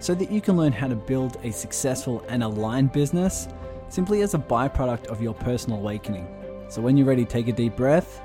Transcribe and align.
so 0.00 0.14
that 0.14 0.32
you 0.32 0.40
can 0.40 0.56
learn 0.56 0.72
how 0.72 0.88
to 0.88 0.96
build 0.96 1.36
a 1.44 1.52
successful 1.52 2.24
and 2.28 2.42
aligned 2.42 2.90
business 2.90 3.48
simply 3.90 4.22
as 4.22 4.34
a 4.34 4.38
byproduct 4.38 5.06
of 5.06 5.22
your 5.22 5.34
personal 5.34 5.78
awakening. 5.78 6.26
So 6.68 6.80
when 6.80 6.96
you're 6.96 7.06
ready, 7.06 7.24
take 7.24 7.48
a 7.48 7.52
deep 7.52 7.76
breath, 7.76 8.22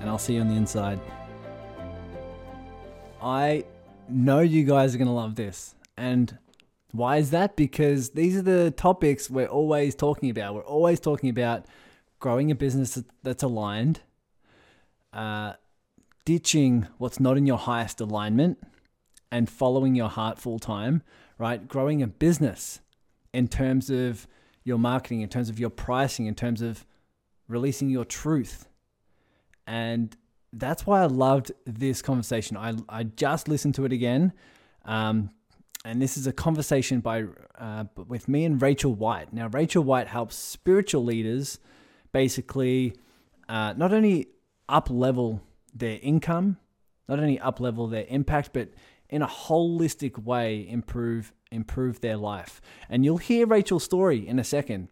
and 0.00 0.08
I'll 0.08 0.18
see 0.18 0.34
you 0.34 0.40
on 0.40 0.48
the 0.48 0.54
inside. 0.54 1.00
I 3.20 3.64
know 4.08 4.40
you 4.40 4.64
guys 4.64 4.94
are 4.94 4.98
going 4.98 5.08
to 5.08 5.14
love 5.14 5.34
this. 5.34 5.74
And 5.96 6.38
why 6.92 7.16
is 7.16 7.30
that? 7.30 7.56
Because 7.56 8.10
these 8.10 8.36
are 8.36 8.42
the 8.42 8.70
topics 8.70 9.28
we're 9.28 9.46
always 9.46 9.94
talking 9.94 10.30
about. 10.30 10.54
We're 10.54 10.62
always 10.62 11.00
talking 11.00 11.30
about 11.30 11.64
growing 12.20 12.50
a 12.50 12.54
business 12.54 13.02
that's 13.22 13.42
aligned, 13.42 14.00
uh, 15.12 15.54
ditching 16.24 16.86
what's 16.98 17.18
not 17.18 17.36
in 17.36 17.46
your 17.46 17.58
highest 17.58 18.00
alignment 18.00 18.58
and 19.34 19.50
following 19.50 19.96
your 19.96 20.08
heart 20.08 20.38
full 20.38 20.60
time, 20.60 21.02
right? 21.38 21.66
Growing 21.66 22.00
a 22.00 22.06
business 22.06 22.78
in 23.32 23.48
terms 23.48 23.90
of 23.90 24.28
your 24.62 24.78
marketing, 24.78 25.22
in 25.22 25.28
terms 25.28 25.48
of 25.48 25.58
your 25.58 25.70
pricing, 25.70 26.26
in 26.26 26.36
terms 26.36 26.62
of 26.62 26.86
releasing 27.48 27.90
your 27.90 28.04
truth. 28.04 28.68
And 29.66 30.16
that's 30.52 30.86
why 30.86 31.02
I 31.02 31.06
loved 31.06 31.50
this 31.66 32.00
conversation. 32.00 32.56
I, 32.56 32.74
I 32.88 33.02
just 33.02 33.48
listened 33.48 33.74
to 33.74 33.84
it 33.84 33.92
again. 33.92 34.32
Um, 34.84 35.30
and 35.84 36.00
this 36.00 36.16
is 36.16 36.28
a 36.28 36.32
conversation 36.32 37.00
by 37.00 37.24
uh, 37.58 37.86
with 38.06 38.28
me 38.28 38.44
and 38.44 38.62
Rachel 38.62 38.94
White. 38.94 39.32
Now, 39.32 39.48
Rachel 39.48 39.82
White 39.82 40.06
helps 40.06 40.36
spiritual 40.36 41.02
leaders 41.02 41.58
basically 42.12 42.94
uh, 43.48 43.74
not 43.76 43.92
only 43.92 44.28
up 44.68 44.88
level 44.90 45.42
their 45.74 45.98
income, 46.02 46.58
not 47.08 47.18
only 47.18 47.40
up 47.40 47.58
level 47.58 47.88
their 47.88 48.06
impact, 48.08 48.50
but 48.52 48.68
in 49.08 49.22
a 49.22 49.26
holistic 49.26 50.18
way 50.22 50.66
improve 50.68 51.32
improve 51.50 52.00
their 52.00 52.16
life. 52.16 52.60
And 52.88 53.04
you'll 53.04 53.18
hear 53.18 53.46
Rachel's 53.46 53.84
story 53.84 54.26
in 54.26 54.38
a 54.38 54.44
second. 54.44 54.88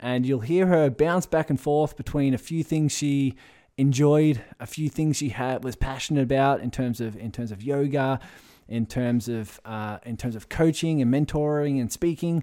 And 0.00 0.26
you'll 0.26 0.40
hear 0.40 0.66
her 0.66 0.90
bounce 0.90 1.26
back 1.26 1.50
and 1.50 1.60
forth 1.60 1.96
between 1.96 2.34
a 2.34 2.38
few 2.38 2.64
things 2.64 2.90
she 2.90 3.36
enjoyed, 3.76 4.42
a 4.58 4.66
few 4.66 4.88
things 4.88 5.16
she 5.16 5.28
had 5.30 5.62
was 5.62 5.76
passionate 5.76 6.22
about 6.22 6.60
in 6.60 6.70
terms 6.70 7.00
of 7.00 7.16
in 7.16 7.30
terms 7.30 7.52
of 7.52 7.62
yoga, 7.62 8.18
in 8.68 8.86
terms 8.86 9.28
of 9.28 9.60
uh, 9.64 9.98
in 10.04 10.16
terms 10.16 10.36
of 10.36 10.48
coaching 10.48 11.00
and 11.02 11.12
mentoring 11.12 11.80
and 11.80 11.92
speaking. 11.92 12.42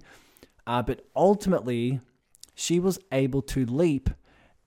Uh, 0.65 0.81
but 0.81 1.05
ultimately, 1.15 1.99
she 2.53 2.79
was 2.79 2.99
able 3.11 3.41
to 3.41 3.65
leap 3.65 4.09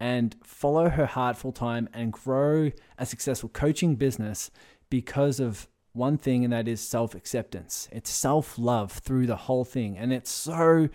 and 0.01 0.35
follow 0.43 0.89
her 0.89 1.07
heart 1.07 1.37
full 1.37 1.53
time 1.53 1.89
and 1.93 2.13
grow 2.13 2.71
a 2.99 3.05
successful 3.05 3.51
coaching 3.51 3.97
business 3.97 4.51
because 4.89 5.39
of 5.39 5.69
one 5.93 6.19
thing, 6.19 6.45
and 6.45 6.53
that 6.53 6.69
is 6.69 6.81
self 6.81 7.15
acceptance. 7.15 7.89
It's 7.93 8.11
self 8.11 8.59
love 8.59 8.93
through 8.93 9.27
the 9.27 9.37
whole 9.37 9.65
thing. 9.65 9.97
And 9.99 10.13
it's 10.13 10.31
so 10.31 10.89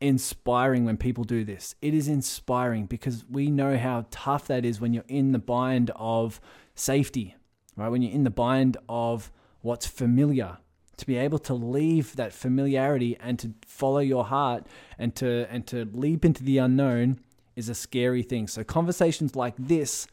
inspiring 0.00 0.84
when 0.84 0.96
people 0.96 1.24
do 1.24 1.44
this. 1.44 1.74
It 1.82 1.94
is 1.94 2.08
inspiring 2.08 2.86
because 2.86 3.24
we 3.28 3.50
know 3.50 3.76
how 3.76 4.06
tough 4.10 4.46
that 4.46 4.64
is 4.64 4.80
when 4.80 4.92
you're 4.92 5.04
in 5.08 5.32
the 5.32 5.38
bind 5.38 5.90
of 5.96 6.40
safety, 6.74 7.34
right? 7.76 7.88
When 7.88 8.02
you're 8.02 8.12
in 8.12 8.24
the 8.24 8.30
bind 8.30 8.76
of 8.88 9.32
what's 9.60 9.86
familiar. 9.86 10.58
To 10.98 11.06
be 11.06 11.16
able 11.16 11.38
to 11.40 11.54
leave 11.54 12.16
that 12.16 12.32
familiarity 12.32 13.16
and 13.20 13.38
to 13.38 13.54
follow 13.64 14.00
your 14.00 14.24
heart 14.24 14.66
and 14.98 15.14
to 15.16 15.46
and 15.48 15.64
to 15.68 15.88
leap 15.92 16.24
into 16.24 16.42
the 16.42 16.58
unknown 16.58 17.20
is 17.54 17.68
a 17.68 17.74
scary 17.74 18.22
thing. 18.22 18.48
So 18.48 18.64
conversations 18.64 19.36
like 19.36 19.54
this 19.56 20.08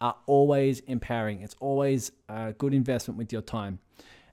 are 0.00 0.16
always 0.26 0.80
empowering. 0.80 1.40
It's 1.42 1.56
always 1.60 2.12
a 2.28 2.52
good 2.52 2.74
investment 2.74 3.18
with 3.18 3.32
your 3.32 3.42
time. 3.42 3.78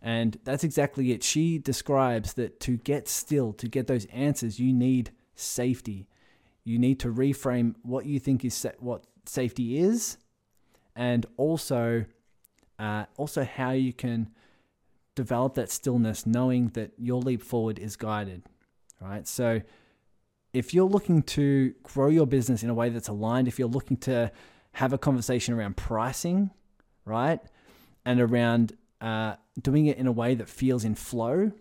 And 0.02 0.38
that's 0.44 0.66
exactly 0.66 1.12
it. 1.14 1.24
She 1.24 1.58
describes 1.58 2.34
that 2.34 2.60
to 2.62 2.78
get 2.78 3.08
still, 3.08 3.54
to 3.54 3.68
get 3.70 3.88
those 3.88 4.06
answers, 4.08 4.60
you 4.60 4.74
need 4.74 5.12
safety. 5.36 6.08
You 6.66 6.78
need 6.78 7.00
to 7.00 7.08
reframe 7.08 7.76
what 7.84 8.06
you 8.06 8.20
think 8.20 8.44
is 8.44 8.68
what 8.80 9.06
safety 9.26 9.78
is, 9.80 10.18
and 10.96 11.26
also, 11.38 12.06
uh, 12.80 13.06
also 13.18 13.44
how 13.44 13.72
you 13.72 13.94
can 13.94 14.30
develop 15.16 15.54
that 15.56 15.72
stillness, 15.72 16.26
knowing 16.26 16.68
that 16.70 16.92
your 16.98 17.22
leap 17.22 17.42
forward 17.42 17.80
is 17.80 17.96
guided. 17.96 18.44
Right. 19.02 19.28
So, 19.28 19.62
if 20.54 20.74
you're 20.74 20.88
looking 20.88 21.24
to 21.24 21.74
grow 21.84 22.10
your 22.10 22.28
business 22.28 22.64
in 22.64 22.70
a 22.70 22.74
way 22.74 22.90
that's 22.90 23.08
aligned, 23.08 23.48
if 23.48 23.58
you're 23.58 23.68
looking 23.68 23.98
to 23.98 24.32
have 24.74 24.94
a 24.94 24.98
conversation 24.98 25.54
around 25.54 25.78
pricing, 25.78 26.52
right? 27.06 27.40
And 28.06 28.20
around 28.20 28.74
uh, 29.02 29.36
doing 29.62 29.86
it 29.86 29.98
in 29.98 30.08
a 30.08 30.12
way 30.12 30.36
that 30.36 30.50
feels 30.50 30.84
in 30.84 30.96
flow. 30.96 31.52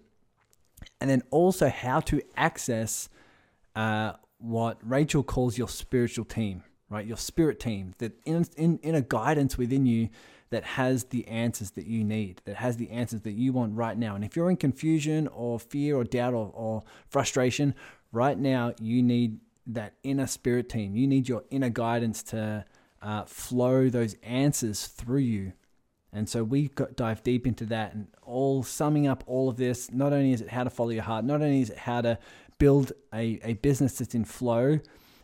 And 1.00 1.10
then 1.10 1.22
also 1.30 1.68
how 1.68 2.00
to 2.00 2.22
access 2.36 3.08
uh, 3.76 4.12
what 4.38 4.78
Rachel 4.82 5.22
calls 5.22 5.56
your 5.56 5.68
spiritual 5.68 6.24
team, 6.24 6.64
right? 6.90 7.06
Your 7.06 7.16
spirit 7.16 7.60
team, 7.60 7.94
that 7.98 8.12
in, 8.24 8.46
in, 8.56 8.78
in 8.82 8.94
a 8.94 9.02
guidance 9.02 9.56
within 9.56 9.86
you 9.86 10.08
that 10.50 10.64
has 10.64 11.04
the 11.04 11.26
answers 11.28 11.70
that 11.72 11.86
you 11.86 12.04
need, 12.04 12.42
that 12.44 12.56
has 12.56 12.76
the 12.76 12.90
answers 12.90 13.22
that 13.22 13.32
you 13.32 13.52
want 13.52 13.74
right 13.74 13.96
now. 13.96 14.14
And 14.14 14.24
if 14.24 14.36
you're 14.36 14.50
in 14.50 14.56
confusion 14.56 15.28
or 15.28 15.58
fear 15.58 15.96
or 15.96 16.04
doubt 16.04 16.34
or, 16.34 16.50
or 16.54 16.82
frustration, 17.08 17.74
right 18.10 18.38
now 18.38 18.74
you 18.80 19.02
need 19.02 19.38
that 19.66 19.94
inner 20.02 20.26
spirit 20.26 20.68
team. 20.68 20.96
You 20.96 21.06
need 21.06 21.28
your 21.28 21.44
inner 21.50 21.70
guidance 21.70 22.22
to 22.24 22.64
uh, 23.02 23.24
flow 23.24 23.88
those 23.88 24.14
answers 24.22 24.86
through 24.86 25.18
you. 25.18 25.52
And 26.12 26.28
so 26.28 26.44
we 26.44 26.68
got, 26.68 26.96
dive 26.96 27.22
deep 27.22 27.46
into 27.46 27.64
that 27.66 27.94
and 27.94 28.06
all 28.22 28.62
summing 28.62 29.06
up 29.06 29.24
all 29.26 29.48
of 29.48 29.56
this. 29.56 29.90
Not 29.90 30.12
only 30.12 30.32
is 30.32 30.40
it 30.40 30.50
how 30.50 30.64
to 30.64 30.70
follow 30.70 30.90
your 30.90 31.02
heart, 31.02 31.24
not 31.24 31.40
only 31.40 31.62
is 31.62 31.70
it 31.70 31.78
how 31.78 32.02
to 32.02 32.18
build 32.58 32.92
a, 33.12 33.40
a 33.42 33.54
business 33.54 33.98
that's 33.98 34.14
in 34.14 34.24
flow, 34.24 34.78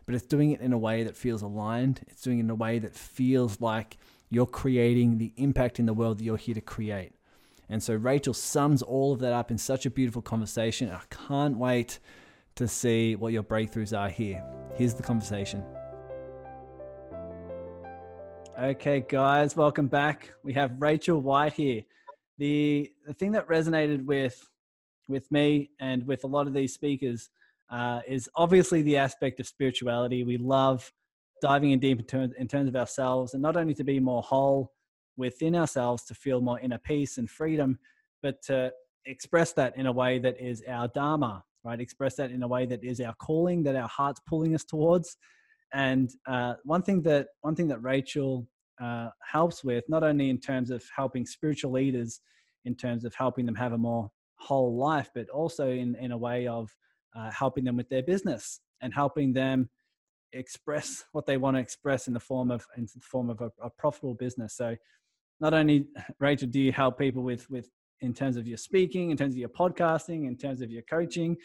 but 0.07 0.15
it's 0.15 0.25
doing 0.25 0.51
it 0.53 0.61
in 0.61 0.73
a 0.73 0.79
way 0.79 1.03
that 1.03 1.17
feels 1.17 1.43
aligned. 1.43 2.01
It's 2.09 2.23
doing 2.23 2.39
it 2.39 2.45
in 2.45 2.51
a 2.51 2.55
way 2.55 2.79
that 2.79 2.95
feels 2.95 3.61
like 3.61 3.99
you're 4.31 4.47
creating 4.47 5.19
the 5.19 5.33
impact 5.37 5.79
in 5.79 5.87
the 5.87 5.93
world 5.93 6.19
that 6.19 6.25
you're 6.25 6.39
here 6.39 6.55
to 6.55 6.61
create. 6.63 7.13
And 7.69 7.83
so 7.83 7.95
Rachel 7.95 8.33
sums 8.33 8.81
all 8.81 9.13
of 9.13 9.21
that 9.21 9.35
up 9.35 9.51
in 9.51 9.59
such 9.59 9.85
a 9.85 9.91
beautiful 9.91 10.23
conversation. 10.23 10.91
I 10.91 11.03
can't 11.11 11.59
wait 11.59 11.99
to 12.55 12.67
see 12.67 13.15
what 13.15 13.35
your 13.35 13.43
breakthroughs 13.43 13.97
are 13.97 14.09
here. 14.09 14.43
Here's 14.75 14.95
the 14.95 15.03
conversation. 15.03 15.63
Okay, 18.61 19.05
guys, 19.09 19.55
welcome 19.55 19.87
back. 19.87 20.33
We 20.43 20.53
have 20.55 20.83
Rachel 20.83 21.21
White 21.21 21.53
here. 21.53 21.83
The 22.39 22.91
the 23.07 23.15
thing 23.15 23.31
that 23.33 23.47
resonated 23.47 24.05
with 24.05 24.51
with 25.07 25.31
me 25.31 25.71
and 25.79 26.05
with 26.09 26.25
a 26.25 26.27
lot 26.27 26.49
of 26.49 26.55
these 26.55 26.75
speakers 26.75 27.31
uh, 27.71 28.01
is 28.09 28.29
obviously 28.35 28.83
the 28.83 28.97
aspect 28.97 29.39
of 29.39 29.47
spirituality. 29.47 30.25
We 30.25 30.39
love 30.39 30.93
diving 31.41 31.71
in 31.71 31.79
deep 31.79 32.01
in 32.01 32.05
terms, 32.07 32.35
in 32.37 32.49
terms 32.49 32.69
of 32.69 32.75
ourselves, 32.75 33.33
and 33.33 33.41
not 33.41 33.57
only 33.57 33.75
to 33.75 33.85
be 33.85 34.01
more 34.01 34.23
whole 34.23 34.73
within 35.17 35.55
ourselves, 35.55 36.03
to 36.07 36.15
feel 36.15 36.41
more 36.41 36.59
inner 36.59 36.79
peace 36.79 37.17
and 37.17 37.31
freedom, 37.31 37.79
but 38.25 38.43
to 38.47 38.73
express 39.07 39.53
that 39.53 39.77
in 39.77 39.87
a 39.87 39.93
way 39.93 40.19
that 40.19 40.41
is 40.41 40.65
our 40.69 40.89
dharma, 40.89 41.45
right? 41.63 41.81
Express 41.81 42.17
that 42.17 42.33
in 42.33 42.43
a 42.43 42.49
way 42.49 42.67
that 42.67 42.83
is 42.83 43.01
our 43.01 43.15
calling, 43.21 43.63
that 43.63 43.77
our 43.77 43.89
heart's 43.89 44.21
pulling 44.27 44.57
us 44.57 44.65
towards, 44.65 45.17
and 45.73 46.11
uh, 46.27 46.55
one 46.65 46.83
thing 46.83 47.03
that 47.03 47.29
one 47.43 47.55
thing 47.55 47.69
that 47.69 47.83
Rachel 47.83 48.47
uh, 48.81 49.11
helps 49.29 49.65
with, 49.65 49.85
not 49.89 50.03
only 50.03 50.31
in 50.31 50.39
terms 50.39 50.71
of 50.71 50.85
helping 50.95 51.27
spiritual 51.27 51.73
leaders, 51.73 52.21
in 52.65 52.75
terms 52.75 53.05
of 53.05 53.15
helping 53.15 53.47
them 53.47 53.55
have 53.55 53.73
a 53.73 53.79
more 53.79 54.11
whole 54.37 54.77
life, 54.77 55.11
but 55.15 55.29
also 55.31 55.71
in 55.71 55.95
in 55.97 56.13
a 56.13 56.19
way 56.19 56.47
of 56.47 56.75
uh, 57.17 57.31
helping 57.31 57.65
them 57.65 57.77
with 57.77 57.89
their 57.89 58.03
business 58.03 58.61
and 58.81 58.95
helping 58.95 59.33
them 59.33 59.69
express 60.33 61.05
what 61.13 61.27
they 61.27 61.37
want 61.37 61.57
to 61.57 61.61
express 61.61 62.07
in 62.07 62.15
the 62.15 62.21
form 62.21 62.51
of 62.51 62.65
in 62.77 62.85
the 62.85 63.01
form 63.01 63.31
of 63.31 63.41
a, 63.41 63.51
a 63.63 63.71
profitable 63.71 64.15
business. 64.15 64.55
So, 64.55 64.77
not 65.41 65.55
only 65.55 65.87
Rachel, 66.19 66.49
do 66.49 66.61
you 66.61 66.73
help 66.73 66.99
people 66.99 67.23
with 67.23 67.49
with 67.51 67.71
in 68.01 68.15
terms 68.15 68.37
of 68.37 68.47
your 68.47 68.59
speaking, 68.59 69.11
in 69.11 69.17
terms 69.17 69.35
of 69.35 69.39
your 69.39 69.49
podcasting, 69.49 70.27
in 70.27 70.37
terms 70.37 70.61
of 70.61 70.71
your 70.71 70.83
coaching, 70.83 71.37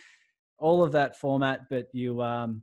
all 0.59 0.83
of 0.83 0.91
that 0.91 1.17
format, 1.17 1.61
but 1.69 1.87
you 1.93 2.21
um, 2.21 2.61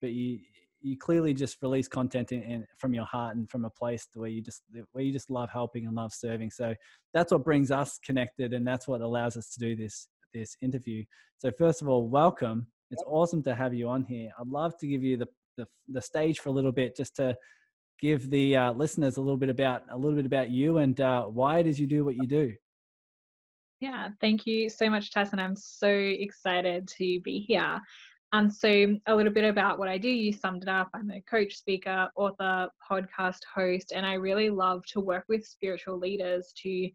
but 0.00 0.12
you 0.12 0.40
you 0.82 0.96
clearly 0.96 1.34
just 1.34 1.58
release 1.62 1.88
content 1.88 2.32
in, 2.32 2.42
in, 2.42 2.66
from 2.78 2.94
your 2.94 3.04
heart 3.04 3.36
and 3.36 3.50
from 3.50 3.64
a 3.64 3.70
place 3.70 4.06
where 4.14 4.28
you 4.28 4.42
just 4.42 4.62
where 4.92 5.04
you 5.04 5.12
just 5.12 5.30
love 5.30 5.50
helping 5.52 5.86
and 5.86 5.94
love 5.94 6.12
serving. 6.12 6.50
So 6.50 6.74
that's 7.12 7.32
what 7.32 7.44
brings 7.44 7.70
us 7.70 7.98
connected, 8.04 8.52
and 8.52 8.66
that's 8.66 8.88
what 8.88 9.00
allows 9.00 9.36
us 9.36 9.50
to 9.54 9.60
do 9.60 9.76
this 9.76 10.08
this 10.32 10.56
interview. 10.62 11.04
So, 11.38 11.50
first 11.50 11.82
of 11.82 11.88
all, 11.88 12.08
welcome. 12.08 12.66
It's 12.90 13.04
awesome 13.06 13.42
to 13.44 13.54
have 13.54 13.72
you 13.72 13.88
on 13.88 14.04
here. 14.04 14.30
I'd 14.38 14.48
love 14.48 14.76
to 14.78 14.86
give 14.86 15.04
you 15.04 15.16
the, 15.16 15.28
the, 15.56 15.66
the 15.88 16.02
stage 16.02 16.40
for 16.40 16.48
a 16.48 16.52
little 16.52 16.72
bit 16.72 16.96
just 16.96 17.14
to 17.16 17.36
give 18.00 18.30
the 18.30 18.56
uh, 18.56 18.72
listeners 18.72 19.16
a 19.16 19.20
little 19.20 19.36
bit 19.36 19.48
about 19.48 19.82
a 19.90 19.96
little 19.96 20.16
bit 20.16 20.26
about 20.26 20.50
you 20.50 20.78
and 20.78 21.00
uh, 21.00 21.24
why 21.24 21.58
it 21.58 21.66
is 21.66 21.78
you 21.78 21.86
do 21.86 22.04
what 22.04 22.16
you 22.16 22.26
do. 22.26 22.52
Yeah, 23.80 24.08
thank 24.20 24.46
you 24.46 24.68
so 24.68 24.90
much, 24.90 25.10
Tess, 25.10 25.32
and 25.32 25.40
I'm 25.40 25.56
so 25.56 25.88
excited 25.88 26.86
to 26.98 27.20
be 27.20 27.40
here. 27.40 27.80
And 28.32 28.52
so, 28.52 28.96
a 29.06 29.14
little 29.14 29.32
bit 29.32 29.44
about 29.44 29.78
what 29.78 29.88
I 29.88 29.98
do, 29.98 30.08
you 30.08 30.32
summed 30.32 30.62
it 30.62 30.68
up. 30.68 30.88
I'm 30.94 31.10
a 31.10 31.20
coach, 31.22 31.56
speaker, 31.56 32.08
author, 32.14 32.68
podcast 32.88 33.40
host, 33.52 33.92
and 33.92 34.06
I 34.06 34.14
really 34.14 34.50
love 34.50 34.84
to 34.92 35.00
work 35.00 35.24
with 35.28 35.44
spiritual 35.44 35.98
leaders 35.98 36.52
to 36.62 36.90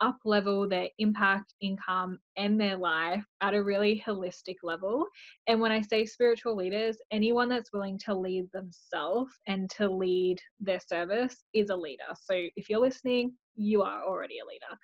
up 0.00 0.18
level 0.24 0.68
their 0.68 0.88
impact, 0.98 1.54
income, 1.60 2.18
and 2.36 2.60
their 2.60 2.76
life 2.76 3.24
at 3.40 3.54
a 3.54 3.62
really 3.62 4.02
holistic 4.04 4.56
level. 4.64 5.06
And 5.46 5.60
when 5.60 5.70
I 5.70 5.80
say 5.80 6.04
spiritual 6.04 6.56
leaders, 6.56 6.98
anyone 7.12 7.48
that's 7.48 7.72
willing 7.72 7.98
to 8.06 8.14
lead 8.14 8.50
themselves 8.52 9.32
and 9.46 9.70
to 9.70 9.88
lead 9.88 10.40
their 10.58 10.80
service 10.80 11.44
is 11.54 11.70
a 11.70 11.76
leader. 11.76 12.02
So 12.20 12.34
if 12.56 12.68
you're 12.68 12.80
listening, 12.80 13.34
you 13.54 13.82
are 13.82 14.02
already 14.02 14.38
a 14.40 14.46
leader 14.46 14.78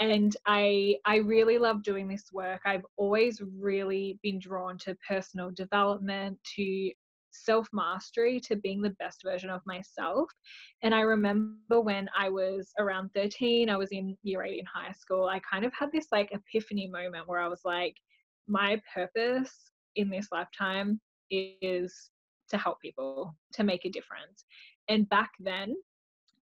and 0.00 0.36
i 0.46 0.96
i 1.04 1.16
really 1.16 1.58
love 1.58 1.82
doing 1.82 2.08
this 2.08 2.24
work. 2.32 2.60
I've 2.64 2.84
always 2.96 3.40
really 3.58 4.18
been 4.22 4.38
drawn 4.38 4.78
to 4.78 4.96
personal 5.06 5.50
development 5.50 6.38
to 6.56 6.90
self 7.32 7.68
mastery 7.72 8.40
to 8.40 8.56
being 8.56 8.82
the 8.82 8.96
best 8.98 9.22
version 9.22 9.50
of 9.50 9.60
myself. 9.66 10.28
And 10.82 10.94
i 10.94 11.00
remember 11.00 11.80
when 11.80 12.08
i 12.18 12.28
was 12.28 12.72
around 12.78 13.10
13 13.14 13.68
i 13.70 13.76
was 13.76 13.90
in 13.92 14.16
year 14.22 14.42
8 14.42 14.58
in 14.58 14.66
high 14.66 14.92
school 14.92 15.26
i 15.26 15.40
kind 15.40 15.64
of 15.64 15.72
had 15.78 15.92
this 15.92 16.06
like 16.10 16.32
epiphany 16.32 16.88
moment 16.88 17.28
where 17.28 17.40
i 17.40 17.48
was 17.48 17.60
like 17.64 17.94
my 18.48 18.80
purpose 18.92 19.52
in 19.96 20.08
this 20.10 20.28
lifetime 20.32 21.00
is 21.30 22.10
to 22.48 22.58
help 22.58 22.80
people 22.80 23.34
to 23.52 23.62
make 23.62 23.84
a 23.84 23.90
difference. 23.90 24.44
And 24.88 25.08
back 25.08 25.30
then 25.38 25.76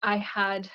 i 0.01 0.17
had 0.17 0.69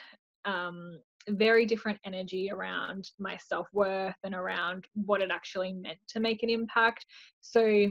um, 0.44 1.00
very 1.30 1.66
different 1.66 1.98
energy 2.04 2.50
around 2.52 3.10
my 3.18 3.36
self 3.36 3.68
worth 3.72 4.16
and 4.24 4.34
around 4.34 4.86
what 4.94 5.20
it 5.20 5.30
actually 5.30 5.72
meant 5.72 5.98
to 6.08 6.20
make 6.20 6.42
an 6.42 6.50
impact. 6.50 7.06
So, 7.40 7.88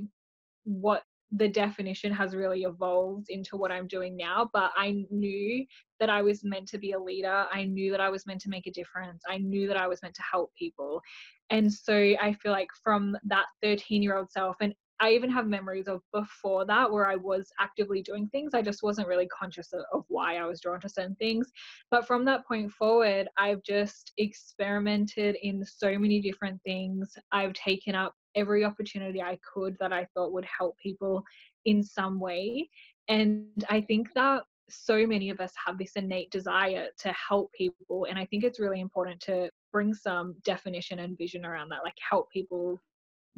what 0.63 1.03
the 1.31 1.47
definition 1.47 2.13
has 2.13 2.35
really 2.35 2.63
evolved 2.63 3.27
into 3.29 3.57
what 3.57 3.71
I'm 3.71 3.87
doing 3.87 4.15
now, 4.15 4.49
but 4.53 4.71
I 4.77 5.05
knew 5.09 5.65
that 5.99 6.09
I 6.09 6.21
was 6.21 6.43
meant 6.43 6.67
to 6.69 6.77
be 6.77 6.93
a 6.93 6.99
leader. 6.99 7.45
I 7.51 7.65
knew 7.65 7.91
that 7.91 7.99
I 7.99 8.09
was 8.09 8.25
meant 8.25 8.39
to 8.41 8.49
make 8.49 8.65
a 8.65 8.71
difference. 8.71 9.23
I 9.27 9.37
knew 9.37 9.67
that 9.67 9.77
I 9.77 9.87
was 9.87 10.01
meant 10.01 10.15
to 10.15 10.23
help 10.29 10.51
people. 10.57 11.01
And 11.49 11.71
so 11.71 11.93
I 11.93 12.35
feel 12.41 12.53
like 12.53 12.69
from 12.81 13.17
that 13.25 13.45
13 13.61 14.01
year 14.01 14.17
old 14.17 14.31
self, 14.31 14.55
and 14.61 14.73
I 14.99 15.11
even 15.11 15.29
have 15.29 15.47
memories 15.47 15.87
of 15.87 16.01
before 16.11 16.65
that 16.65 16.91
where 16.91 17.07
I 17.07 17.15
was 17.15 17.51
actively 17.59 18.01
doing 18.01 18.27
things. 18.29 18.53
I 18.53 18.61
just 18.61 18.83
wasn't 18.83 19.07
really 19.07 19.27
conscious 19.27 19.73
of, 19.73 19.81
of, 19.93 20.03
why 20.07 20.37
I 20.37 20.45
was 20.45 20.61
drawn 20.61 20.79
to 20.81 20.89
certain 20.89 21.15
things. 21.15 21.51
But 21.91 22.07
from 22.07 22.25
that 22.25 22.47
point 22.47 22.71
forward, 22.71 23.27
I've 23.37 23.63
just 23.63 24.13
experimented 24.17 25.37
in 25.41 25.63
so 25.65 25.97
many 25.97 26.21
different 26.21 26.61
things. 26.63 27.13
I've 27.31 27.53
taken 27.53 27.95
up 27.95 28.13
every 28.35 28.63
opportunity 28.63 29.21
I 29.21 29.37
could 29.53 29.77
that 29.79 29.93
I 29.93 30.07
thought 30.13 30.33
would 30.33 30.45
help 30.45 30.77
people 30.77 31.23
in 31.65 31.83
some 31.83 32.19
way. 32.19 32.69
And 33.07 33.47
I 33.69 33.81
think 33.81 34.13
that 34.13 34.43
so 34.69 35.07
many 35.07 35.29
of 35.29 35.39
us 35.39 35.53
have 35.65 35.77
this 35.77 35.93
innate 35.95 36.29
desire 36.31 36.87
to 36.99 37.13
help 37.13 37.51
people. 37.53 38.05
And 38.09 38.19
I 38.19 38.25
think 38.25 38.43
it's 38.43 38.59
really 38.59 38.81
important 38.81 39.21
to 39.21 39.49
bring 39.71 39.93
some 39.93 40.35
definition 40.43 40.99
and 40.99 41.17
vision 41.17 41.45
around 41.45 41.69
that, 41.69 41.83
like 41.83 41.97
help 42.09 42.29
people 42.31 42.79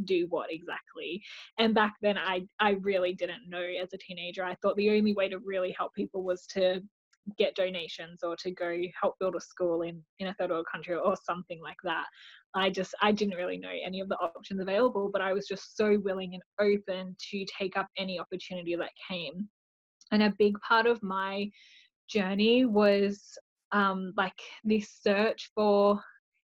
do 0.06 0.28
what 0.30 0.52
exactly. 0.52 1.22
And 1.58 1.74
back 1.74 1.96
then 2.02 2.18
i 2.18 2.42
i 2.60 2.72
really 2.82 3.14
didn't 3.14 3.50
know 3.50 3.62
as 3.62 3.94
a 3.94 3.98
teenager. 3.98 4.44
I 4.44 4.56
thought 4.56 4.76
the 4.76 4.92
only 4.92 5.14
way 5.14 5.30
to 5.30 5.40
really 5.40 5.76
help 5.78 5.94
people 5.94 6.24
was 6.24 6.46
to 6.48 6.82
get 7.38 7.56
donations 7.56 8.24
or 8.24 8.36
to 8.38 8.52
go 8.52 8.76
help 9.00 9.16
build 9.20 9.36
a 9.36 9.42
school 9.42 9.84
in 9.84 10.02
in 10.20 10.28
a 10.28 10.34
third 10.36 10.50
world 10.50 10.66
country 10.72 10.96
or 10.96 11.16
something 11.24 11.62
like 11.62 11.78
that. 11.84 12.06
I 12.56 12.70
just 12.70 12.96
i 13.02 13.12
didn't 13.12 13.38
really 13.38 13.58
know 13.58 13.72
any 13.86 14.00
of 14.00 14.10
the 14.10 14.18
options 14.18 14.60
available 14.60 15.10
but 15.12 15.22
i 15.22 15.34
was 15.34 15.48
just 15.48 15.78
so 15.78 16.00
willing 16.04 16.34
and 16.34 16.44
open 16.60 17.16
to 17.32 17.46
take 17.58 17.78
up 17.78 17.88
any 17.98 18.20
opportunity 18.20 18.76
that 18.76 18.92
came. 19.10 19.48
And 20.12 20.24
a 20.24 20.34
big 20.40 20.56
part 20.68 20.88
of 20.88 21.04
my 21.04 21.50
journey 22.10 22.66
was 22.66 23.22
um 23.72 24.14
like 24.18 24.40
this 24.64 24.90
search 25.04 25.52
for 25.54 26.02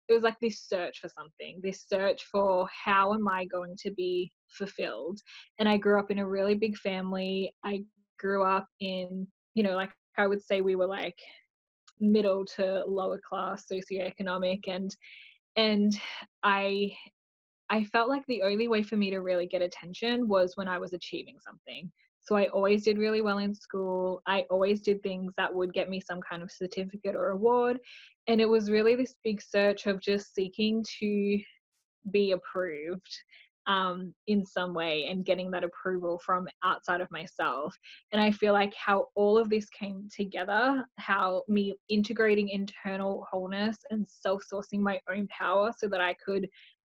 it 0.08 0.14
was 0.14 0.24
like 0.24 0.40
this 0.40 0.62
search 0.68 1.00
for 1.00 1.10
something, 1.10 1.60
this 1.64 1.86
search 1.88 2.26
for 2.26 2.68
how 2.86 3.14
am 3.14 3.28
I 3.28 3.46
going 3.46 3.76
to 3.80 3.92
be 3.92 4.32
fulfilled. 4.50 5.20
And 5.60 5.68
I 5.68 5.78
grew 5.78 6.00
up 6.00 6.12
in 6.12 6.20
a 6.20 6.28
really 6.28 6.56
big 6.56 6.78
family. 6.78 7.54
I 7.64 7.84
grew 8.20 8.44
up 8.44 8.68
in, 8.80 9.28
you 9.56 9.64
know, 9.64 9.76
like 9.76 9.92
I 10.18 10.28
would 10.28 10.44
say 10.44 10.62
we 10.62 10.76
were 10.76 10.88
like 10.88 11.18
middle 12.00 12.46
to 12.46 12.84
lower 12.86 13.20
class 13.28 13.66
socioeconomic 13.72 14.68
and 14.68 14.94
and 15.56 15.98
I 16.44 16.92
I 17.70 17.86
felt 17.86 18.10
like 18.10 18.24
the 18.28 18.44
only 18.44 18.68
way 18.68 18.84
for 18.84 18.96
me 18.96 19.10
to 19.12 19.20
really 19.20 19.48
get 19.48 19.62
attention 19.62 20.28
was 20.28 20.56
when 20.56 20.68
I 20.68 20.78
was 20.78 20.94
achieving 20.94 21.38
something. 21.40 21.92
So 22.26 22.36
I 22.36 22.48
always 22.48 22.84
did 22.84 22.98
really 22.98 23.22
well 23.22 23.38
in 23.38 23.54
school. 23.54 24.22
I 24.26 24.46
always 24.50 24.82
did 24.82 25.02
things 25.04 25.32
that 25.38 25.54
would 25.54 25.74
get 25.74 25.90
me 25.90 26.02
some 26.02 26.20
kind 26.22 26.42
of 26.42 26.52
certificate 26.52 27.16
or 27.16 27.30
award. 27.30 27.80
And 28.28 28.42
it 28.42 28.50
was 28.50 28.72
really 28.72 28.96
this 28.96 29.16
big 29.24 29.42
search 29.42 29.86
of 29.86 30.02
just 30.02 30.34
seeking 30.34 30.84
to 31.00 31.40
be 32.12 32.32
approved 32.32 33.12
um, 33.68 34.14
in 34.28 34.44
some 34.46 34.74
way 34.74 35.06
and 35.06 35.26
getting 35.26 35.52
that 35.52 35.64
approval 35.64 36.20
from 36.24 36.48
outside 36.64 37.02
of 37.02 37.12
myself. 37.12 37.78
And 38.12 38.20
I 38.20 38.32
feel 38.32 38.54
like 38.54 38.74
how 38.74 39.08
all 39.16 39.38
of 39.38 39.50
this 39.50 39.70
came 39.70 40.08
together, 40.16 40.84
how 40.98 41.44
me 41.48 41.76
integrating 41.90 42.50
internal 42.50 43.26
wholeness 43.30 43.78
and 43.92 44.08
self 44.10 44.44
sourcing 44.52 44.80
my 44.80 45.00
own 45.10 45.28
power 45.28 45.72
so 45.78 45.88
that 45.90 46.02
I 46.02 46.16
could 46.16 46.48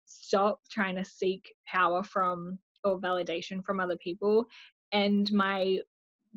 stop 0.05 0.61
trying 0.71 0.97
to 0.97 1.05
seek 1.05 1.53
power 1.67 2.05
from 2.05 2.59
or 2.85 3.01
validation 3.01 3.65
from 3.65 3.81
other 3.81 3.97
people 3.97 4.47
and 4.93 5.33
my 5.33 5.79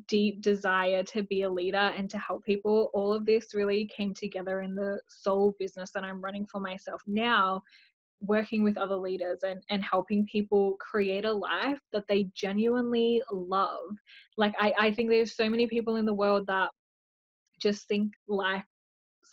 deep 0.08 0.42
desire 0.42 1.04
to 1.04 1.24
be 1.24 1.44
a 1.44 1.50
leader 1.50 1.78
and 1.78 2.10
to 2.10 2.18
help 2.18 2.46
people, 2.46 2.90
all 2.94 3.14
of 3.14 3.26
this 3.26 3.54
really 3.54 3.90
came 3.96 4.14
together 4.14 4.62
in 4.62 4.76
the 4.76 5.00
sole 5.08 5.56
business 5.60 5.92
that 5.92 6.04
I'm 6.04 6.22
running 6.22 6.46
for 6.46 6.60
myself 6.60 7.02
now, 7.08 7.62
working 8.22 8.64
with 8.64 8.78
other 8.78 8.96
leaders 8.96 9.40
and, 9.44 9.62
and 9.70 9.84
helping 9.84 10.26
people 10.26 10.76
create 10.80 11.26
a 11.26 11.32
life 11.32 11.80
that 11.92 12.08
they 12.08 12.30
genuinely 12.34 13.22
love. 13.32 13.92
Like, 14.38 14.56
I, 14.60 14.74
I 14.80 14.92
think 14.92 15.10
there's 15.10 15.36
so 15.36 15.50
many 15.50 15.68
people 15.68 15.98
in 15.98 16.06
the 16.06 16.14
world 16.14 16.48
that 16.48 16.70
just 17.62 17.88
think 17.88 18.14
life 18.28 18.64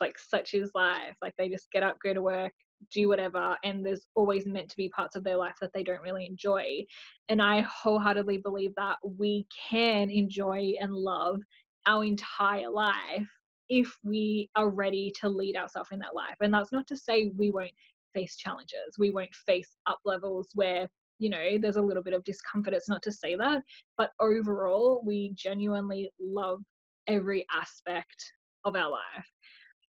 like 0.00 0.18
such 0.18 0.54
is 0.54 0.70
life. 0.74 1.16
Like, 1.22 1.34
they 1.38 1.48
just 1.48 1.70
get 1.70 1.82
up, 1.82 1.96
go 2.02 2.12
to 2.12 2.22
work, 2.22 2.52
do 2.92 3.08
whatever 3.08 3.56
and 3.64 3.84
there's 3.84 4.06
always 4.14 4.46
meant 4.46 4.68
to 4.68 4.76
be 4.76 4.88
parts 4.90 5.16
of 5.16 5.24
their 5.24 5.36
life 5.36 5.56
that 5.60 5.72
they 5.72 5.82
don't 5.82 6.02
really 6.02 6.26
enjoy. 6.26 6.84
And 7.28 7.42
i 7.42 7.60
wholeheartedly 7.62 8.38
believe 8.38 8.74
that 8.76 8.98
we 9.02 9.46
can 9.70 10.10
enjoy 10.10 10.74
and 10.80 10.92
love 10.92 11.40
our 11.86 12.04
entire 12.04 12.70
life 12.70 13.28
if 13.68 13.96
we 14.04 14.48
are 14.54 14.70
ready 14.70 15.12
to 15.20 15.28
lead 15.28 15.56
ourselves 15.56 15.90
in 15.92 15.98
that 15.98 16.14
life. 16.14 16.36
And 16.40 16.54
that's 16.54 16.72
not 16.72 16.86
to 16.88 16.96
say 16.96 17.32
we 17.36 17.50
won't 17.50 17.72
face 18.14 18.36
challenges 18.36 18.96
we 18.98 19.10
won't 19.10 19.34
face 19.34 19.76
up 19.86 19.98
levels 20.06 20.48
where 20.54 20.88
you 21.18 21.28
know 21.28 21.58
there's 21.60 21.76
a 21.76 21.82
little 21.82 22.02
bit 22.02 22.14
of 22.14 22.24
discomfort 22.24 22.72
it's 22.72 22.88
not 22.88 23.02
to 23.02 23.12
say 23.12 23.36
that 23.36 23.62
but 23.98 24.12
overall 24.20 25.02
we 25.04 25.32
genuinely 25.34 26.10
love 26.18 26.60
every 27.06 27.46
aspect 27.54 28.32
of 28.64 28.76
our 28.76 28.90
life. 28.90 29.26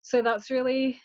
So 0.01 0.22
that's 0.22 0.51
really 0.51 1.00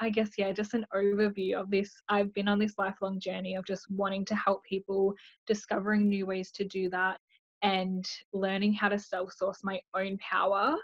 I 0.00 0.10
guess, 0.10 0.30
yeah, 0.36 0.52
just 0.52 0.74
an 0.74 0.86
overview 0.94 1.54
of 1.54 1.70
this. 1.70 1.90
I've 2.08 2.32
been 2.34 2.48
on 2.48 2.58
this 2.58 2.74
lifelong 2.76 3.18
journey 3.18 3.54
of 3.54 3.64
just 3.66 3.90
wanting 3.90 4.24
to 4.26 4.34
help 4.34 4.62
people, 4.64 5.14
discovering 5.46 6.08
new 6.08 6.26
ways 6.26 6.50
to 6.52 6.64
do 6.64 6.90
that, 6.90 7.18
and 7.62 8.04
learning 8.32 8.74
how 8.74 8.88
to 8.88 8.98
self 8.98 9.32
source 9.32 9.60
my 9.64 9.80
own 9.94 10.18
power 10.18 10.76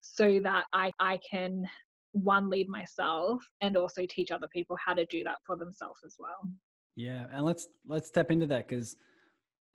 so 0.00 0.40
that 0.42 0.64
I, 0.72 0.92
I 0.98 1.18
can 1.28 1.68
one 2.12 2.50
lead 2.50 2.68
myself 2.68 3.42
and 3.60 3.76
also 3.76 4.04
teach 4.08 4.30
other 4.30 4.48
people 4.52 4.76
how 4.84 4.94
to 4.94 5.06
do 5.06 5.22
that 5.24 5.38
for 5.46 5.56
themselves 5.56 6.00
as 6.04 6.16
well 6.18 6.50
yeah 6.96 7.26
and 7.32 7.44
let's 7.44 7.68
let's 7.86 8.08
step 8.08 8.30
into 8.30 8.46
that 8.46 8.68
because 8.68 8.96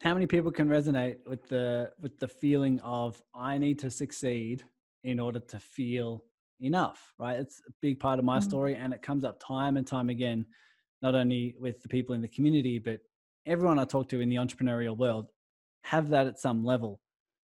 how 0.02 0.14
many 0.14 0.28
people 0.28 0.52
can 0.52 0.68
resonate 0.68 1.18
with 1.26 1.48
the 1.48 1.90
with 2.02 2.18
the 2.20 2.28
feeling 2.28 2.80
of 2.82 3.22
i 3.34 3.58
need 3.58 3.80
to 3.80 3.90
succeed 3.90 4.64
in 5.04 5.20
order 5.20 5.40
to 5.40 5.60
feel 5.60 6.24
enough, 6.60 7.14
right? 7.20 7.40
It's 7.40 7.62
a 7.68 7.72
big 7.82 8.00
part 8.00 8.20
of 8.20 8.26
my 8.26 8.40
mm-hmm. 8.40 8.50
story, 8.50 8.76
and 8.76 8.94
it 8.94 9.02
comes 9.02 9.24
up 9.24 9.42
time 9.46 9.78
and 9.78 9.86
time 9.86 10.10
again, 10.10 10.46
not 11.02 11.16
only 11.16 11.56
with 11.60 11.82
the 11.82 11.90
people 11.90 12.16
in 12.16 12.22
the 12.22 12.28
community, 12.28 12.80
but 12.80 13.00
everyone 13.46 13.80
I 13.80 13.86
talk 13.86 14.10
to 14.10 14.22
in 14.22 14.30
the 14.30 14.38
entrepreneurial 14.38 14.98
world 14.98 15.30
have 15.84 16.10
that 16.10 16.28
at 16.28 16.40
some 16.40 16.66
level. 16.66 17.00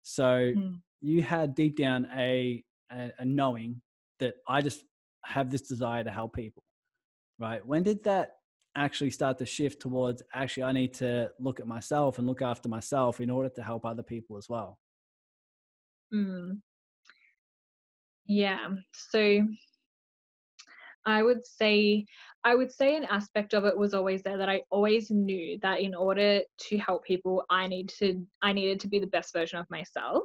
So 0.03 0.23
mm. 0.23 0.79
you 1.01 1.23
had 1.23 1.55
deep 1.55 1.77
down 1.77 2.07
a, 2.15 2.63
a, 2.91 3.11
a 3.19 3.25
knowing 3.25 3.81
that 4.19 4.35
I 4.47 4.61
just 4.61 4.83
have 5.23 5.49
this 5.49 5.61
desire 5.61 6.03
to 6.03 6.11
help 6.11 6.35
people, 6.35 6.63
right? 7.39 7.65
When 7.65 7.83
did 7.83 8.03
that 8.03 8.31
actually 8.75 9.09
start 9.09 9.37
to 9.37 9.45
shift 9.45 9.81
towards 9.81 10.21
actually 10.33 10.63
I 10.63 10.73
need 10.73 10.93
to 10.95 11.31
look 11.39 11.59
at 11.59 11.67
myself 11.67 12.17
and 12.19 12.27
look 12.27 12.41
after 12.41 12.67
myself 12.67 13.21
in 13.21 13.29
order 13.29 13.49
to 13.49 13.63
help 13.63 13.85
other 13.85 14.03
people 14.03 14.37
as 14.37 14.49
well? 14.49 14.79
Mm. 16.13 16.59
Yeah. 18.25 18.69
So 18.93 19.47
I 21.05 21.21
would 21.21 21.45
say 21.45 22.05
I 22.43 22.53
would 22.53 22.71
say 22.71 22.95
an 22.95 23.05
aspect 23.05 23.53
of 23.55 23.65
it 23.65 23.75
was 23.75 23.95
always 23.95 24.21
there 24.21 24.37
that 24.37 24.49
I 24.49 24.61
always 24.69 25.09
knew 25.09 25.57
that 25.63 25.79
in 25.79 25.95
order 25.95 26.41
to 26.69 26.77
help 26.77 27.03
people 27.03 27.43
I 27.49 27.67
need 27.67 27.89
to 27.99 28.25
I 28.41 28.53
needed 28.53 28.79
to 28.81 28.87
be 28.87 28.99
the 28.99 29.07
best 29.07 29.33
version 29.33 29.59
of 29.59 29.69
myself. 29.69 30.23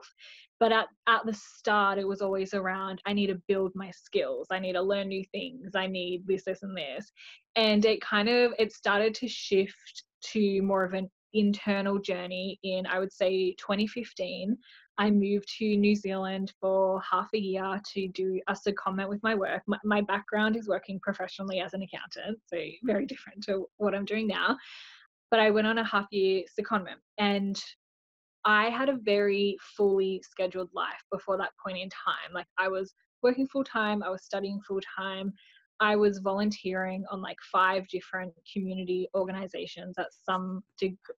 But 0.59 0.73
at, 0.73 0.89
at 1.07 1.25
the 1.25 1.35
start 1.35 1.99
it 1.99 2.09
was 2.09 2.23
always 2.23 2.55
around 2.55 3.01
I 3.07 3.13
need 3.13 3.29
to 3.29 3.41
build 3.49 3.73
my 3.75 3.91
skills. 3.91 4.49
I 4.51 4.59
need 4.59 4.75
to 4.75 4.83
learn 4.83 5.09
new 5.09 5.25
things. 5.33 5.73
I 5.75 5.87
need 5.87 6.27
this, 6.27 6.45
this 6.45 6.63
and 6.63 6.77
this. 6.77 7.11
And 7.57 7.85
it 7.85 8.01
kind 8.01 8.29
of 8.29 8.53
it 8.59 8.73
started 8.73 9.15
to 9.17 9.29
shift 9.29 10.05
to 10.33 10.63
more 10.63 10.85
of 10.85 10.95
an 10.95 11.11
internal 11.35 11.99
journey 11.99 12.59
in 12.63 12.87
I 12.87 12.99
would 12.99 13.13
say 13.13 13.55
2015 13.59 14.57
I 15.01 15.11
moved 15.11 15.49
to 15.59 15.77
New 15.77 15.95
Zealand 15.95 16.53
for 16.61 17.01
half 17.01 17.31
a 17.35 17.39
year 17.39 17.81
to 17.95 18.09
do 18.09 18.39
a 18.49 18.53
secondment 18.53 19.09
with 19.09 19.23
my 19.23 19.35
work. 19.35 19.63
My, 19.67 19.79
my, 19.83 20.03
background 20.03 20.57
is 20.57 20.69
working 20.69 21.01
professionally 21.01 21.61
as 21.61 21.73
an 21.73 21.81
accountant, 21.81 22.39
so 22.45 22.59
very 22.85 23.07
different 23.07 23.43
to 23.45 23.67
what 23.79 23.95
I'm 23.95 24.05
doing 24.05 24.27
now. 24.27 24.59
But 25.31 25.41
I 25.41 25.51
went 25.51 25.67
on 25.67 25.79
a 25.79 25.85
half 25.85 26.07
year 26.11 26.43
secondment 26.59 27.01
and 27.17 27.59
I 28.45 28.69
had 28.69 28.91
a 28.91 28.99
very 29.01 29.57
fully 29.77 30.23
scheduled 30.29 30.69
life 30.75 31.03
before 31.11 31.39
that 31.39 31.53
point 31.65 31.79
in 31.79 31.89
time. 31.89 32.35
Like 32.35 32.49
I 32.59 32.69
was 32.69 32.93
working 33.23 33.47
full 33.49 33.65
time, 33.65 34.03
I 34.03 34.11
was 34.11 34.25
studying 34.25 34.61
full 34.61 34.81
time, 34.99 35.33
I 35.81 35.97
was 35.97 36.19
volunteering 36.19 37.05
on 37.11 37.23
like 37.23 37.39
five 37.51 37.89
different 37.89 38.35
community 38.53 39.09
organizations 39.15 39.97
at 39.99 40.09
some 40.13 40.63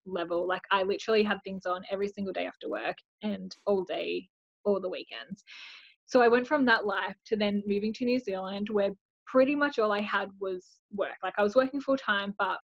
level. 0.06 0.46
Like 0.46 0.62
I 0.70 0.84
literally 0.84 1.24
had 1.24 1.38
things 1.42 1.66
on 1.66 1.82
every 1.90 2.08
single 2.08 2.32
day 2.32 2.46
after 2.46 2.68
work 2.68 2.96
and 3.22 3.54
all 3.66 3.82
day, 3.82 4.28
all 4.64 4.80
the 4.80 4.88
weekends. 4.88 5.42
So 6.06 6.22
I 6.22 6.28
went 6.28 6.46
from 6.46 6.64
that 6.66 6.86
life 6.86 7.16
to 7.26 7.36
then 7.36 7.62
moving 7.66 7.92
to 7.94 8.04
New 8.04 8.20
Zealand 8.20 8.68
where 8.70 8.90
pretty 9.26 9.56
much 9.56 9.78
all 9.78 9.92
I 9.92 10.00
had 10.00 10.28
was 10.40 10.64
work. 10.92 11.16
Like 11.22 11.34
I 11.38 11.42
was 11.42 11.56
working 11.56 11.80
full 11.80 11.96
time, 11.96 12.34
but 12.38 12.58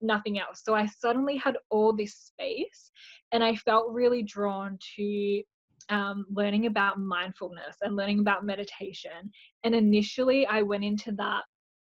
nothing 0.00 0.38
else. 0.38 0.62
So 0.64 0.74
I 0.74 0.86
suddenly 0.86 1.36
had 1.36 1.56
all 1.70 1.92
this 1.92 2.14
space 2.14 2.90
and 3.32 3.42
I 3.42 3.56
felt 3.56 3.92
really 3.92 4.22
drawn 4.22 4.78
to 4.96 5.42
um, 5.88 6.26
learning 6.30 6.66
about 6.66 6.98
mindfulness 6.98 7.76
and 7.82 7.96
learning 7.96 8.20
about 8.20 8.44
meditation. 8.44 9.30
And 9.64 9.74
initially, 9.74 10.46
I 10.46 10.62
went 10.62 10.84
into 10.84 11.12
that 11.12 11.42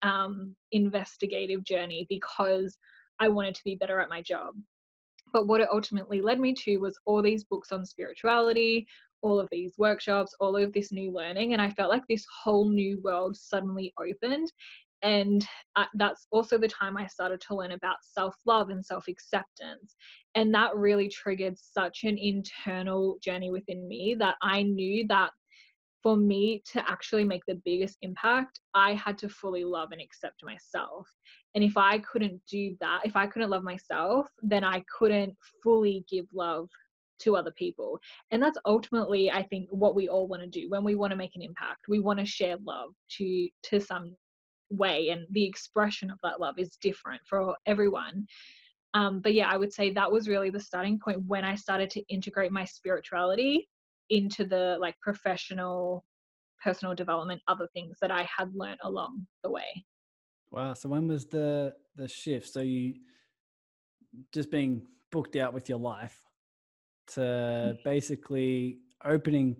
um, 0.03 0.55
investigative 0.71 1.63
journey 1.63 2.05
because 2.09 2.77
I 3.19 3.29
wanted 3.29 3.55
to 3.55 3.63
be 3.63 3.75
better 3.75 3.99
at 3.99 4.09
my 4.09 4.21
job. 4.21 4.53
But 5.33 5.47
what 5.47 5.61
it 5.61 5.69
ultimately 5.71 6.21
led 6.21 6.39
me 6.39 6.53
to 6.53 6.77
was 6.77 6.97
all 7.05 7.21
these 7.21 7.43
books 7.43 7.71
on 7.71 7.85
spirituality, 7.85 8.87
all 9.21 9.39
of 9.39 9.49
these 9.51 9.73
workshops, 9.77 10.35
all 10.39 10.55
of 10.55 10.71
this 10.73 10.91
new 10.91 11.11
learning. 11.11 11.53
And 11.53 11.61
I 11.61 11.71
felt 11.71 11.89
like 11.89 12.03
this 12.07 12.25
whole 12.43 12.69
new 12.69 13.01
world 13.01 13.35
suddenly 13.35 13.93
opened 13.99 14.51
and 15.01 15.45
uh, 15.75 15.85
that's 15.95 16.27
also 16.31 16.57
the 16.57 16.67
time 16.67 16.97
I 16.97 17.07
started 17.07 17.41
to 17.41 17.55
learn 17.55 17.71
about 17.71 17.97
self 18.01 18.35
love 18.45 18.69
and 18.69 18.85
self 18.85 19.07
acceptance. 19.07 19.95
And 20.35 20.53
that 20.53 20.75
really 20.75 21.09
triggered 21.09 21.55
such 21.57 22.03
an 22.03 22.17
internal 22.17 23.17
journey 23.23 23.51
within 23.51 23.87
me 23.87 24.15
that 24.19 24.35
I 24.41 24.63
knew 24.63 25.05
that 25.07 25.31
for 26.03 26.15
me 26.15 26.63
to 26.71 26.89
actually 26.89 27.23
make 27.23 27.41
the 27.47 27.61
biggest 27.65 27.97
impact, 28.01 28.59
I 28.73 28.93
had 28.93 29.17
to 29.19 29.29
fully 29.29 29.63
love 29.63 29.91
and 29.91 30.01
accept 30.01 30.43
myself. 30.43 31.07
And 31.55 31.63
if 31.63 31.75
I 31.75 31.99
couldn't 31.99 32.39
do 32.49 32.75
that, 32.79 33.01
if 33.03 33.15
I 33.15 33.27
couldn't 33.27 33.49
love 33.49 33.63
myself, 33.63 34.27
then 34.41 34.63
I 34.63 34.83
couldn't 34.97 35.35
fully 35.63 36.05
give 36.09 36.25
love 36.33 36.69
to 37.19 37.35
other 37.35 37.51
people. 37.51 37.99
And 38.31 38.41
that's 38.41 38.59
ultimately 38.65 39.31
I 39.31 39.43
think 39.43 39.69
what 39.71 39.95
we 39.95 40.07
all 40.07 40.27
want 40.27 40.43
to 40.43 40.47
do 40.47 40.69
when 40.69 40.83
we 40.83 40.95
want 40.95 41.11
to 41.11 41.17
make 41.17 41.35
an 41.35 41.41
impact. 41.41 41.85
We 41.87 41.99
want 41.99 42.19
to 42.19 42.25
share 42.25 42.57
love 42.63 42.91
to 43.17 43.49
to 43.63 43.79
some 43.79 44.15
way 44.69 45.09
and 45.09 45.25
the 45.31 45.45
expression 45.45 46.09
of 46.09 46.19
that 46.23 46.39
love 46.39 46.57
is 46.57 46.77
different 46.81 47.21
for 47.25 47.55
everyone. 47.65 48.25
Um, 48.93 49.19
but 49.19 49.33
yeah 49.33 49.49
i 49.49 49.57
would 49.57 49.73
say 49.73 49.91
that 49.91 50.11
was 50.11 50.29
really 50.29 50.49
the 50.49 50.61
starting 50.61 50.97
point 50.97 51.19
when 51.27 51.43
i 51.43 51.55
started 51.55 51.89
to 51.91 52.01
integrate 52.07 52.53
my 52.53 52.63
spirituality 52.63 53.67
into 54.09 54.45
the 54.45 54.77
like 54.79 54.95
professional 55.01 56.05
personal 56.63 56.95
development 56.95 57.41
other 57.49 57.67
things 57.73 57.97
that 58.01 58.11
i 58.11 58.27
had 58.35 58.49
learned 58.55 58.79
along 58.83 59.27
the 59.43 59.51
way. 59.51 59.85
Wow 60.51 60.73
so 60.73 60.89
when 60.89 61.07
was 61.07 61.25
the 61.25 61.73
the 61.97 62.07
shift? 62.07 62.47
So 62.47 62.61
you 62.61 62.93
just 64.33 64.49
being 64.49 64.81
booked 65.11 65.35
out 65.35 65.53
with 65.53 65.67
your 65.67 65.79
life 65.79 66.17
to 67.07 67.21
mm. 67.21 67.83
basically 67.83 68.79
opening 69.03 69.57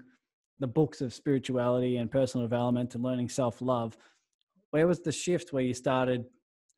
the 0.59 0.67
books 0.67 1.01
of 1.01 1.13
spirituality 1.13 1.97
and 1.97 2.09
personal 2.09 2.45
development 2.45 2.95
and 2.95 3.03
learning 3.03 3.29
self-love 3.29 3.97
where 4.71 4.87
was 4.87 5.01
the 5.01 5.11
shift 5.11 5.53
where 5.53 5.63
you 5.63 5.73
started 5.73 6.25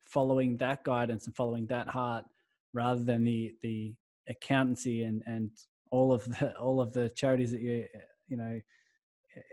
following 0.04 0.56
that 0.58 0.84
guidance 0.84 1.26
and 1.26 1.36
following 1.36 1.66
that 1.66 1.88
heart 1.88 2.24
rather 2.72 3.02
than 3.02 3.24
the 3.24 3.52
the 3.62 3.94
accountancy 4.28 5.02
and 5.04 5.22
and 5.26 5.50
all 5.90 6.12
of 6.12 6.24
the 6.24 6.56
all 6.60 6.80
of 6.80 6.92
the 6.92 7.08
charities 7.10 7.52
that 7.52 7.60
you 7.60 7.84
you 8.28 8.36
know 8.36 8.60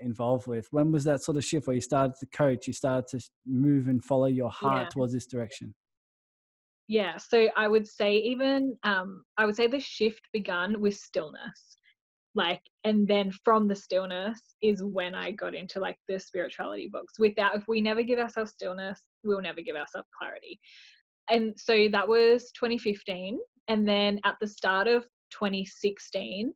involved 0.01 0.48
with? 0.48 0.67
When 0.72 0.91
was 0.91 1.03
that 1.03 1.22
sort 1.22 1.38
of 1.38 1.46
shift 1.46 1.67
where 1.67 1.75
you 1.75 1.82
started 1.82 2.15
to 2.20 2.25
coach 2.27 2.67
you 2.67 2.74
started 2.74 3.08
to 3.10 3.24
move 3.46 3.88
and 3.88 4.03
follow 4.03 4.25
your 4.25 4.50
heart 4.50 4.84
yeah. 4.84 4.89
towards 4.89 5.13
this 5.13 5.27
direction? 5.27 5.74
Yeah 6.88 7.17
so 7.17 7.50
i 7.58 7.67
would 7.67 7.86
say 7.86 8.15
even 8.15 8.77
um 8.84 9.25
i 9.38 9.46
would 9.46 9.58
say 9.58 9.67
the 9.67 9.79
shift 9.79 10.22
began 10.32 10.79
with 10.79 10.96
stillness 10.96 11.77
like 12.38 12.62
and 12.84 13.08
then 13.08 13.32
from 13.44 13.67
the 13.67 13.75
stillness 13.75 14.39
is 14.62 14.82
when 14.84 15.13
i 15.15 15.32
got 15.32 15.56
into 15.56 15.79
like 15.79 15.98
the 16.08 16.17
spirituality 16.20 16.88
books. 16.88 17.20
Without 17.20 17.56
if 17.56 17.67
we 17.67 17.82
never 17.82 18.03
give 18.03 18.20
ourselves 18.20 18.51
stillness 18.51 19.01
we'll 19.24 19.41
never 19.41 19.62
give 19.62 19.75
ourselves 19.75 20.08
clarity. 20.17 20.60
And 21.29 21.53
so 21.58 21.89
that 21.91 22.08
was 22.08 22.51
2015 22.51 23.39
and 23.67 23.86
then 23.86 24.22
at 24.24 24.36
the 24.39 24.48
start 24.48 24.88
of 24.88 25.03
2016 25.32 26.53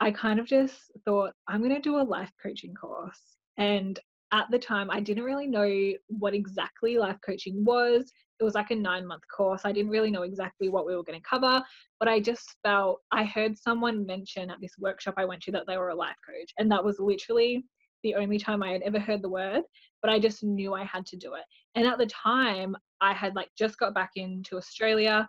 i 0.00 0.10
kind 0.10 0.40
of 0.40 0.46
just 0.46 0.76
thought 1.04 1.32
i'm 1.48 1.60
going 1.60 1.74
to 1.74 1.80
do 1.80 2.00
a 2.00 2.10
life 2.16 2.32
coaching 2.42 2.74
course. 2.74 3.20
And 3.58 3.98
at 4.32 4.46
the 4.50 4.58
time 4.58 4.90
i 4.90 5.00
didn't 5.00 5.24
really 5.24 5.48
know 5.48 5.92
what 6.06 6.34
exactly 6.34 6.96
life 6.96 7.18
coaching 7.26 7.64
was 7.64 8.10
it 8.40 8.44
was 8.44 8.54
like 8.54 8.70
a 8.70 8.76
nine 8.76 9.06
month 9.06 9.22
course. 9.34 9.62
I 9.64 9.72
didn't 9.72 9.90
really 9.90 10.10
know 10.10 10.22
exactly 10.22 10.68
what 10.68 10.86
we 10.86 10.94
were 10.94 11.02
going 11.02 11.20
to 11.20 11.28
cover, 11.28 11.62
but 11.98 12.08
I 12.08 12.20
just 12.20 12.56
felt 12.62 13.00
I 13.10 13.24
heard 13.24 13.58
someone 13.58 14.06
mention 14.06 14.50
at 14.50 14.60
this 14.60 14.74
workshop 14.78 15.14
I 15.16 15.24
went 15.24 15.42
to 15.42 15.52
that 15.52 15.64
they 15.66 15.76
were 15.76 15.90
a 15.90 15.94
life 15.94 16.16
coach. 16.26 16.52
And 16.58 16.70
that 16.70 16.84
was 16.84 16.98
literally 16.98 17.64
the 18.04 18.14
only 18.14 18.38
time 18.38 18.62
I 18.62 18.70
had 18.70 18.82
ever 18.82 18.98
heard 18.98 19.22
the 19.22 19.28
word, 19.28 19.62
but 20.02 20.10
I 20.10 20.18
just 20.18 20.44
knew 20.44 20.72
I 20.72 20.84
had 20.84 21.04
to 21.06 21.16
do 21.16 21.34
it. 21.34 21.44
And 21.74 21.86
at 21.86 21.98
the 21.98 22.06
time, 22.06 22.76
I 23.00 23.12
had 23.12 23.34
like 23.34 23.48
just 23.58 23.78
got 23.78 23.94
back 23.94 24.10
into 24.16 24.56
Australia, 24.56 25.28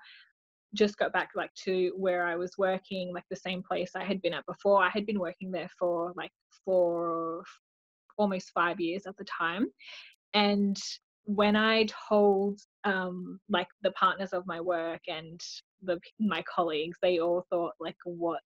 just 0.75 0.97
got 0.97 1.11
back 1.11 1.29
like 1.35 1.53
to 1.65 1.93
where 1.97 2.25
I 2.25 2.35
was 2.35 2.51
working, 2.57 3.11
like 3.13 3.25
the 3.29 3.35
same 3.35 3.63
place 3.63 3.91
I 3.95 4.03
had 4.03 4.21
been 4.21 4.33
at 4.33 4.45
before. 4.45 4.83
I 4.83 4.89
had 4.89 5.05
been 5.05 5.19
working 5.19 5.51
there 5.51 5.69
for 5.79 6.13
like 6.15 6.31
for 6.63 7.43
almost 8.17 8.51
five 8.53 8.79
years 8.79 9.07
at 9.07 9.17
the 9.17 9.25
time. 9.25 9.67
And 10.33 10.77
when 11.35 11.55
I 11.55 11.85
told 12.09 12.59
um, 12.85 13.39
like 13.49 13.67
the 13.83 13.91
partners 13.91 14.33
of 14.33 14.47
my 14.47 14.59
work 14.59 15.01
and 15.07 15.39
the 15.83 15.99
my 16.19 16.43
colleagues, 16.43 16.97
they 17.03 17.19
all 17.19 17.45
thought 17.51 17.73
like, 17.79 17.95
"What 18.03 18.39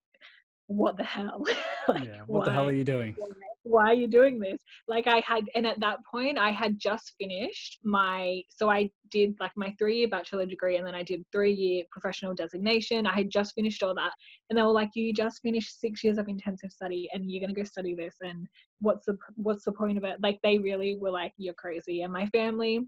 what 0.67 0.97
the 0.97 1.03
hell? 1.05 1.45
like, 1.87 2.03
yeah, 2.03 2.19
what 2.27 2.39
why, 2.39 2.45
the 2.45 2.51
hell 2.51 2.67
are 2.67 2.73
you 2.73 2.83
doing? 2.83 3.15
Why, 3.63 3.85
are 3.85 3.93
you 3.93 4.07
doing 4.07 4.39
this? 4.39 4.61
Like 4.87 5.07
I 5.07 5.21
had, 5.25 5.45
and 5.55 5.65
at 5.65 5.79
that 5.79 5.99
point 6.09 6.37
I 6.37 6.51
had 6.51 6.77
just 6.79 7.13
finished 7.19 7.79
my, 7.83 8.41
so 8.49 8.69
I 8.69 8.89
did 9.09 9.35
like 9.39 9.51
my 9.55 9.73
three 9.79 9.97
year 9.97 10.07
bachelor 10.07 10.45
degree 10.45 10.77
and 10.77 10.85
then 10.85 10.95
I 10.95 11.03
did 11.03 11.23
three 11.31 11.53
year 11.53 11.83
professional 11.91 12.33
designation. 12.33 13.07
I 13.07 13.13
had 13.13 13.29
just 13.29 13.55
finished 13.55 13.81
all 13.81 13.95
that. 13.95 14.11
And 14.49 14.57
they 14.57 14.63
were 14.63 14.71
like, 14.71 14.89
you 14.95 15.13
just 15.13 15.41
finished 15.41 15.79
six 15.79 16.03
years 16.03 16.17
of 16.17 16.27
intensive 16.27 16.71
study 16.71 17.09
and 17.13 17.31
you're 17.31 17.41
going 17.41 17.55
to 17.55 17.59
go 17.59 17.65
study 17.65 17.95
this. 17.95 18.15
And 18.21 18.47
what's 18.81 19.05
the, 19.05 19.17
what's 19.35 19.63
the 19.63 19.71
point 19.71 19.97
of 19.97 20.03
it? 20.03 20.17
Like 20.21 20.39
they 20.43 20.57
really 20.57 20.97
were 20.97 21.11
like, 21.11 21.33
you're 21.37 21.53
crazy. 21.53 22.01
And 22.01 22.11
my 22.11 22.27
family, 22.27 22.81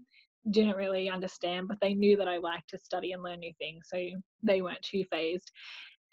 didn't 0.50 0.76
really 0.76 1.10
understand, 1.10 1.68
but 1.68 1.78
they 1.80 1.94
knew 1.94 2.16
that 2.16 2.28
I 2.28 2.36
liked 2.36 2.70
to 2.70 2.78
study 2.78 3.12
and 3.12 3.22
learn 3.22 3.40
new 3.40 3.52
things. 3.58 3.88
So 3.88 3.98
they 4.42 4.62
weren't 4.62 4.82
too 4.82 5.04
phased 5.10 5.50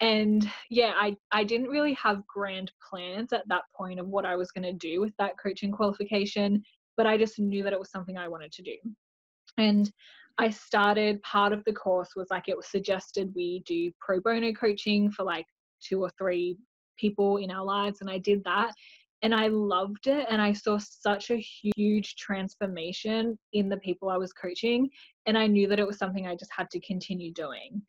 and 0.00 0.50
yeah 0.70 0.92
i 0.96 1.16
i 1.32 1.44
didn't 1.44 1.68
really 1.68 1.94
have 1.94 2.26
grand 2.26 2.72
plans 2.88 3.32
at 3.32 3.46
that 3.48 3.62
point 3.76 4.00
of 4.00 4.08
what 4.08 4.26
i 4.26 4.34
was 4.34 4.50
going 4.50 4.64
to 4.64 4.72
do 4.72 5.00
with 5.00 5.12
that 5.18 5.32
coaching 5.40 5.70
qualification 5.70 6.62
but 6.96 7.06
i 7.06 7.16
just 7.16 7.38
knew 7.38 7.62
that 7.62 7.72
it 7.72 7.78
was 7.78 7.90
something 7.90 8.18
i 8.18 8.28
wanted 8.28 8.50
to 8.50 8.62
do 8.62 8.76
and 9.58 9.92
i 10.38 10.50
started 10.50 11.22
part 11.22 11.52
of 11.52 11.62
the 11.64 11.72
course 11.72 12.10
was 12.16 12.26
like 12.30 12.48
it 12.48 12.56
was 12.56 12.66
suggested 12.66 13.32
we 13.36 13.62
do 13.66 13.90
pro 14.00 14.20
bono 14.20 14.52
coaching 14.52 15.10
for 15.10 15.22
like 15.22 15.46
two 15.80 16.00
or 16.00 16.10
three 16.18 16.56
people 16.98 17.36
in 17.36 17.50
our 17.50 17.64
lives 17.64 18.00
and 18.00 18.10
i 18.10 18.18
did 18.18 18.42
that 18.44 18.72
and 19.24 19.34
I 19.34 19.48
loved 19.48 20.06
it. 20.06 20.26
And 20.28 20.40
I 20.40 20.52
saw 20.52 20.78
such 20.78 21.30
a 21.30 21.42
huge 21.76 22.14
transformation 22.16 23.38
in 23.54 23.70
the 23.70 23.78
people 23.78 24.10
I 24.10 24.18
was 24.18 24.34
coaching. 24.34 24.90
And 25.24 25.38
I 25.38 25.46
knew 25.46 25.66
that 25.68 25.80
it 25.80 25.86
was 25.86 25.96
something 25.96 26.26
I 26.26 26.36
just 26.36 26.52
had 26.54 26.68
to 26.72 26.80
continue 26.80 27.32
doing. 27.32 27.80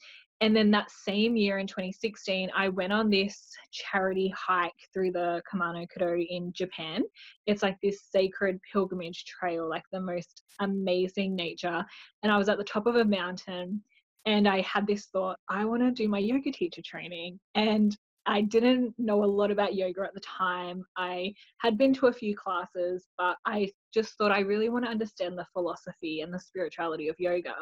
And 0.42 0.56
then 0.56 0.70
that 0.72 0.92
same 0.92 1.38
year 1.38 1.60
in 1.60 1.68
2016, 1.68 2.50
I 2.56 2.68
went 2.68 2.92
on 2.92 3.10
this 3.10 3.50
charity 3.72 4.34
hike 4.38 4.74
through 4.94 5.14
the 5.14 5.42
Kumano 5.52 5.88
Kodo 5.88 6.26
in 6.30 6.52
Japan. 6.52 7.04
It's 7.48 7.64
like 7.64 7.78
this 7.82 8.04
sacred 8.12 8.60
pilgrimage 8.72 9.24
trail, 9.26 9.70
like 9.70 9.86
the 9.92 10.02
most 10.02 10.44
amazing 10.60 11.36
nature. 11.36 11.86
And 12.22 12.32
I 12.32 12.38
was 12.38 12.50
at 12.50 12.58
the 12.58 12.66
top 12.66 12.86
of 12.86 12.96
a 12.96 13.06
mountain 13.06 13.82
and 14.26 14.48
I 14.48 14.62
had 14.62 14.88
this 14.88 15.06
thought, 15.06 15.38
I 15.50 15.64
want 15.66 15.84
to 15.84 15.92
do 15.92 16.10
my 16.10 16.20
yoga 16.20 16.52
teacher 16.52 16.82
training. 16.84 17.40
And 17.54 17.96
I 18.26 18.42
didn't 18.42 18.94
know 18.98 19.24
a 19.24 19.26
lot 19.26 19.52
about 19.52 19.76
yoga 19.76 20.02
at 20.02 20.16
the 20.16 20.22
time. 20.22 20.84
I 20.98 21.34
had 21.60 21.78
been 21.78 21.94
to 21.96 22.08
a 22.08 22.14
few 22.14 22.36
classes, 22.36 23.08
but 23.18 23.38
I 23.46 23.72
just 23.94 24.18
thought 24.18 24.32
I 24.32 24.40
really 24.40 24.70
want 24.70 24.84
to 24.86 24.92
understand 24.92 25.38
the 25.38 25.46
philosophy 25.54 26.22
and 26.22 26.34
the 26.34 26.40
spirituality 26.40 27.08
of 27.08 27.16
yoga. 27.20 27.56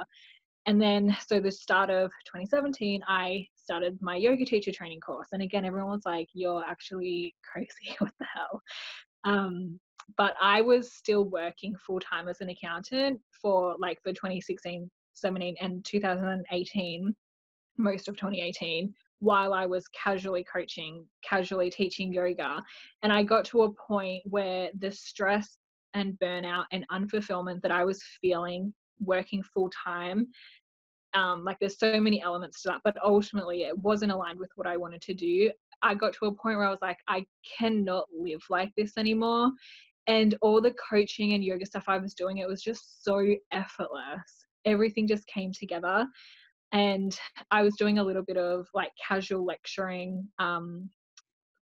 And 0.65 0.81
then, 0.81 1.15
so 1.27 1.39
the 1.39 1.51
start 1.51 1.89
of 1.89 2.11
2017, 2.25 3.03
I 3.07 3.47
started 3.55 3.97
my 4.01 4.15
yoga 4.15 4.45
teacher 4.45 4.71
training 4.71 5.01
course. 5.01 5.29
And 5.33 5.41
again, 5.41 5.65
everyone 5.65 5.91
was 5.91 6.05
like, 6.05 6.29
You're 6.33 6.63
actually 6.63 7.35
crazy. 7.51 7.95
what 7.99 8.13
the 8.19 8.25
hell? 8.33 8.61
Um, 9.25 9.79
but 10.17 10.35
I 10.41 10.61
was 10.61 10.93
still 10.93 11.25
working 11.25 11.75
full 11.85 11.99
time 11.99 12.27
as 12.27 12.41
an 12.41 12.49
accountant 12.49 13.19
for 13.41 13.75
like 13.79 13.99
the 14.03 14.13
2016, 14.13 14.89
17, 15.13 15.55
and 15.61 15.83
2018, 15.85 17.15
most 17.77 18.07
of 18.07 18.15
2018 18.15 18.93
while 19.23 19.53
I 19.53 19.65
was 19.65 19.87
casually 19.87 20.43
coaching, 20.43 21.05
casually 21.23 21.69
teaching 21.69 22.11
yoga. 22.11 22.61
And 23.03 23.13
I 23.13 23.23
got 23.23 23.45
to 23.45 23.61
a 23.61 23.71
point 23.71 24.21
where 24.25 24.69
the 24.77 24.91
stress 24.91 25.57
and 25.93 26.19
burnout 26.19 26.65
and 26.73 26.85
unfulfillment 26.91 27.61
that 27.61 27.71
I 27.71 27.85
was 27.85 28.03
feeling 28.19 28.73
working 28.99 29.43
full 29.43 29.69
time, 29.69 30.27
um, 31.13 31.43
like 31.43 31.57
there's 31.59 31.77
so 31.77 31.99
many 31.99 32.21
elements 32.21 32.61
to 32.61 32.69
that, 32.69 32.81
but 32.83 32.95
ultimately 33.03 33.63
it 33.63 33.77
wasn't 33.77 34.11
aligned 34.11 34.39
with 34.39 34.51
what 34.55 34.67
I 34.67 34.77
wanted 34.77 35.01
to 35.03 35.13
do. 35.13 35.51
I 35.81 35.93
got 35.95 36.13
to 36.13 36.25
a 36.25 36.31
point 36.31 36.57
where 36.57 36.65
I 36.65 36.71
was 36.71 36.81
like, 36.81 36.99
I 37.07 37.25
cannot 37.57 38.05
live 38.17 38.41
like 38.49 38.71
this 38.75 38.97
anymore. 38.97 39.51
And 40.07 40.35
all 40.41 40.59
the 40.59 40.73
coaching 40.89 41.33
and 41.33 41.43
yoga 41.43 41.65
stuff 41.65 41.85
I 41.87 41.97
was 41.97 42.13
doing, 42.13 42.39
it 42.39 42.47
was 42.47 42.61
just 42.61 43.03
so 43.03 43.25
effortless. 43.51 44.45
Everything 44.65 45.07
just 45.07 45.27
came 45.27 45.51
together 45.51 46.07
and 46.73 47.17
I 47.51 47.61
was 47.61 47.75
doing 47.77 47.99
a 47.99 48.03
little 48.03 48.23
bit 48.23 48.37
of 48.37 48.67
like 48.73 48.91
casual 49.07 49.45
lecturing 49.45 50.27
um, 50.39 50.89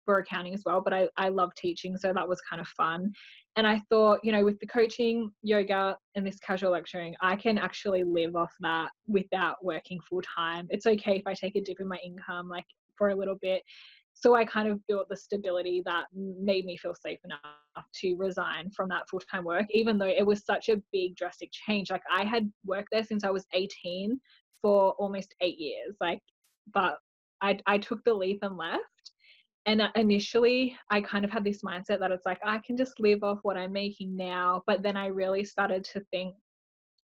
for 0.08 0.20
accounting 0.20 0.54
as 0.54 0.62
well, 0.64 0.80
but 0.80 0.94
I, 0.94 1.06
I 1.18 1.28
love 1.28 1.54
teaching, 1.54 1.94
so 1.98 2.14
that 2.14 2.26
was 2.26 2.40
kind 2.40 2.62
of 2.62 2.68
fun. 2.68 3.12
And 3.56 3.66
I 3.66 3.82
thought, 3.90 4.20
you 4.22 4.32
know, 4.32 4.42
with 4.42 4.58
the 4.58 4.66
coaching, 4.66 5.30
yoga, 5.42 5.98
and 6.14 6.26
this 6.26 6.38
casual 6.38 6.70
lecturing, 6.70 7.14
I 7.20 7.36
can 7.36 7.58
actually 7.58 8.04
live 8.04 8.34
off 8.34 8.54
that 8.60 8.88
without 9.06 9.62
working 9.62 10.00
full 10.08 10.22
time. 10.22 10.66
It's 10.70 10.86
okay 10.86 11.16
if 11.16 11.26
I 11.26 11.34
take 11.34 11.56
a 11.56 11.60
dip 11.60 11.80
in 11.80 11.88
my 11.88 11.98
income, 12.02 12.48
like 12.48 12.64
for 12.96 13.10
a 13.10 13.14
little 13.14 13.36
bit. 13.42 13.62
So 14.14 14.34
I 14.34 14.46
kind 14.46 14.66
of 14.66 14.80
built 14.86 15.10
the 15.10 15.16
stability 15.16 15.82
that 15.84 16.06
made 16.14 16.64
me 16.64 16.78
feel 16.78 16.94
safe 16.94 17.18
enough 17.22 17.84
to 18.00 18.16
resign 18.16 18.70
from 18.70 18.88
that 18.88 19.06
full 19.10 19.20
time 19.20 19.44
work, 19.44 19.66
even 19.72 19.98
though 19.98 20.06
it 20.06 20.26
was 20.26 20.42
such 20.42 20.70
a 20.70 20.80
big, 20.90 21.16
drastic 21.16 21.50
change. 21.52 21.90
Like 21.90 22.02
I 22.10 22.24
had 22.24 22.50
worked 22.64 22.88
there 22.92 23.04
since 23.04 23.24
I 23.24 23.30
was 23.30 23.44
18 23.52 24.18
for 24.62 24.92
almost 24.92 25.34
eight 25.42 25.58
years. 25.58 25.96
Like, 26.00 26.22
but 26.72 26.96
I, 27.42 27.58
I 27.66 27.76
took 27.76 28.02
the 28.04 28.14
leap 28.14 28.38
and 28.40 28.56
left. 28.56 29.07
And 29.68 29.82
uh, 29.82 29.90
initially, 29.96 30.74
I 30.90 31.02
kind 31.02 31.26
of 31.26 31.30
had 31.30 31.44
this 31.44 31.60
mindset 31.60 31.98
that 31.98 32.10
it's 32.10 32.24
like, 32.24 32.40
I 32.42 32.56
can 32.66 32.74
just 32.74 32.98
live 33.00 33.22
off 33.22 33.40
what 33.42 33.58
I'm 33.58 33.70
making 33.70 34.16
now. 34.16 34.62
But 34.66 34.82
then 34.82 34.96
I 34.96 35.08
really 35.08 35.44
started 35.44 35.84
to 35.92 36.00
think, 36.10 36.34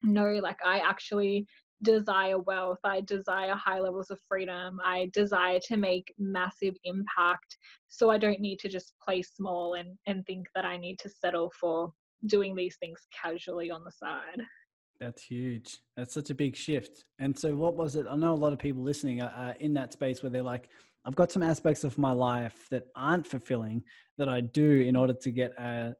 no, 0.04 0.26
like, 0.40 0.58
I 0.64 0.78
actually 0.78 1.44
desire 1.82 2.38
wealth. 2.38 2.78
I 2.84 3.00
desire 3.00 3.56
high 3.56 3.80
levels 3.80 4.12
of 4.12 4.20
freedom. 4.28 4.78
I 4.84 5.10
desire 5.12 5.58
to 5.66 5.76
make 5.76 6.14
massive 6.20 6.76
impact. 6.84 7.56
So 7.88 8.10
I 8.10 8.18
don't 8.18 8.40
need 8.40 8.60
to 8.60 8.68
just 8.68 8.94
play 9.04 9.22
small 9.22 9.74
and, 9.74 9.98
and 10.06 10.24
think 10.24 10.46
that 10.54 10.64
I 10.64 10.76
need 10.76 11.00
to 11.00 11.10
settle 11.10 11.50
for 11.58 11.92
doing 12.26 12.54
these 12.54 12.76
things 12.76 13.00
casually 13.20 13.72
on 13.72 13.82
the 13.82 13.90
side. 13.90 14.40
That's 15.00 15.24
huge. 15.24 15.78
That's 15.96 16.14
such 16.14 16.30
a 16.30 16.34
big 16.34 16.54
shift. 16.54 17.06
And 17.18 17.36
so, 17.36 17.56
what 17.56 17.74
was 17.74 17.96
it? 17.96 18.06
I 18.08 18.14
know 18.14 18.32
a 18.32 18.36
lot 18.36 18.52
of 18.52 18.60
people 18.60 18.84
listening 18.84 19.20
are, 19.20 19.56
in 19.58 19.74
that 19.74 19.92
space 19.92 20.22
where 20.22 20.30
they're 20.30 20.44
like, 20.44 20.68
I've 21.04 21.14
got 21.14 21.32
some 21.32 21.42
aspects 21.42 21.84
of 21.84 21.98
my 21.98 22.12
life 22.12 22.66
that 22.70 22.84
aren't 22.94 23.26
fulfilling 23.26 23.82
that 24.18 24.28
I 24.28 24.40
do 24.40 24.80
in 24.80 24.94
order 24.94 25.12
to 25.12 25.30
get 25.30 25.52
a 25.58 25.94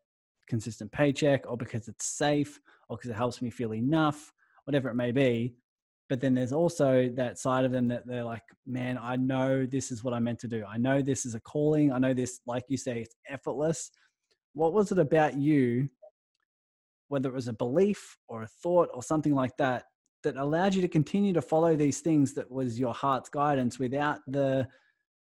consistent 0.49 0.93
paycheck 0.93 1.45
or 1.49 1.57
because 1.57 1.89
it's 1.89 2.07
safe 2.07 2.61
or 2.89 2.97
because 2.97 3.11
it 3.11 3.17
helps 3.17 3.43
me 3.43 3.51
feel 3.51 3.75
enough, 3.75 4.33
whatever 4.65 4.89
it 4.89 4.95
may 4.95 5.11
be. 5.11 5.55
But 6.09 6.21
then 6.21 6.35
there's 6.35 6.53
also 6.53 7.09
that 7.17 7.39
side 7.39 7.65
of 7.65 7.73
them 7.73 7.89
that 7.89 8.07
they're 8.07 8.25
like, 8.25 8.43
man, 8.67 8.99
I 9.01 9.17
know 9.17 9.65
this 9.65 9.91
is 9.91 10.05
what 10.05 10.15
I'm 10.15 10.25
meant 10.25 10.41
to 10.41 10.49
do. 10.49 10.65
I 10.69 10.77
know 10.77 11.01
this 11.01 11.25
is 11.25 11.35
a 11.35 11.41
calling. 11.41 11.93
I 11.93 11.99
know 11.99 12.13
this, 12.13 12.41
like 12.47 12.65
you 12.69 12.77
say, 12.77 13.01
it's 13.01 13.17
effortless. 13.29 13.91
What 14.53 14.75
was 14.75 14.93
it 14.93 14.99
about 14.99 15.37
you 15.37 15.89
whether 17.13 17.29
it 17.29 17.35
was 17.35 17.47
a 17.47 17.53
belief 17.53 18.17
or 18.27 18.43
a 18.43 18.47
thought 18.47 18.89
or 18.95 19.03
something 19.03 19.35
like 19.35 19.55
that, 19.59 19.85
that 20.23 20.39
allowed 20.39 20.75
you 20.75 20.81
to 20.81 20.89
continue 20.89 21.35
to 21.35 21.43
follow 21.43 21.77
these 21.77 22.01
things 22.01 22.33
that 22.33 22.51
was 22.51 22.81
your 22.81 22.95
heart's 22.95 23.29
guidance 23.29 23.79
without 23.79 24.21
the 24.29 24.67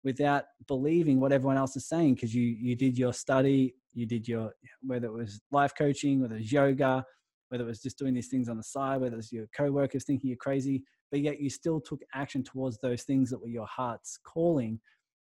without 0.04 0.46
believing 0.68 1.20
what 1.20 1.32
everyone 1.32 1.58
else 1.58 1.76
is 1.76 1.88
saying 1.88 2.16
because 2.16 2.34
you 2.34 2.44
you 2.44 2.76
did 2.76 2.98
your 2.98 3.14
study 3.14 3.76
you 3.94 4.06
did 4.06 4.28
your 4.28 4.52
whether 4.82 5.08
it 5.08 5.14
was 5.14 5.42
life 5.52 5.74
coaching 5.78 6.22
whether 6.22 6.36
it 6.36 6.40
was 6.40 6.52
yoga 6.52 7.04
whether 7.50 7.64
it 7.64 7.68
was 7.68 7.82
just 7.82 7.98
doing 7.98 8.14
these 8.14 8.30
things 8.30 8.48
on 8.48 8.58
the 8.58 8.64
side 8.64 9.02
whether 9.02 9.16
it 9.16 9.18
was 9.18 9.32
your 9.32 9.48
co-workers 9.56 10.06
thinking 10.06 10.30
you're 10.30 10.38
crazy 10.38 10.84
but 11.12 11.22
yet 11.22 11.40
you 11.40 11.50
still 11.50 11.82
took 11.82 12.02
action 12.14 12.44
towards 12.44 12.78
those 12.80 13.04
things 13.04 13.30
that 13.30 13.40
were 13.40 13.48
your 13.48 13.68
heart's 13.68 14.20
calling 14.24 14.80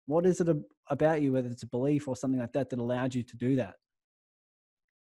what 0.07 0.25
is 0.27 0.41
it 0.41 0.49
about 0.91 1.21
you 1.21 1.33
whether 1.33 1.49
it's 1.49 1.65
a 1.65 1.69
belief 1.69 2.09
or 2.09 2.17
something 2.17 2.41
like 2.41 2.53
that 2.53 2.71
that 2.71 2.79
allowed 2.79 3.15
you 3.15 3.23
to 3.23 3.37
do 3.37 3.57
that 3.57 3.75